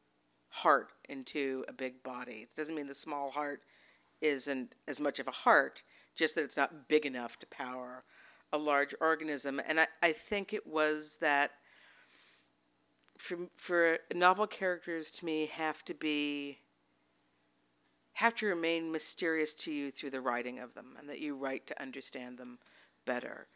heart 0.49 0.91
into 1.09 1.63
a 1.67 1.73
big 1.73 2.03
body. 2.03 2.47
It 2.49 2.55
doesn't 2.55 2.75
mean 2.75 2.87
the 2.87 2.93
small 2.93 3.31
heart 3.31 3.61
isn't 4.21 4.75
as 4.87 5.01
much 5.01 5.19
of 5.19 5.27
a 5.27 5.31
heart, 5.31 5.83
just 6.15 6.35
that 6.35 6.43
it's 6.43 6.57
not 6.57 6.87
big 6.87 7.05
enough 7.05 7.39
to 7.39 7.47
power 7.47 8.03
a 8.53 8.57
large 8.57 8.95
organism. 9.01 9.59
And 9.67 9.81
I, 9.81 9.87
I 10.01 10.11
think 10.13 10.53
it 10.53 10.65
was 10.65 11.17
that 11.17 11.51
for 13.17 13.37
for 13.57 13.97
novel 14.13 14.47
characters 14.47 15.11
to 15.11 15.25
me 15.25 15.47
have 15.47 15.83
to 15.85 15.93
be 15.93 16.59
have 18.13 18.35
to 18.35 18.45
remain 18.45 18.91
mysterious 18.91 19.55
to 19.55 19.71
you 19.71 19.89
through 19.89 20.11
the 20.11 20.21
writing 20.21 20.59
of 20.59 20.75
them 20.75 20.95
and 20.99 21.09
that 21.09 21.19
you 21.19 21.35
write 21.35 21.65
to 21.65 21.81
understand 21.81 22.37
them 22.37 22.59
better. 23.05 23.47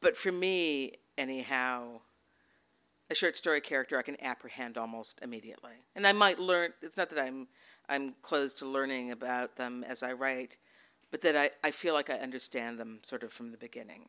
But 0.00 0.16
for 0.16 0.32
me, 0.32 0.94
anyhow, 1.18 2.00
a 3.10 3.14
short 3.14 3.36
story 3.36 3.60
character 3.60 3.98
I 3.98 4.02
can 4.02 4.16
apprehend 4.24 4.78
almost 4.78 5.20
immediately. 5.22 5.84
And 5.94 6.06
I 6.06 6.12
might 6.12 6.38
learn 6.38 6.72
it's 6.80 6.96
not 6.96 7.10
that 7.10 7.22
I'm 7.22 7.46
I'm 7.88 8.14
closed 8.22 8.58
to 8.58 8.66
learning 8.66 9.10
about 9.10 9.56
them 9.56 9.84
as 9.86 10.02
I 10.02 10.12
write, 10.12 10.56
but 11.12 11.20
that 11.20 11.36
I, 11.36 11.50
I 11.62 11.70
feel 11.70 11.94
like 11.94 12.10
I 12.10 12.14
understand 12.14 12.78
them 12.78 12.98
sort 13.04 13.22
of 13.22 13.32
from 13.32 13.52
the 13.52 13.58
beginning. 13.58 14.08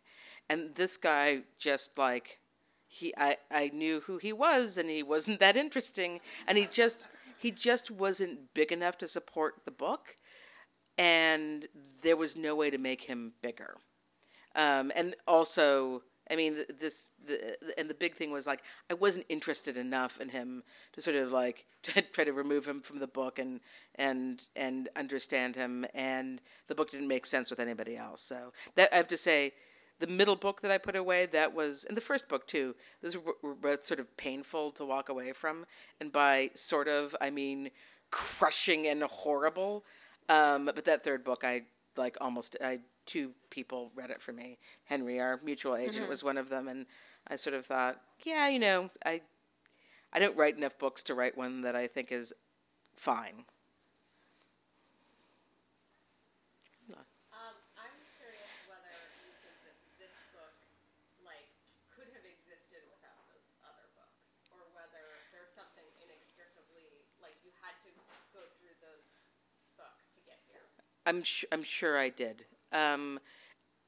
And 0.50 0.74
this 0.74 0.98
guy 0.98 1.42
just 1.60 2.00
like 2.00 2.40
he 2.88 3.14
I, 3.18 3.38
I 3.52 3.70
knew 3.74 4.00
who 4.02 4.18
he 4.18 4.34
was 4.34 4.78
and 4.78 4.90
he 4.90 5.04
wasn't 5.04 5.40
that 5.40 5.56
interesting 5.56 6.22
and 6.48 6.58
he 6.58 6.66
just 6.66 7.10
he 7.38 7.52
just 7.52 7.92
wasn't 7.92 8.54
big 8.54 8.72
enough 8.72 8.98
to 9.00 9.08
support 9.08 9.66
the 9.66 9.72
book 9.72 10.18
and 10.98 11.68
there 12.04 12.16
was 12.16 12.38
no 12.38 12.56
way 12.56 12.70
to 12.70 12.78
make 12.78 13.02
him 13.02 13.34
bigger 13.42 13.76
um, 14.56 14.92
and 14.96 15.16
also 15.28 16.04
i 16.34 16.36
mean 16.36 16.56
th- 16.56 16.68
this 16.80 17.10
the, 17.26 17.56
and 17.78 17.90
the 17.90 17.94
big 17.94 18.14
thing 18.14 18.32
was 18.32 18.46
like 18.46 18.64
i 18.90 18.94
wasn't 18.94 19.26
interested 19.30 19.78
enough 19.78 20.20
in 20.20 20.30
him 20.30 20.64
to 20.92 21.02
sort 21.02 21.16
of 21.16 21.32
like 21.32 21.66
try 22.12 22.24
to 22.24 22.34
remove 22.34 22.68
him 22.68 22.82
from 22.82 23.00
the 23.00 23.08
book 23.08 23.40
and 23.40 23.62
and 23.96 24.42
and 24.56 24.90
understand 24.96 25.56
him 25.56 25.86
and 25.94 26.42
the 26.68 26.76
book 26.76 26.92
didn't 26.92 27.08
make 27.08 27.26
sense 27.26 27.50
with 27.50 27.60
anybody 27.60 27.96
else 27.96 28.22
so 28.22 28.52
that 28.76 28.90
i 28.92 28.98
have 28.98 29.08
to 29.08 29.18
say 29.18 29.54
the 30.00 30.08
middle 30.08 30.36
book 30.36 30.62
that 30.62 30.72
I 30.72 30.78
put 30.78 30.96
away, 30.96 31.28
that 31.28 31.54
was, 31.54 31.86
and 31.86 31.96
the 31.96 32.02
first 32.02 32.28
book 32.28 32.46
too, 32.46 32.76
those 33.02 33.18
were 33.18 33.56
both 33.56 33.86
sort 33.86 34.00
of 34.02 34.18
painful 34.18 34.72
to 34.72 34.86
walk 34.86 35.08
away 35.08 35.32
from. 35.32 35.66
And 36.02 36.12
by 36.12 36.52
sort 36.56 36.88
of, 36.88 37.16
I 37.22 37.30
mean 37.30 37.70
crushing 38.12 38.88
and 38.88 39.02
horrible. 39.04 39.86
Um, 40.30 40.66
but 40.66 40.86
that 40.86 41.04
third 41.04 41.24
book, 41.24 41.44
I 41.44 41.64
like 41.96 42.18
almost, 42.20 42.58
I 42.62 42.80
two 43.06 43.32
people 43.50 43.92
read 43.96 44.10
it 44.12 44.22
for 44.22 44.32
me. 44.34 44.58
Henry, 44.86 45.20
our 45.20 45.40
mutual 45.44 45.76
agent, 45.76 46.08
was 46.10 46.24
one 46.24 46.38
of 46.38 46.50
them. 46.50 46.68
And 46.68 46.86
I 47.28 47.36
sort 47.36 47.54
of 47.56 47.66
thought, 47.66 48.00
yeah, 48.24 48.48
you 48.50 48.60
know, 48.60 48.90
I, 49.06 49.22
I 50.12 50.20
don't 50.20 50.38
write 50.38 50.58
enough 50.58 50.78
books 50.78 51.04
to 51.04 51.14
write 51.16 51.38
one 51.38 51.62
that 51.62 51.76
I 51.76 51.88
think 51.88 52.12
is 52.12 52.34
fine. 52.96 53.46
Um, 57.34 57.56
I'm 57.76 57.98
curious 58.20 58.52
whether 58.70 58.94
you 59.20 59.32
think 59.44 59.58
that 59.66 59.76
this 60.00 60.14
book, 60.32 60.54
like, 61.26 61.48
could 61.96 62.08
have 62.14 62.24
existed 62.24 62.84
without 62.94 63.20
those 63.28 63.44
other 63.66 63.88
books, 63.98 64.16
or 64.54 64.62
whether 64.78 65.04
there's 65.34 65.52
something 65.58 65.86
inextricably, 66.06 66.88
like, 67.20 67.36
you 67.44 67.52
had 67.60 67.76
to 67.84 67.92
go 68.32 68.44
through 68.62 68.76
those 68.80 69.06
books 69.76 70.04
to 70.16 70.20
get 70.30 70.40
here. 70.48 70.64
I'm 71.10 71.24
sh- 71.26 71.50
I'm 71.52 71.64
sure 71.66 71.98
I 71.98 72.08
did, 72.14 72.46
um, 72.74 73.20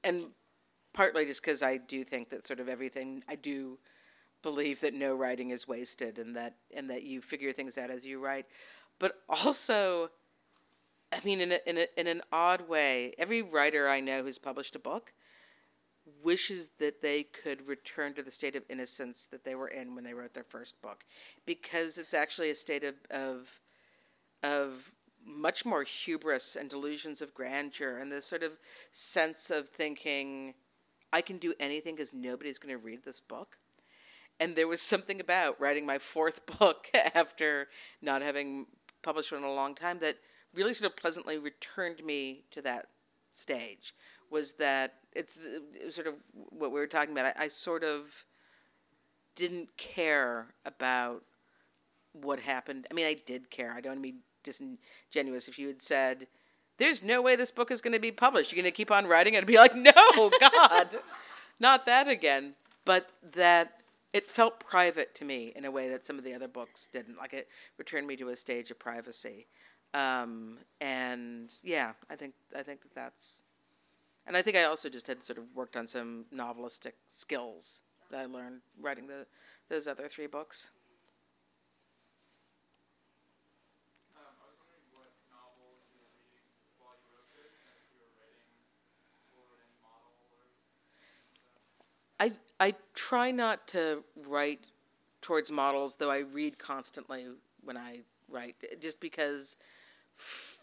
and 0.04 0.28
partly 0.94 1.26
just 1.26 1.42
because 1.44 1.62
I 1.62 1.78
do 1.78 2.04
think 2.04 2.30
that 2.30 2.48
sort 2.48 2.60
of 2.60 2.70
everything 2.70 3.24
I 3.28 3.36
do 3.36 3.78
believe 4.42 4.80
that 4.82 4.94
no 4.94 5.16
writing 5.16 5.50
is 5.50 5.68
wasted, 5.68 6.20
and 6.20 6.36
that 6.36 6.56
and 6.76 6.90
that 6.90 7.04
you 7.04 7.22
figure 7.22 7.52
things 7.52 7.78
out 7.78 7.90
as 7.90 8.06
you 8.06 8.20
write, 8.20 8.46
but 9.00 9.22
also, 9.28 10.10
I 11.12 11.20
mean, 11.26 11.42
in 11.42 11.52
a, 11.52 11.60
in 11.66 11.78
a, 11.78 11.88
in 11.98 12.08
an 12.08 12.22
odd 12.32 12.68
way, 12.70 13.14
every 13.18 13.42
writer 13.42 13.90
I 13.90 14.00
know 14.00 14.24
who's 14.24 14.38
published 14.38 14.76
a 14.76 14.80
book 14.80 15.14
wishes 16.24 16.72
that 16.78 17.02
they 17.02 17.24
could 17.24 17.68
return 17.68 18.14
to 18.14 18.22
the 18.22 18.30
state 18.30 18.56
of 18.56 18.64
innocence 18.70 19.26
that 19.26 19.44
they 19.44 19.56
were 19.56 19.70
in 19.70 19.96
when 19.96 20.04
they 20.04 20.14
wrote 20.14 20.36
their 20.36 20.44
first 20.44 20.82
book, 20.82 21.04
because 21.46 21.98
it's 21.98 22.14
actually 22.14 22.52
a 22.52 22.56
state 22.56 22.84
of 22.84 22.96
of 23.10 23.60
of 24.44 24.92
much 25.26 25.66
more 25.66 25.84
hubris 25.84 26.56
and 26.56 26.70
delusions 26.70 27.22
of 27.22 27.34
grandeur 27.34 27.98
and 27.98 28.12
this 28.12 28.26
sort 28.26 28.44
of 28.44 28.54
sense 28.92 29.50
of 29.50 29.68
thinking 29.68 30.54
I 31.12 31.22
can 31.22 31.38
do 31.38 31.54
anything 31.60 31.96
because 31.96 32.14
nobody's 32.14 32.58
going 32.58 32.74
to 32.74 32.84
read 32.84 33.04
this 33.04 33.20
book. 33.20 33.58
And 34.40 34.56
there 34.56 34.68
was 34.68 34.82
something 34.82 35.22
about 35.22 35.60
writing 35.60 35.86
my 35.86 35.98
fourth 35.98 36.46
book 36.60 36.90
after 37.16 37.70
not 38.02 38.22
having 38.22 38.68
published 39.02 39.32
one 39.32 39.42
in 39.42 39.48
a 39.48 39.54
long 39.54 39.76
time 39.76 40.00
that 40.00 40.18
really 40.54 40.74
sort 40.74 40.92
of 40.92 40.98
pleasantly 40.98 41.38
returned 41.38 42.04
me 42.04 42.44
to 42.52 42.62
that 42.64 42.88
stage. 43.32 43.94
Was 44.30 44.54
that 44.54 44.96
it's 45.14 45.38
it 45.38 45.86
was 45.86 45.96
sort 45.96 46.08
of 46.08 46.16
what 46.34 46.72
we 46.72 46.80
were 46.80 46.88
talking 46.88 47.14
about. 47.14 47.38
I, 47.38 47.46
I 47.46 47.48
sort 47.48 47.84
of 47.84 48.26
didn't 49.36 49.78
care 49.78 50.48
about 50.66 51.24
what 52.12 52.40
happened. 52.40 52.88
I 52.90 52.94
mean, 52.94 53.06
I 53.06 53.16
did 53.26 53.50
care. 53.50 53.72
I 53.72 53.82
don't 53.82 54.02
be 54.02 54.16
disingenuous. 54.46 55.50
If 55.50 55.60
you 55.60 55.68
had 55.68 55.82
said, 55.82 56.28
"There's 56.78 57.04
no 57.04 57.22
way 57.22 57.36
this 57.36 57.52
book 57.52 57.72
is 57.72 57.82
going 57.82 57.94
to 57.94 58.00
be 58.00 58.12
published," 58.12 58.54
you're 58.54 58.62
going 58.62 58.72
to 58.72 58.76
keep 58.76 58.92
on 58.92 59.08
writing, 59.08 59.36
I'd 59.36 59.46
be 59.46 59.58
like, 59.58 59.76
"No, 59.76 59.92
God, 60.40 61.00
not 61.60 61.86
that 61.86 62.08
again." 62.08 62.56
But 62.86 63.10
that 63.34 63.82
it 64.16 64.26
felt 64.26 64.62
private 64.62 65.14
to 65.16 65.26
me 65.26 65.52
in 65.58 65.66
a 65.66 65.72
way 65.72 65.90
that 65.90 66.06
some 66.06 66.18
of 66.18 66.24
the 66.24 66.34
other 66.34 66.48
books 66.48 66.88
didn't. 66.88 67.18
Like 67.18 67.34
it 67.34 67.50
returned 67.78 68.08
me 68.08 68.16
to 68.16 68.30
a 68.30 68.36
stage 68.38 68.72
of 68.72 68.80
privacy. 68.80 69.46
Um, 69.94 70.60
and 70.80 71.52
yeah, 71.64 71.92
I 72.10 72.16
think 72.16 72.34
I 72.58 72.64
think 72.64 72.82
that 72.84 72.96
that's, 72.96 73.44
and 74.26 74.38
I 74.38 74.42
think 74.42 74.56
I 74.56 74.64
also 74.64 74.88
just 74.88 75.08
had 75.08 75.22
sort 75.22 75.38
of 75.38 75.44
worked 75.54 75.76
on 75.76 75.86
some 75.86 76.24
novelistic 76.34 76.94
skills 77.10 77.82
that 78.10 78.22
I 78.22 78.26
learned 78.26 78.62
writing 78.80 79.06
the 79.08 79.26
those 79.68 79.86
other 79.86 80.08
three 80.08 80.28
books. 80.28 80.70
Um, 84.16 84.24
I 84.24 84.48
was 84.48 84.56
wondering 84.64 84.88
what 84.96 85.12
novels 85.28 85.84
you 85.92 86.00
were 86.00 86.16
reading 86.16 86.48
while 86.80 86.96
you 87.04 87.08
wrote 87.12 87.32
this, 87.36 87.68
and 87.68 87.76
if 87.76 87.88
you 87.92 88.00
were 88.00 88.16
writing 88.16 88.48
toward 89.28 89.60
any 89.60 89.76
model 89.84 90.16
or. 90.32 90.46
I 92.60 92.76
try 92.94 93.32
not 93.32 93.68
to 93.70 94.04
write 94.28 94.62
towards 95.22 95.52
models, 95.52 95.96
though 95.96 96.12
I 96.12 96.20
read 96.20 96.58
constantly 96.58 97.26
when 97.64 97.78
I 97.78 98.02
write, 98.30 98.56
just 98.80 99.02
because 99.02 99.58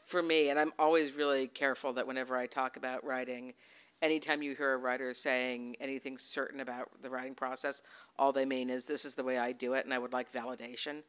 for 0.06 0.22
me, 0.22 0.50
and 0.50 0.58
I'm 0.58 0.72
always 0.78 1.12
really 1.12 1.48
careful 1.48 1.92
that 1.94 2.06
whenever 2.06 2.36
I 2.36 2.46
talk 2.46 2.76
about 2.76 3.04
writing, 3.04 3.54
anytime 4.00 4.42
you 4.42 4.54
hear 4.54 4.74
a 4.74 4.76
writer 4.76 5.14
saying 5.14 5.76
anything 5.80 6.18
certain 6.18 6.60
about 6.60 6.90
the 7.02 7.10
writing 7.10 7.34
process, 7.34 7.82
all 8.18 8.32
they 8.32 8.44
mean 8.44 8.70
is 8.70 8.84
this 8.84 9.04
is 9.04 9.14
the 9.14 9.24
way 9.24 9.38
I 9.38 9.52
do 9.52 9.74
it, 9.74 9.84
and 9.84 9.92
I 9.92 9.98
would 9.98 10.12
like 10.12 10.32
validation. 10.32 11.02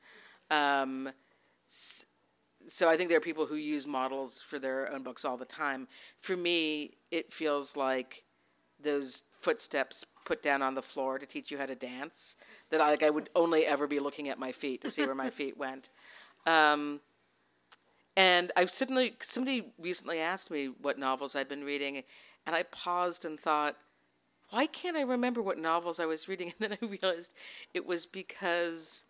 Um, 0.52 1.10
so 1.68 2.90
I 2.90 2.98
think 2.98 3.10
there 3.10 3.18
are 3.18 3.22
people 3.22 3.46
who 3.46 3.56
use 3.56 3.86
models 3.86 4.40
for 4.40 4.60
their 4.60 4.92
own 4.92 5.04
books 5.04 5.26
all 5.26 5.38
the 5.38 5.46
time. 5.46 5.88
For 6.20 6.38
me, 6.38 6.96
it 7.12 7.32
feels 7.32 7.76
like 7.76 8.23
those 8.84 9.24
footsteps 9.40 10.06
put 10.26 10.42
down 10.42 10.62
on 10.62 10.74
the 10.74 10.82
floor 10.82 11.20
to 11.20 11.26
teach 11.26 11.52
you 11.52 11.58
how 11.58 11.66
to 11.66 11.76
dance. 11.76 12.36
That 12.70 12.82
I, 12.82 12.90
like 12.92 13.04
I 13.04 13.10
would 13.10 13.30
only 13.36 13.66
ever 13.66 13.88
be 13.88 14.00
looking 14.00 14.30
at 14.30 14.40
my 14.40 14.52
feet 14.52 14.82
to 14.82 14.90
see 14.90 15.06
where 15.06 15.16
my 15.16 15.30
feet 15.40 15.58
went. 15.58 15.90
Um, 16.46 17.02
and 18.16 18.52
I've 18.56 18.70
suddenly 18.70 19.16
somebody 19.22 19.72
recently 19.80 20.20
asked 20.20 20.52
me 20.52 20.68
what 20.82 21.00
novels 21.00 21.36
I'd 21.36 21.50
been 21.50 21.64
reading, 21.64 22.04
and 22.46 22.56
I 22.56 22.64
paused 22.64 23.26
and 23.26 23.40
thought, 23.40 23.76
why 24.52 24.68
can't 24.68 24.96
I 24.96 25.02
remember 25.02 25.42
what 25.42 25.58
novels 25.58 26.00
I 26.00 26.06
was 26.06 26.28
reading? 26.28 26.54
And 26.60 26.72
then 26.72 26.78
I 26.82 26.86
realized 26.86 27.34
it 27.74 27.86
was 27.86 28.06
because 28.06 29.06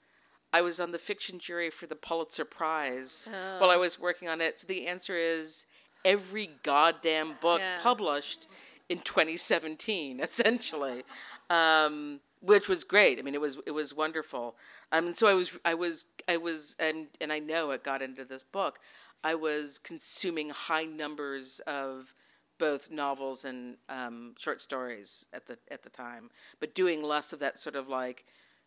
I 0.53 0.61
was 0.61 0.79
on 0.79 0.91
the 0.91 0.99
fiction 0.99 1.37
jury 1.39 1.69
for 1.69 1.85
the 1.85 1.95
Pulitzer 1.95 2.45
Prize 2.45 3.29
while 3.57 3.69
I 3.71 3.75
was 3.75 3.99
working 3.99 4.29
on 4.29 4.39
it. 4.39 4.59
So 4.59 4.67
the 4.67 4.87
answer 4.87 5.17
is 5.17 5.65
every 6.05 6.51
goddamn 6.63 7.35
book 7.41 7.59
Yeah. 7.59 7.79
published 7.81 8.47
in 8.89 8.99
2017, 8.99 10.19
essentially, 10.21 11.03
um, 11.49 12.19
which 12.41 12.67
was 12.67 12.83
great. 12.83 13.19
I 13.19 13.21
mean, 13.21 13.33
it 13.35 13.41
was 13.41 13.57
it 13.65 13.71
was 13.71 13.93
wonderful. 13.93 14.55
Um, 14.91 15.07
and 15.07 15.15
so 15.15 15.27
I 15.27 15.33
was 15.33 15.57
I 15.65 15.73
was 15.73 16.05
I 16.27 16.37
was 16.37 16.75
and 16.79 17.07
and 17.21 17.31
I 17.31 17.39
know 17.39 17.71
it 17.71 17.83
got 17.83 18.01
into 18.01 18.25
this 18.25 18.43
book. 18.43 18.79
I 19.23 19.35
was 19.35 19.77
consuming 19.79 20.49
high 20.49 20.85
numbers 20.85 21.59
of 21.65 22.13
both 22.57 22.91
novels 22.91 23.45
and 23.45 23.77
um, 23.89 24.35
short 24.37 24.61
stories 24.61 25.25
at 25.33 25.45
the 25.47 25.57
at 25.71 25.83
the 25.83 25.89
time, 25.89 26.29
but 26.59 26.75
doing 26.75 27.01
less 27.03 27.33
of 27.33 27.39
that 27.39 27.57
sort 27.57 27.75
of 27.75 27.87
like 27.89 28.25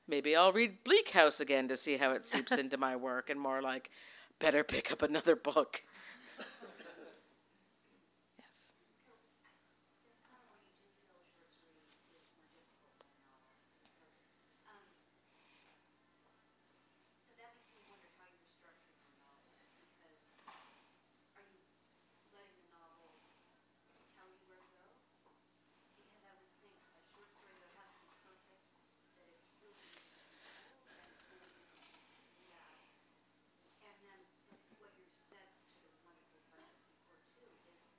maybe 0.08 0.34
I'll 0.36 0.52
read 0.52 0.82
Bleak 0.84 1.10
House 1.10 1.40
again 1.40 1.68
to 1.68 1.76
see 1.76 1.96
how 1.96 2.12
it 2.12 2.24
seeps 2.24 2.56
into 2.56 2.76
my 2.76 2.96
work, 2.96 3.30
and 3.30 3.40
more 3.40 3.62
like 3.62 3.90
better 4.38 4.64
pick 4.64 4.92
up 4.92 5.02
another 5.02 5.36
book. 5.36 5.82
yes. 8.38 8.74
So 17.20 17.34
that 17.36 17.52
makes 17.54 17.72
me 17.74 17.82
wonder 17.86 18.08
how 18.16 18.26
you're 18.32 18.48
structuring 18.48 19.04
your 19.04 19.16
novels, 19.20 19.70
because 19.78 20.24
are 21.36 21.44
you 21.44 21.60
letting 22.32 22.56
the 22.56 22.68
novel 22.72 23.20
tell 24.14 24.28
you 24.32 24.42
where 24.48 24.60
to 24.62 24.70
go? 24.72 24.88
Because 25.84 26.22
I 26.24 26.32
would 26.40 26.52
think 26.58 26.80
a 26.86 26.98
short 27.12 27.28
story 27.30 27.56
that 27.62 27.72
has 27.78 27.90
to 27.94 28.00
be 28.02 28.12
perfect, 28.22 28.66
that 29.18 29.28
it's 29.32 29.48
really 29.60 29.80
easy 29.86 30.10
to 30.12 30.20
control, 30.20 30.84
and 30.90 30.96
it's 31.02 31.16
really 31.18 31.50
easy 31.62 31.78
to 31.82 31.92
succeed 31.94 32.48
at. 32.52 32.78
And 33.84 33.96
then, 34.04 34.20
so 34.36 34.54
what 34.78 34.92
you 34.98 35.08
said 35.20 35.48
to 35.62 35.66
the 35.80 35.92
wonderful 36.04 36.42
questions 36.52 37.00
before 37.08 37.22
too 37.32 37.48
is, 37.72 37.90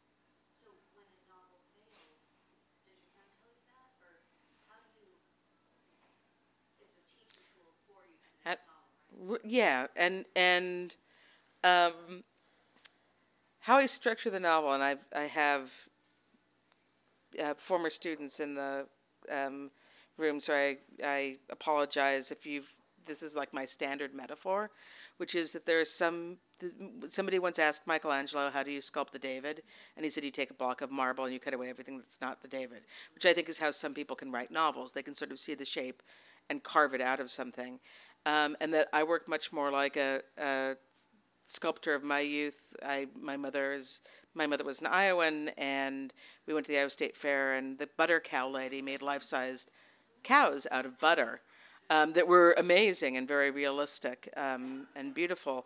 so 0.53 0.69
when 0.93 1.07
a 1.09 1.19
novel 1.29 1.61
fails, 1.73 2.35
does 2.85 2.95
your 2.97 3.09
friend 3.11 3.29
tell 3.33 3.49
you 3.51 3.63
that, 3.67 3.91
or 4.01 4.21
how 4.69 4.79
do 4.85 4.91
you, 5.01 5.17
it's 6.79 6.95
a 6.97 7.03
teaching 7.05 7.45
tool 7.53 7.73
for 7.85 8.05
you 8.05 8.17
for 8.21 8.29
the 8.31 8.41
At- 8.45 8.59
next 8.59 8.65
novel, 8.65 8.97
right? 9.19 9.31
R- 9.31 9.36
yeah, 9.47 9.87
and 9.95 10.25
and 10.35 10.95
um, 11.63 12.23
how 13.59 13.77
I 13.77 13.85
structure 13.85 14.29
the 14.29 14.39
novel, 14.39 14.73
and 14.73 14.83
I've 14.83 15.05
I 15.15 15.23
have 15.23 15.73
uh, 17.41 17.53
former 17.55 17.89
students 17.89 18.39
in 18.39 18.55
the 18.55 18.85
um, 19.31 19.71
room, 20.17 20.39
so 20.39 20.53
I 20.53 20.77
I 21.03 21.37
apologize 21.49 22.31
if 22.31 22.45
you've 22.45 22.75
this 23.05 23.23
is 23.23 23.35
like 23.35 23.53
my 23.53 23.65
standard 23.65 24.13
metaphor, 24.13 24.69
which 25.15 25.33
is 25.33 25.53
that 25.53 25.65
there's 25.65 25.89
some 25.89 26.37
th- 26.59 26.73
somebody 27.07 27.39
once 27.39 27.57
asked 27.57 27.87
Michelangelo 27.87 28.49
how 28.51 28.63
do 28.63 28.71
you 28.71 28.81
sculpt 28.81 29.11
the 29.11 29.19
David, 29.19 29.63
and 29.95 30.03
he 30.03 30.09
said 30.09 30.23
you 30.23 30.31
take 30.31 30.51
a 30.51 30.55
block 30.55 30.81
of 30.81 30.91
marble 30.91 31.23
and 31.23 31.33
you 31.33 31.39
cut 31.39 31.53
away 31.53 31.69
everything 31.69 31.97
that's 31.97 32.21
not 32.21 32.41
the 32.41 32.47
David, 32.47 32.83
which 33.15 33.25
I 33.25 33.33
think 33.33 33.49
is 33.49 33.57
how 33.57 33.71
some 33.71 33.93
people 33.93 34.15
can 34.15 34.31
write 34.31 34.51
novels. 34.51 34.91
They 34.91 35.03
can 35.03 35.15
sort 35.15 35.31
of 35.31 35.39
see 35.39 35.55
the 35.55 35.65
shape 35.65 36.03
and 36.49 36.63
carve 36.63 36.93
it 36.93 37.01
out 37.01 37.19
of 37.19 37.31
something. 37.31 37.79
Um, 38.25 38.57
and 38.59 38.73
that 38.73 38.89
I 38.91 39.03
work 39.03 39.29
much 39.29 39.53
more 39.53 39.71
like 39.71 39.95
a, 39.95 40.21
a 40.37 40.75
sculptor 41.45 41.95
of 41.95 42.03
my 42.03 42.19
youth. 42.19 42.73
I 42.83 43.07
my 43.19 43.37
mother 43.37 43.71
is 43.71 44.01
my 44.33 44.45
mother 44.45 44.63
was 44.63 44.81
an 44.81 44.87
Iowan, 44.87 45.49
and 45.57 46.13
we 46.45 46.53
went 46.53 46.65
to 46.65 46.71
the 46.71 46.79
Iowa 46.79 46.89
State 46.89 47.17
Fair, 47.17 47.53
and 47.53 47.79
the 47.79 47.89
butter 47.97 48.19
cow 48.19 48.49
lady 48.49 48.81
made 48.81 49.01
life-sized 49.01 49.71
cows 50.23 50.67
out 50.71 50.85
of 50.85 50.99
butter 50.99 51.41
um, 51.89 52.11
that 52.13 52.27
were 52.27 52.53
amazing 52.57 53.17
and 53.17 53.27
very 53.27 53.49
realistic 53.49 54.29
um, 54.37 54.87
and 54.95 55.13
beautiful. 55.13 55.65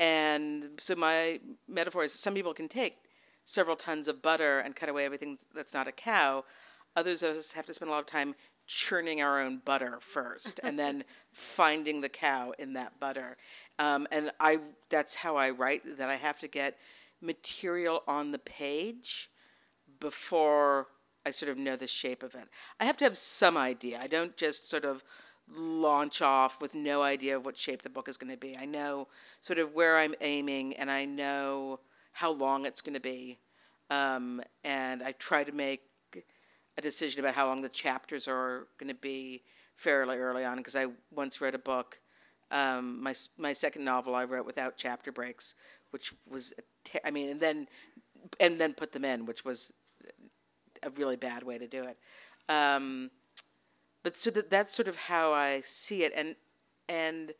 And 0.00 0.70
so 0.78 0.94
my 0.94 1.40
metaphor 1.68 2.04
is 2.04 2.12
some 2.12 2.34
people 2.34 2.54
can 2.54 2.68
take 2.68 2.96
several 3.44 3.76
tons 3.76 4.08
of 4.08 4.22
butter 4.22 4.60
and 4.60 4.76
cut 4.76 4.88
away 4.88 5.04
everything 5.04 5.38
that's 5.54 5.74
not 5.74 5.88
a 5.88 5.92
cow. 5.92 6.44
Others 6.96 7.22
of 7.22 7.36
us 7.36 7.52
have 7.52 7.66
to 7.66 7.74
spend 7.74 7.90
a 7.90 7.92
lot 7.92 8.00
of 8.00 8.06
time 8.06 8.34
churning 8.68 9.20
our 9.20 9.40
own 9.40 9.60
butter 9.64 9.98
first 10.00 10.60
and 10.62 10.78
then 10.78 11.02
finding 11.32 12.00
the 12.00 12.08
cow 12.08 12.52
in 12.58 12.74
that 12.74 13.00
butter. 13.00 13.36
Um, 13.78 14.06
and 14.12 14.30
I 14.38 14.60
that's 14.90 15.16
how 15.16 15.36
I 15.36 15.50
write 15.50 15.82
that 15.98 16.08
I 16.08 16.14
have 16.14 16.38
to 16.40 16.48
get 16.48 16.78
material 17.20 18.04
on 18.06 18.30
the 18.30 18.38
page 18.38 19.30
before 19.98 20.86
I 21.26 21.30
sort 21.32 21.50
of 21.50 21.58
know 21.58 21.76
the 21.76 21.88
shape 21.88 22.22
of 22.22 22.34
it. 22.34 22.48
I 22.78 22.84
have 22.84 22.96
to 22.98 23.04
have 23.04 23.18
some 23.18 23.56
idea. 23.56 23.98
I 24.00 24.06
don't 24.06 24.36
just 24.36 24.68
sort 24.68 24.84
of 24.84 25.02
launch 25.50 26.20
off 26.22 26.60
with 26.60 26.74
no 26.74 27.02
idea 27.02 27.36
of 27.36 27.44
what 27.44 27.56
shape 27.56 27.82
the 27.82 27.90
book 27.90 28.08
is 28.08 28.16
going 28.16 28.32
to 28.32 28.38
be. 28.38 28.56
I 28.56 28.66
know 28.66 29.08
sort 29.40 29.58
of 29.58 29.72
where 29.72 29.96
I'm 29.96 30.14
aiming 30.20 30.74
and 30.74 30.90
I 30.90 31.06
know 31.06 31.80
how 32.12 32.30
long 32.30 32.66
it's 32.66 32.82
going 32.82 32.94
to 32.94 33.00
be. 33.00 33.38
Um, 33.90 34.42
and 34.64 35.02
I 35.02 35.12
try 35.12 35.44
to 35.44 35.52
make 35.52 35.80
a 36.78 36.80
decision 36.80 37.20
about 37.20 37.34
how 37.34 37.48
long 37.48 37.60
the 37.60 37.68
chapters 37.68 38.28
are 38.28 38.68
going 38.78 38.88
to 38.88 38.94
be 38.94 39.42
fairly 39.74 40.16
early 40.16 40.44
on 40.44 40.56
because 40.56 40.76
I 40.76 40.86
once 41.10 41.40
read 41.40 41.54
a 41.54 41.58
book. 41.58 42.00
Um, 42.50 43.02
my 43.02 43.14
my 43.36 43.52
second 43.52 43.84
novel 43.84 44.14
I 44.14 44.24
wrote 44.24 44.46
without 44.46 44.74
chapter 44.76 45.12
breaks, 45.12 45.54
which 45.90 46.14
was 46.26 46.54
a 46.56 46.62
te- 46.84 47.00
I 47.04 47.10
mean, 47.10 47.28
and 47.28 47.40
then 47.40 47.66
and 48.40 48.58
then 48.60 48.72
put 48.72 48.92
them 48.92 49.04
in, 49.04 49.26
which 49.26 49.44
was 49.44 49.72
a 50.82 50.90
really 50.90 51.16
bad 51.16 51.42
way 51.42 51.58
to 51.58 51.66
do 51.66 51.82
it. 51.82 51.98
Um, 52.48 53.10
but 54.02 54.16
so 54.16 54.30
that 54.30 54.48
that's 54.48 54.74
sort 54.74 54.88
of 54.88 54.96
how 54.96 55.32
I 55.32 55.62
see 55.66 56.04
it, 56.04 56.12
and 56.16 56.36
and 56.88 57.34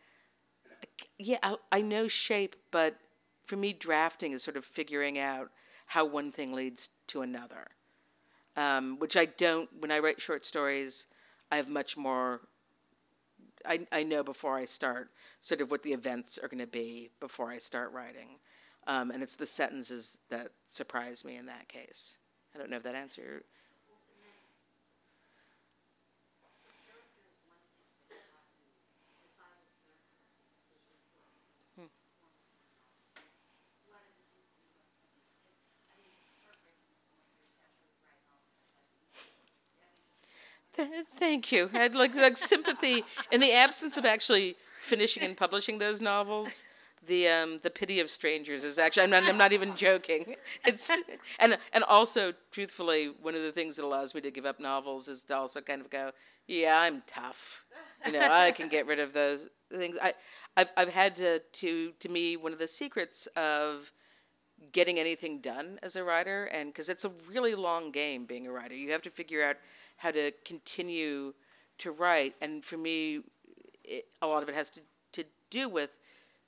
yeah, 1.16 1.38
I, 1.42 1.56
I 1.72 1.80
know 1.80 2.08
shape, 2.08 2.56
but 2.72 2.98
for 3.46 3.56
me, 3.56 3.72
drafting 3.72 4.32
is 4.32 4.42
sort 4.42 4.56
of 4.56 4.64
figuring 4.64 5.18
out 5.18 5.50
how 5.86 6.04
one 6.04 6.30
thing 6.30 6.52
leads 6.52 6.90
to 7.06 7.22
another, 7.22 7.68
um, 8.58 8.98
which 8.98 9.16
I 9.16 9.26
don't. 9.26 9.70
When 9.80 9.92
I 9.92 10.00
write 10.00 10.20
short 10.20 10.44
stories, 10.44 11.06
I 11.50 11.56
have 11.56 11.68
much 11.68 11.96
more. 11.96 12.40
I, 13.66 13.86
I 13.92 14.02
know 14.02 14.22
before 14.22 14.56
I 14.56 14.64
start 14.64 15.10
sort 15.40 15.60
of 15.60 15.70
what 15.70 15.82
the 15.82 15.92
events 15.92 16.38
are 16.42 16.48
going 16.48 16.60
to 16.60 16.66
be 16.66 17.10
before 17.20 17.50
I 17.50 17.58
start 17.58 17.92
writing, 17.92 18.38
um, 18.86 19.10
and 19.10 19.22
it's 19.22 19.36
the 19.36 19.46
sentences 19.46 20.20
that 20.30 20.48
surprise 20.68 21.24
me 21.24 21.36
in 21.36 21.46
that 21.46 21.68
case. 21.68 22.18
I 22.54 22.58
don't 22.58 22.70
know 22.70 22.76
if 22.76 22.82
that 22.82 22.94
answer. 22.94 23.42
the 29.22 29.30
size 29.30 29.60
of 29.62 29.70
character 29.86 30.26
is, 30.42 30.50
is 30.74 30.84
important. 30.90 31.30
One 33.86 34.02
of 34.02 34.12
the 34.18 34.26
things 34.28 34.50
that 34.50 34.58
we 34.58 34.66
look 34.74 34.90
at, 34.90 35.06
because, 35.14 35.46
I 35.90 35.94
mean, 36.00 36.10
it's 36.12 36.30
heartbreaking 36.42 36.88
that 36.90 37.00
someone 37.00 37.28
your 37.30 37.46
stature 37.46 37.84
would 37.86 37.98
write 38.02 38.20
novels 38.28 38.58
that 38.66 38.74
have 38.74 38.88
huge 39.22 39.54
books. 39.78 39.78
I 39.78 39.88
think 39.94 40.10
it's 40.10 40.18
Th- 40.18 40.67
Thank 41.16 41.52
you. 41.52 41.70
I 41.72 41.78
had 41.78 41.94
like 41.94 42.14
like 42.14 42.36
sympathy 42.36 43.04
in 43.30 43.40
the 43.40 43.52
absence 43.52 43.96
of 43.96 44.04
actually 44.04 44.56
finishing 44.80 45.22
and 45.22 45.36
publishing 45.36 45.78
those 45.78 46.00
novels. 46.00 46.64
The 47.06 47.28
um, 47.28 47.58
the 47.62 47.70
pity 47.70 48.00
of 48.00 48.10
strangers 48.10 48.64
is 48.64 48.78
actually 48.78 49.04
I'm 49.04 49.10
not 49.10 49.24
I'm 49.24 49.38
not 49.38 49.52
even 49.52 49.76
joking. 49.76 50.36
It's 50.64 50.90
and 51.38 51.56
and 51.72 51.84
also 51.84 52.32
truthfully 52.50 53.12
one 53.22 53.34
of 53.34 53.42
the 53.42 53.52
things 53.52 53.76
that 53.76 53.84
allows 53.84 54.14
me 54.14 54.20
to 54.22 54.30
give 54.30 54.44
up 54.46 54.60
novels 54.60 55.08
is 55.08 55.22
to 55.24 55.36
also 55.36 55.60
kind 55.60 55.80
of 55.80 55.90
go 55.90 56.10
yeah 56.46 56.80
I'm 56.80 57.02
tough. 57.06 57.64
You 58.06 58.12
know 58.12 58.28
I 58.30 58.50
can 58.52 58.68
get 58.68 58.86
rid 58.86 58.98
of 58.98 59.12
those 59.12 59.48
things. 59.72 59.96
I 60.02 60.12
I've 60.56 60.72
I've 60.76 60.92
had 60.92 61.16
to 61.16 61.38
to 61.40 61.92
to 62.00 62.08
me 62.08 62.36
one 62.36 62.52
of 62.52 62.58
the 62.58 62.68
secrets 62.68 63.26
of 63.36 63.92
getting 64.72 64.98
anything 64.98 65.40
done 65.40 65.78
as 65.82 65.94
a 65.96 66.02
writer 66.02 66.46
and 66.46 66.72
because 66.72 66.88
it's 66.88 67.04
a 67.04 67.12
really 67.30 67.54
long 67.54 67.92
game 67.92 68.24
being 68.26 68.46
a 68.46 68.50
writer 68.50 68.74
you 68.74 68.90
have 68.90 69.02
to 69.02 69.10
figure 69.10 69.44
out 69.44 69.56
how 69.98 70.10
to 70.10 70.32
continue 70.44 71.34
to 71.76 71.92
write 71.92 72.34
and 72.40 72.64
for 72.64 72.76
me 72.76 73.20
it, 73.84 74.06
a 74.22 74.26
lot 74.26 74.42
of 74.42 74.48
it 74.48 74.54
has 74.54 74.70
to, 74.70 74.80
to 75.12 75.24
do 75.50 75.68
with 75.68 75.96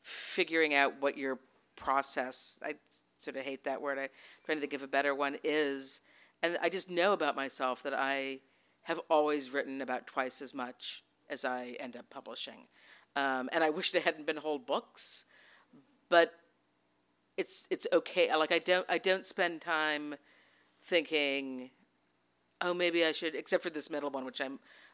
figuring 0.02 0.74
out 0.74 0.94
what 1.00 1.16
your 1.16 1.38
process 1.76 2.58
i 2.64 2.74
sort 3.18 3.36
of 3.36 3.44
hate 3.44 3.64
that 3.64 3.80
word 3.80 3.98
i'm 3.98 4.08
trying 4.44 4.56
to 4.56 4.60
think 4.60 4.72
of 4.72 4.82
a 4.82 4.88
better 4.88 5.14
one 5.14 5.36
is 5.44 6.00
and 6.42 6.56
I 6.62 6.68
just 6.68 6.90
know 6.90 7.12
about 7.12 7.36
myself 7.36 7.82
that 7.82 7.94
I 7.94 8.40
have 8.82 9.00
always 9.10 9.50
written 9.50 9.82
about 9.82 10.06
twice 10.06 10.40
as 10.40 10.54
much 10.54 11.04
as 11.28 11.44
I 11.44 11.76
end 11.80 11.96
up 11.96 12.08
publishing. 12.10 12.66
Um, 13.16 13.48
and 13.52 13.62
I 13.62 13.70
wish 13.70 13.90
there 13.90 14.00
hadn't 14.00 14.26
been 14.26 14.38
whole 14.38 14.58
books, 14.58 15.24
but 16.08 16.32
it's 17.36 17.66
it's 17.70 17.86
okay. 17.92 18.34
Like 18.34 18.52
I 18.52 18.58
don't 18.58 18.86
I 18.88 18.98
don't 18.98 19.26
spend 19.26 19.60
time 19.60 20.14
thinking, 20.80 21.70
oh 22.60 22.74
maybe 22.74 23.04
I 23.04 23.12
should, 23.12 23.34
except 23.34 23.62
for 23.62 23.70
this 23.70 23.90
middle 23.90 24.10
one, 24.10 24.24
which 24.24 24.40
I 24.40 24.48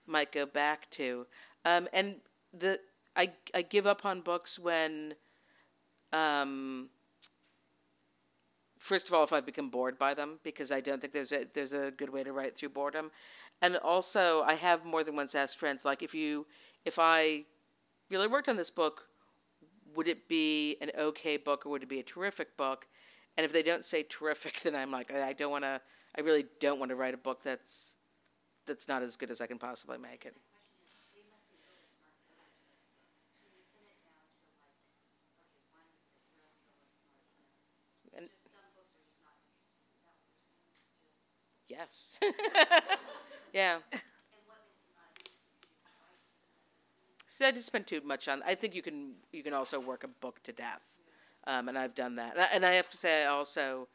might 0.06 0.32
go 0.32 0.46
back 0.46 0.90
to. 0.92 1.26
Um, 1.64 1.88
and 1.92 2.16
the 2.52 2.78
I 3.16 3.30
I 3.54 3.62
give 3.62 3.86
up 3.86 4.04
on 4.04 4.20
books 4.20 4.58
when, 4.58 5.14
um, 6.12 6.90
first 8.78 9.08
of 9.08 9.14
all, 9.14 9.24
if 9.24 9.32
I've 9.32 9.46
become 9.46 9.70
bored 9.70 9.98
by 9.98 10.14
them, 10.14 10.38
because 10.42 10.70
I 10.70 10.80
don't 10.80 11.00
think 11.00 11.12
there's 11.12 11.32
a 11.32 11.44
there's 11.54 11.72
a 11.72 11.90
good 11.90 12.10
way 12.10 12.22
to 12.24 12.32
write 12.32 12.56
through 12.56 12.70
boredom, 12.70 13.10
and 13.62 13.76
also 13.78 14.42
I 14.42 14.54
have 14.54 14.84
more 14.84 15.02
than 15.02 15.16
once 15.16 15.34
asked 15.34 15.58
friends 15.58 15.84
like 15.84 16.02
if 16.02 16.14
you 16.14 16.46
if 16.84 16.98
I 16.98 17.44
really 18.10 18.28
worked 18.28 18.48
on 18.48 18.56
this 18.56 18.70
book, 18.70 19.08
would 19.94 20.08
it 20.08 20.28
be 20.28 20.76
an 20.80 20.90
okay 20.98 21.36
book 21.36 21.66
or 21.66 21.70
would 21.70 21.82
it 21.82 21.88
be 21.88 22.00
a 22.00 22.04
terrific 22.04 22.56
book? 22.56 22.86
And 23.36 23.44
if 23.44 23.52
they 23.52 23.62
don't 23.62 23.84
say 23.84 24.02
terrific, 24.02 24.60
then 24.62 24.74
I'm 24.74 24.90
like 24.90 25.12
I 25.12 25.28
I 25.28 25.32
don't 25.32 25.50
want 25.50 25.64
to. 25.64 25.80
I 26.16 26.22
really 26.22 26.46
don't 26.60 26.78
want 26.78 26.90
to 26.90 26.96
write 26.96 27.14
a 27.14 27.18
book 27.18 27.42
that's 27.42 27.94
that's 28.66 28.88
not 28.88 29.02
as 29.02 29.16
good 29.16 29.30
as 29.30 29.40
I 29.40 29.46
can 29.46 29.58
possibly 29.58 29.98
make 29.98 30.26
it. 30.26 30.34
yes, 41.68 42.18
yeah. 43.52 43.78
So 47.28 47.46
I 47.46 47.50
just 47.52 47.66
spent 47.66 47.86
too 47.86 48.00
much 48.04 48.28
on. 48.28 48.42
I 48.46 48.54
think 48.54 48.74
you 48.74 48.82
can 48.82 49.14
you 49.32 49.42
can 49.42 49.52
also 49.52 49.78
work 49.78 50.04
a 50.04 50.08
book 50.08 50.42
to 50.44 50.52
death, 50.52 50.96
um, 51.46 51.68
and 51.68 51.76
I've 51.78 51.94
done 51.94 52.16
that. 52.16 52.32
And 52.32 52.40
I, 52.40 52.46
and 52.54 52.66
I 52.66 52.72
have 52.74 52.88
to 52.90 52.96
say, 52.96 53.24
I 53.24 53.26
also 53.26 53.88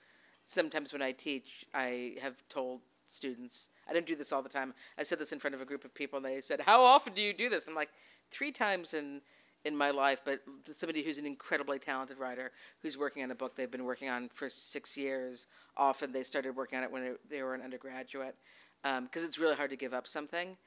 sometimes 0.43 0.93
when 0.93 1.01
I 1.01 1.11
teach, 1.11 1.65
I 1.73 2.15
have 2.21 2.47
told 2.49 2.81
students. 3.07 3.69
I 3.89 3.93
don't 3.93 4.05
do 4.05 4.15
this 4.15 4.31
all 4.31 4.41
the 4.41 4.49
time. 4.49 4.73
I 4.97 5.03
said 5.03 5.19
this 5.19 5.33
in 5.33 5.39
front 5.39 5.55
of 5.55 5.61
a 5.61 5.65
group 5.65 5.83
of 5.83 5.93
people, 5.93 6.17
and 6.17 6.25
they 6.25 6.41
said, 6.41 6.61
"How 6.61 6.81
often 6.81 7.13
do 7.13 7.21
you 7.21 7.33
do 7.33 7.49
this?" 7.49 7.67
I'm 7.67 7.75
like, 7.75 7.91
three 8.31 8.51
times 8.51 8.93
in 8.93 9.21
in 9.63 9.75
my 9.75 9.91
life. 9.91 10.21
But 10.25 10.41
somebody 10.65 11.03
who's 11.03 11.17
an 11.17 11.25
incredibly 11.25 11.77
talented 11.77 12.17
writer 12.17 12.51
who's 12.81 12.97
working 12.97 13.23
on 13.23 13.31
a 13.31 13.35
book 13.35 13.55
they've 13.55 13.69
been 13.69 13.83
working 13.83 14.09
on 14.09 14.29
for 14.29 14.49
six 14.49 14.97
years. 14.97 15.47
Often 15.77 16.13
they 16.13 16.23
started 16.23 16.55
working 16.55 16.77
on 16.77 16.83
it 16.83 16.91
when 16.91 17.17
they- 17.29 17.43
were 17.43 17.53
an 17.53 17.61
undergraduate, 17.61 18.35
because 18.83 19.23
it's 19.23 19.37
really 19.37 19.55
hard 19.55 19.69
to 19.69 19.75
give 19.75 19.93
up 19.93 20.07
something. 20.07 20.57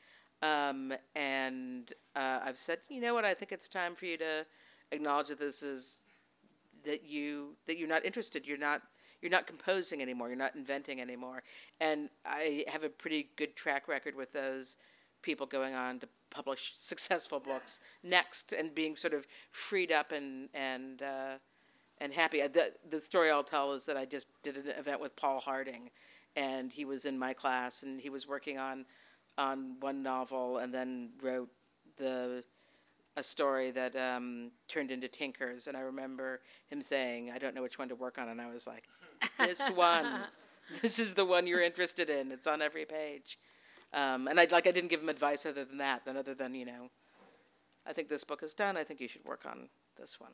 Um, 0.43 0.93
and 1.15 1.93
uh, 2.15 2.41
I've 2.45 2.59
said, 2.59 2.79
you 2.89 3.01
know 3.01 3.15
what? 3.15 3.25
I 3.25 3.35
think 3.35 3.51
it's 3.51 3.69
time 3.69 3.95
for 3.95 4.05
you 4.05 4.17
to 4.19 4.47
acknowledge 4.93 5.29
that 5.29 5.39
this 5.39 5.63
is 5.63 6.01
that 6.85 7.05
you 7.05 7.57
that 7.67 7.79
you're 7.79 7.89
not 7.89 8.05
interested. 8.05 8.47
You're 8.47 8.59
not 8.59 8.83
you're 9.25 9.31
not 9.31 9.47
composing 9.47 10.03
anymore. 10.03 10.29
You're 10.29 10.37
not 10.37 10.55
inventing 10.55 11.01
anymore. 11.01 11.43
And 11.81 12.11
I 12.27 12.65
have 12.69 12.85
a 12.85 12.91
pretty 12.91 13.31
good 13.37 13.57
track 13.57 13.89
record 13.89 14.15
with 14.15 14.35
those 14.35 14.77
people 15.23 15.47
going 15.47 15.75
on 15.75 15.99
to 16.01 16.09
publish 16.29 16.75
successful 16.79 17.41
books 17.41 17.81
next 18.03 18.53
and 18.53 18.75
being 18.75 18.95
sort 18.95 19.15
of 19.15 19.27
freed 19.51 19.91
up 19.91 20.13
and 20.13 20.51
and 20.53 21.01
uh, 21.01 21.39
and 22.03 22.13
happy. 22.13 22.43
The 22.43 22.75
the 22.91 23.01
story 23.01 23.31
I'll 23.31 23.43
tell 23.43 23.73
is 23.73 23.87
that 23.87 23.97
I 23.97 24.05
just 24.05 24.27
did 24.43 24.59
an 24.59 24.69
event 24.79 25.01
with 25.01 25.17
Paul 25.17 25.41
Harding, 25.41 25.89
and 26.37 26.71
he 26.71 26.85
was 26.85 27.07
in 27.07 27.19
my 27.19 27.33
class 27.33 27.83
and 27.83 27.99
he 27.99 28.11
was 28.11 28.29
working 28.29 28.59
on 28.59 28.85
on 29.39 29.81
one 29.81 30.03
novel 30.03 30.59
and 30.59 30.73
then 30.73 31.13
wrote 31.23 31.49
the 31.97 32.45
a 33.17 33.23
story 33.23 33.71
that 33.71 33.95
um, 33.97 34.51
turned 34.69 34.91
into 34.91 35.09
Tinkers. 35.09 35.67
And 35.67 35.77
I 35.77 35.81
remember 35.81 36.41
him 36.67 36.83
saying, 36.83 37.31
"I 37.31 37.39
don't 37.39 37.55
know 37.55 37.63
which 37.63 37.79
one 37.79 37.89
to 37.89 37.95
work 37.95 38.19
on," 38.19 38.29
and 38.29 38.41
I 38.41 38.53
was 38.53 38.67
like, 38.67 38.85
"This 39.39 39.69
one, 39.71 40.07
this 40.83 40.99
is 40.99 41.15
the 41.15 41.25
one 41.25 41.47
you're 41.47 41.63
interested 41.63 42.11
in. 42.11 42.33
It's 42.33 42.47
on 42.47 42.63
every 42.63 42.85
page." 42.85 43.39
Um, 43.93 44.27
and 44.27 44.41
I 44.41 44.47
like 44.51 44.67
I 44.67 44.73
didn't 44.73 44.91
give 44.91 45.01
him 45.01 45.09
advice 45.09 45.47
other 45.47 45.65
than 45.65 45.79
that, 45.79 46.05
than 46.05 46.17
other 46.17 46.35
than 46.35 46.55
you 46.55 46.67
know, 46.67 46.91
I 47.87 47.93
think 47.93 48.09
this 48.09 48.25
book 48.25 48.43
is 48.43 48.53
done. 48.55 48.77
I 48.77 48.83
think 48.83 49.01
you 49.01 49.07
should 49.07 49.25
work 49.25 49.47
on 49.47 49.69
this 50.01 50.19
one. 50.19 50.33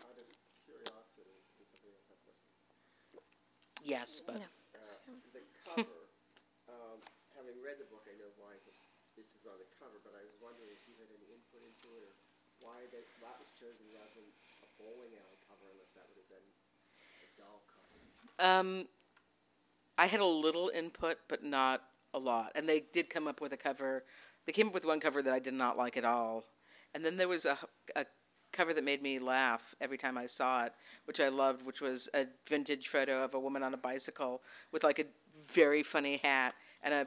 Out 0.00 0.16
of 0.16 0.24
curiosity, 0.64 1.36
does 1.58 1.68
somebody 1.76 1.92
else 1.92 2.08
have 2.08 2.16
a 2.16 2.24
question? 2.24 2.56
Yes, 3.84 4.22
but 4.24 4.40
No. 4.40 4.48
Uh, 4.80 5.12
the 5.34 5.44
cover, 5.66 6.08
um, 6.72 6.98
having 7.36 7.60
read 7.60 7.76
the 7.76 7.88
book, 7.92 8.08
I 8.08 8.16
know 8.16 8.32
why 8.40 8.56
this 9.12 9.36
is 9.36 9.44
on 9.44 9.60
the 9.60 9.68
cover, 9.76 10.00
but 10.00 10.16
I 10.16 10.24
was 10.24 10.32
wondering 10.40 10.72
if 10.72 10.80
you 10.88 10.96
had 10.96 11.10
any 11.12 11.28
input 11.36 11.60
into 11.60 11.88
it 12.00 12.08
or 12.08 12.14
why 12.62 12.86
that, 12.92 13.04
was 13.38 13.50
chosen 13.58 13.86
rather 13.92 14.12
than 14.14 14.28
a 14.64 14.68
bowling 14.80 15.12
alley 15.16 15.40
cover, 15.48 15.66
unless 15.72 15.92
that 15.96 16.04
would 16.08 16.20
have 16.20 16.30
been 16.30 16.48
a 17.24 17.28
doll 17.40 17.62
cover. 17.68 17.98
Um, 18.40 18.88
I 19.98 20.06
had 20.06 20.20
a 20.20 20.26
little 20.26 20.70
input, 20.74 21.18
but 21.28 21.44
not 21.44 21.82
a 22.14 22.18
lot. 22.18 22.52
And 22.54 22.68
they 22.68 22.84
did 22.92 23.10
come 23.10 23.28
up 23.28 23.40
with 23.40 23.52
a 23.52 23.56
cover. 23.56 24.04
They 24.46 24.52
came 24.52 24.68
up 24.68 24.74
with 24.74 24.84
one 24.84 25.00
cover 25.00 25.22
that 25.22 25.32
I 25.32 25.38
did 25.38 25.54
not 25.54 25.76
like 25.76 25.96
at 25.96 26.04
all. 26.04 26.44
And 26.94 27.04
then 27.04 27.16
there 27.16 27.28
was 27.28 27.44
a, 27.44 27.56
a 27.94 28.04
cover 28.52 28.74
that 28.74 28.84
made 28.84 29.02
me 29.02 29.18
laugh 29.18 29.74
every 29.80 29.98
time 29.98 30.18
I 30.18 30.26
saw 30.26 30.64
it, 30.64 30.72
which 31.04 31.20
I 31.20 31.28
loved, 31.28 31.64
which 31.64 31.80
was 31.80 32.08
a 32.14 32.26
vintage 32.48 32.88
photo 32.88 33.22
of 33.22 33.34
a 33.34 33.40
woman 33.40 33.62
on 33.62 33.74
a 33.74 33.76
bicycle 33.78 34.42
with 34.72 34.82
like 34.84 34.98
a 34.98 35.04
very 35.46 35.82
funny 35.82 36.16
hat 36.16 36.54
and 36.82 36.92
a 36.92 37.06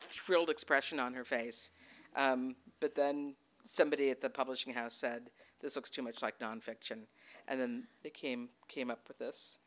thrilled 0.00 0.50
expression 0.50 0.98
on 0.98 1.14
her 1.14 1.24
face. 1.24 1.70
Um, 2.16 2.56
but 2.80 2.94
then 2.94 3.34
somebody 3.68 4.10
at 4.10 4.20
the 4.20 4.30
publishing 4.30 4.72
house 4.72 4.94
said, 4.94 5.30
"This 5.60 5.76
looks 5.76 5.90
too 5.90 6.02
much 6.02 6.22
like 6.22 6.38
nonfiction," 6.38 7.06
and 7.46 7.60
then 7.60 7.88
they 8.02 8.10
came 8.10 8.50
came 8.68 8.90
up 8.90 9.06
with 9.08 9.18
this. 9.18 9.58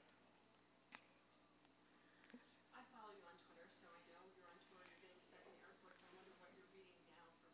I 2.74 2.82
follow 2.92 3.14
you 3.14 3.24
on 3.28 3.38
Twitter, 3.46 3.70
so 3.70 3.88
I 3.88 4.02
know 4.10 4.26
you're 4.36 4.46
on 4.50 4.60
tour, 4.68 4.82
you're 4.90 5.00
getting 5.02 5.22
stuck 5.22 5.46
in 5.46 5.54
airports. 5.62 6.02
I 6.02 6.10
wonder 6.16 6.34
what 6.40 6.50
you're 6.58 6.72
reading 6.74 6.98
now 7.14 7.30
for 7.38 7.54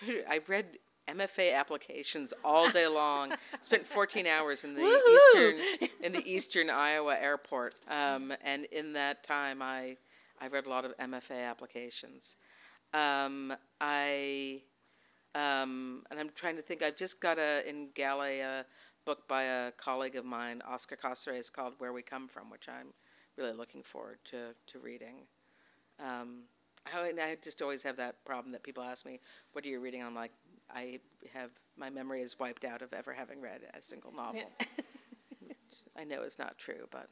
pleasure. 0.00 0.24
I 0.28 0.40
read 0.46 0.78
MFA 1.06 1.54
applications 1.54 2.32
all 2.44 2.70
day 2.70 2.86
long. 2.86 3.34
Spent 3.62 3.86
14 3.86 4.26
hours 4.26 4.64
in 4.64 4.74
the 4.74 4.80
Woohoo! 4.80 5.52
eastern 5.58 5.88
in 6.02 6.12
the 6.12 6.26
eastern 6.26 6.70
Iowa 6.70 7.16
airport, 7.20 7.74
um, 7.88 8.32
and 8.42 8.64
in 8.66 8.94
that 8.94 9.22
time, 9.22 9.60
I 9.60 9.96
I 10.40 10.48
read 10.48 10.66
a 10.66 10.70
lot 10.70 10.84
of 10.84 10.96
MFA 10.98 11.48
applications. 11.48 12.36
Um, 12.94 13.54
I 13.80 14.62
um, 15.34 16.04
and 16.10 16.20
I'm 16.20 16.30
trying 16.34 16.56
to 16.56 16.62
think. 16.62 16.82
I've 16.82 16.96
just 16.96 17.20
got 17.20 17.38
a 17.38 17.68
in 17.68 17.90
Galley 17.94 18.40
a 18.40 18.66
book 19.06 19.28
by 19.28 19.44
a 19.44 19.72
colleague 19.72 20.16
of 20.16 20.24
mine, 20.24 20.62
Oscar 20.66 20.96
Casares, 20.96 21.52
called 21.52 21.74
"Where 21.78 21.92
We 21.92 22.02
Come 22.02 22.28
From," 22.28 22.50
which 22.50 22.68
I'm 22.68 22.88
really 23.36 23.52
looking 23.54 23.82
forward 23.82 24.18
to 24.26 24.54
to 24.68 24.78
reading. 24.80 25.16
Um, 26.00 26.42
I, 26.92 27.12
I 27.20 27.36
just 27.42 27.62
always 27.62 27.82
have 27.84 27.96
that 27.98 28.24
problem 28.24 28.52
that 28.52 28.62
people 28.64 28.82
ask 28.84 29.06
me, 29.06 29.20
"What 29.52 29.64
are 29.64 29.68
you 29.68 29.80
reading?" 29.80 30.02
I'm 30.04 30.14
like, 30.14 30.32
I 30.74 31.00
have 31.34 31.50
my 31.76 31.90
memory 31.90 32.22
is 32.22 32.38
wiped 32.38 32.64
out 32.64 32.82
of 32.82 32.92
ever 32.94 33.12
having 33.14 33.40
read 33.40 33.62
a 33.74 33.82
single 33.82 34.12
novel. 34.12 34.52
Which 35.40 35.56
I 35.96 36.04
know 36.04 36.22
is 36.22 36.38
not 36.38 36.58
true, 36.58 36.86
but 36.90 37.08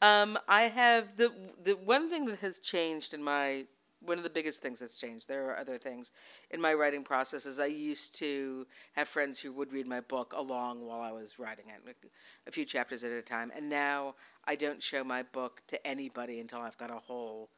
Um, 0.01 0.39
I 0.49 0.62
have 0.62 1.16
the 1.16 1.32
the 1.64 1.74
one 1.76 2.09
thing 2.09 2.26
that 2.26 2.39
has 2.39 2.59
changed 2.61 3.14
in 3.14 3.22
my 3.22 3.66
one 4.01 4.16
of 4.16 4.22
the 4.22 4.30
biggest 4.30 4.62
things 4.62 4.78
that's 4.78 4.97
changed. 4.97 5.26
There 5.26 5.51
are 5.51 5.59
other 5.59 5.76
things 5.76 6.12
in 6.51 6.61
my 6.61 6.72
writing 6.72 7.03
process. 7.03 7.47
Is 7.47 7.59
I 7.59 7.66
used 7.66 8.14
to 8.20 8.64
have 8.93 9.09
friends 9.09 9.41
who 9.41 9.53
would 9.55 9.72
read 9.72 9.89
my 9.89 10.01
book 10.01 10.32
along 10.36 10.86
while 10.86 11.01
I 11.01 11.11
was 11.11 11.39
writing 11.41 11.64
it, 11.68 11.97
a 12.47 12.53
few 12.53 12.64
chapters 12.64 13.03
at 13.03 13.11
a 13.11 13.22
time. 13.22 13.51
And 13.57 13.68
now 13.68 14.14
I 14.45 14.55
don't 14.55 14.80
show 14.82 15.03
my 15.03 15.24
book 15.24 15.62
to 15.68 15.84
anybody 15.86 16.39
until 16.39 16.61
I've 16.61 16.78
got 16.78 16.91
a 16.93 16.99
whole 16.99 17.51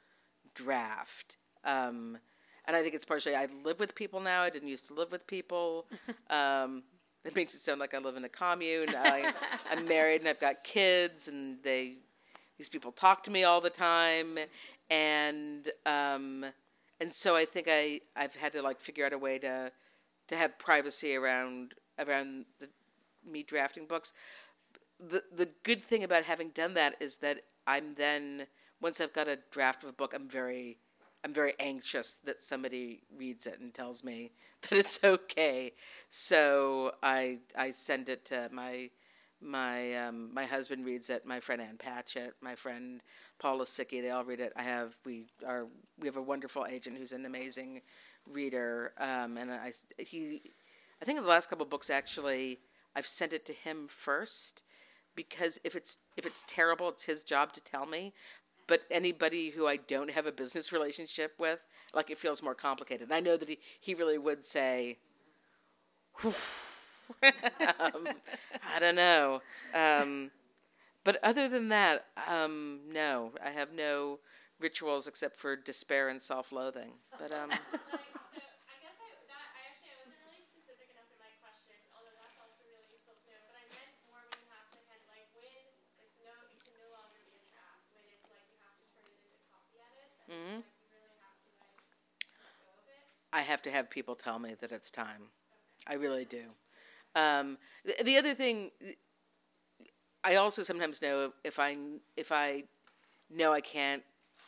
draft. 0.54 1.36
Um, 1.64 2.18
and 2.70 2.76
I 2.76 2.82
think 2.82 2.94
it's 2.94 3.04
partially 3.04 3.34
I 3.34 3.48
live 3.64 3.80
with 3.80 3.96
people 3.96 4.20
now. 4.20 4.42
I 4.42 4.50
didn't 4.50 4.68
used 4.68 4.86
to 4.86 4.94
live 4.94 5.10
with 5.10 5.26
people. 5.26 5.86
Um, 6.30 6.84
it 7.24 7.34
makes 7.34 7.54
it 7.54 7.58
sound 7.58 7.80
like 7.80 7.92
I 7.92 7.98
live 7.98 8.16
in 8.16 8.24
a 8.24 8.28
commune. 8.28 8.94
I, 8.96 9.32
I'm 9.70 9.86
married 9.88 10.20
and 10.20 10.28
I've 10.28 10.38
got 10.38 10.62
kids, 10.62 11.26
and 11.26 11.58
they 11.64 11.96
these 12.56 12.68
people 12.68 12.92
talk 12.92 13.24
to 13.24 13.32
me 13.32 13.42
all 13.42 13.60
the 13.60 13.68
time, 13.68 14.38
and 14.88 15.68
um, 15.86 16.46
and 17.00 17.12
so 17.12 17.34
I 17.34 17.44
think 17.44 17.66
I 17.68 18.00
I've 18.14 18.36
had 18.36 18.52
to 18.52 18.62
like 18.62 18.78
figure 18.78 19.04
out 19.04 19.12
a 19.12 19.18
way 19.18 19.40
to 19.40 19.72
to 20.28 20.36
have 20.36 20.56
privacy 20.60 21.16
around 21.16 21.74
around 21.98 22.44
the, 22.60 22.68
me 23.28 23.42
drafting 23.42 23.86
books. 23.86 24.12
The 25.00 25.24
the 25.34 25.48
good 25.64 25.82
thing 25.82 26.04
about 26.04 26.22
having 26.22 26.50
done 26.50 26.74
that 26.74 26.94
is 27.00 27.16
that 27.18 27.40
I'm 27.66 27.94
then 27.96 28.46
once 28.80 29.00
I've 29.00 29.12
got 29.12 29.26
a 29.26 29.40
draft 29.50 29.82
of 29.82 29.88
a 29.88 29.92
book, 29.92 30.14
I'm 30.14 30.28
very 30.28 30.78
I'm 31.24 31.34
very 31.34 31.52
anxious 31.60 32.18
that 32.24 32.42
somebody 32.42 33.02
reads 33.16 33.46
it 33.46 33.60
and 33.60 33.74
tells 33.74 34.02
me 34.02 34.32
that 34.62 34.78
it's 34.78 35.02
okay. 35.04 35.72
So 36.08 36.92
I 37.02 37.38
I 37.56 37.72
send 37.72 38.08
it 38.08 38.24
to 38.26 38.48
my 38.52 38.90
my 39.42 39.94
um, 39.96 40.32
my 40.34 40.46
husband 40.46 40.84
reads 40.84 41.10
it. 41.10 41.26
My 41.26 41.40
friend 41.40 41.60
Ann 41.62 41.76
Patchett, 41.78 42.34
my 42.40 42.54
friend 42.54 43.02
Paul 43.38 43.60
Lisicky, 43.60 44.02
they 44.02 44.10
all 44.10 44.24
read 44.24 44.40
it. 44.40 44.52
I 44.56 44.62
have 44.62 44.96
we 45.04 45.26
are 45.46 45.66
we 45.98 46.06
have 46.06 46.16
a 46.16 46.22
wonderful 46.22 46.66
agent 46.66 46.96
who's 46.98 47.12
an 47.12 47.26
amazing 47.26 47.82
reader, 48.30 48.92
um, 48.98 49.36
and 49.38 49.50
I 49.50 49.72
he 49.98 50.42
I 51.00 51.04
think 51.04 51.18
in 51.18 51.24
the 51.24 51.30
last 51.30 51.48
couple 51.48 51.64
of 51.64 51.70
books 51.70 51.90
actually 51.90 52.60
I've 52.94 53.06
sent 53.06 53.32
it 53.32 53.46
to 53.46 53.52
him 53.52 53.86
first 53.88 54.62
because 55.14 55.58
if 55.64 55.74
it's 55.74 55.98
if 56.16 56.26
it's 56.26 56.44
terrible, 56.46 56.88
it's 56.88 57.04
his 57.04 57.24
job 57.24 57.52
to 57.54 57.60
tell 57.60 57.86
me. 57.86 58.12
But 58.70 58.82
anybody 58.90 59.50
who 59.50 59.66
I 59.68 59.76
don't 59.78 60.10
have 60.12 60.26
a 60.26 60.32
business 60.32 60.72
relationship 60.72 61.34
with, 61.38 61.66
like 61.94 62.10
it 62.10 62.18
feels 62.18 62.42
more 62.42 62.54
complicated. 62.56 63.08
And 63.08 63.14
I 63.14 63.20
know 63.20 63.36
that 63.38 63.48
he, 63.50 63.60
he 63.80 63.94
really 63.94 64.18
would 64.18 64.44
say, 64.44 64.98
um, 66.24 68.08
I 68.62 68.80
don't 68.80 68.96
know. 68.96 69.42
Um, 69.74 70.30
but 71.04 71.18
other 71.22 71.48
than 71.48 71.68
that, 71.70 72.06
um, 72.28 72.80
no, 72.92 73.32
I 73.44 73.50
have 73.50 73.72
no 73.72 74.20
rituals 74.60 75.06
except 75.08 75.36
for 75.38 75.56
despair 75.56 76.08
and 76.08 76.20
self-loathing. 76.22 76.92
But 77.18 77.32
um, 77.32 77.60
Like, 77.90 78.12
so 78.32 78.38
I 78.68 78.76
guess 78.80 78.96
I 78.98 79.08
that 79.28 79.48
I 79.54 79.60
actually 79.70 79.90
I 79.92 79.96
wasn't 80.00 80.20
really 80.24 80.42
specific 80.46 80.88
enough 80.90 81.08
in 81.12 81.18
my 81.20 81.32
question, 81.40 81.78
although 81.94 82.14
that's 82.16 82.36
also 82.40 82.60
really 82.66 82.86
useful 82.90 83.14
to 83.16 83.24
know. 83.26 83.40
But 83.46 83.56
I 83.56 83.64
meant 83.70 83.94
more 84.06 84.20
when 84.28 84.36
you 84.40 84.48
have 84.48 84.66
to 84.74 84.78
kind 84.84 85.00
of 85.00 85.08
like 85.08 85.26
when 85.32 85.44
it's 85.96 86.16
no 86.20 86.32
it 86.52 86.60
can 86.60 86.74
no 86.76 86.88
longer 86.92 87.20
be 87.24 87.36
a 87.40 87.44
draft, 87.48 87.88
when 87.94 88.04
it's 88.08 88.26
like 88.28 88.44
you 88.50 88.56
have 88.60 88.76
to 88.76 88.86
turn 88.92 89.04
it 89.08 89.16
into 89.16 89.30
copy 89.48 89.80
edits 89.80 89.88
and 89.88 89.88
Mhm. 89.88 89.88
like, 89.88 89.88
you 89.88 89.88
really 89.88 89.88
have 89.88 89.88
to 89.88 89.88
like 89.88 89.88
let 89.88 89.96
go 89.96 90.04
of 90.12 90.19
it. 90.30 90.64
I 93.32 93.42
have 93.42 93.62
to 93.62 93.70
have 93.70 93.90
people 93.90 94.14
tell 94.14 94.38
me 94.38 94.54
that 94.60 94.72
it's 94.72 94.90
time. 94.90 95.22
I 95.86 95.94
really 95.94 96.24
do. 96.24 96.42
Um, 97.14 97.58
the, 97.84 98.04
the 98.04 98.16
other 98.16 98.34
thing, 98.34 98.70
I 100.24 100.36
also 100.36 100.62
sometimes 100.62 101.00
know 101.00 101.32
if 101.44 101.58
I 101.58 101.76
if 102.16 102.32
I 102.32 102.64
know 103.30 103.52
I 103.52 103.60
can't, 103.60 104.02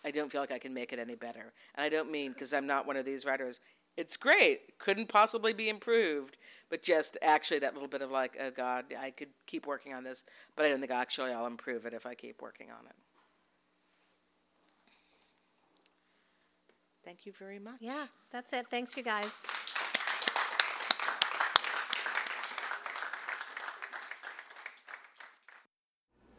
I 0.04 0.10
don't 0.10 0.30
feel 0.30 0.40
like 0.40 0.52
I 0.52 0.58
can 0.58 0.74
make 0.74 0.92
it 0.92 0.98
any 0.98 1.14
better. 1.14 1.52
And 1.74 1.84
I 1.84 1.88
don't 1.88 2.10
mean 2.10 2.32
because 2.32 2.52
I'm 2.52 2.66
not 2.66 2.86
one 2.86 2.96
of 2.96 3.04
these 3.04 3.24
writers. 3.24 3.60
It's 3.96 4.16
great, 4.16 4.78
couldn't 4.78 5.08
possibly 5.08 5.52
be 5.52 5.68
improved, 5.68 6.38
but 6.70 6.82
just 6.82 7.18
actually 7.20 7.58
that 7.60 7.74
little 7.74 7.88
bit 7.88 8.00
of 8.00 8.10
like, 8.10 8.38
oh 8.40 8.50
God, 8.50 8.86
I 8.98 9.10
could 9.10 9.28
keep 9.46 9.66
working 9.66 9.92
on 9.92 10.02
this, 10.02 10.24
but 10.56 10.64
I 10.64 10.70
don't 10.70 10.80
think 10.80 10.90
actually 10.90 11.30
I'll 11.30 11.46
improve 11.46 11.84
it 11.84 11.92
if 11.92 12.06
I 12.06 12.14
keep 12.14 12.40
working 12.40 12.68
on 12.70 12.86
it. 12.86 12.94
Thank 17.04 17.26
you 17.26 17.32
very 17.32 17.58
much. 17.58 17.76
Yeah, 17.80 18.06
that's 18.30 18.52
it. 18.52 18.66
Thanks, 18.70 18.96
you 18.96 19.02
guys. 19.02 19.46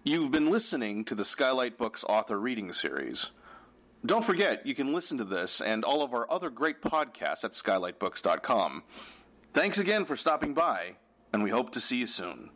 You've 0.06 0.32
been 0.32 0.52
listening 0.52 1.06
to 1.06 1.16
the 1.16 1.24
Skylight 1.24 1.78
Books 1.78 2.04
author 2.08 2.38
reading 2.38 2.74
series. 2.74 3.30
Don't 4.06 4.26
forget, 4.26 4.66
you 4.68 4.76
can 4.76 4.94
listen 4.94 5.18
to 5.18 5.24
this 5.24 5.62
and 5.62 5.86
all 5.86 6.02
of 6.02 6.14
our 6.14 6.30
other 6.30 6.50
great 6.50 6.82
podcasts 6.82 7.46
at 7.46 7.52
skylightbooks.com. 7.54 8.84
Thanks 9.54 9.78
again 9.78 10.04
for 10.04 10.18
stopping 10.18 10.54
by, 10.54 10.98
and 11.32 11.42
we 11.42 11.52
hope 11.52 11.72
to 11.72 11.80
see 11.80 11.98
you 11.98 12.08
soon. 12.08 12.50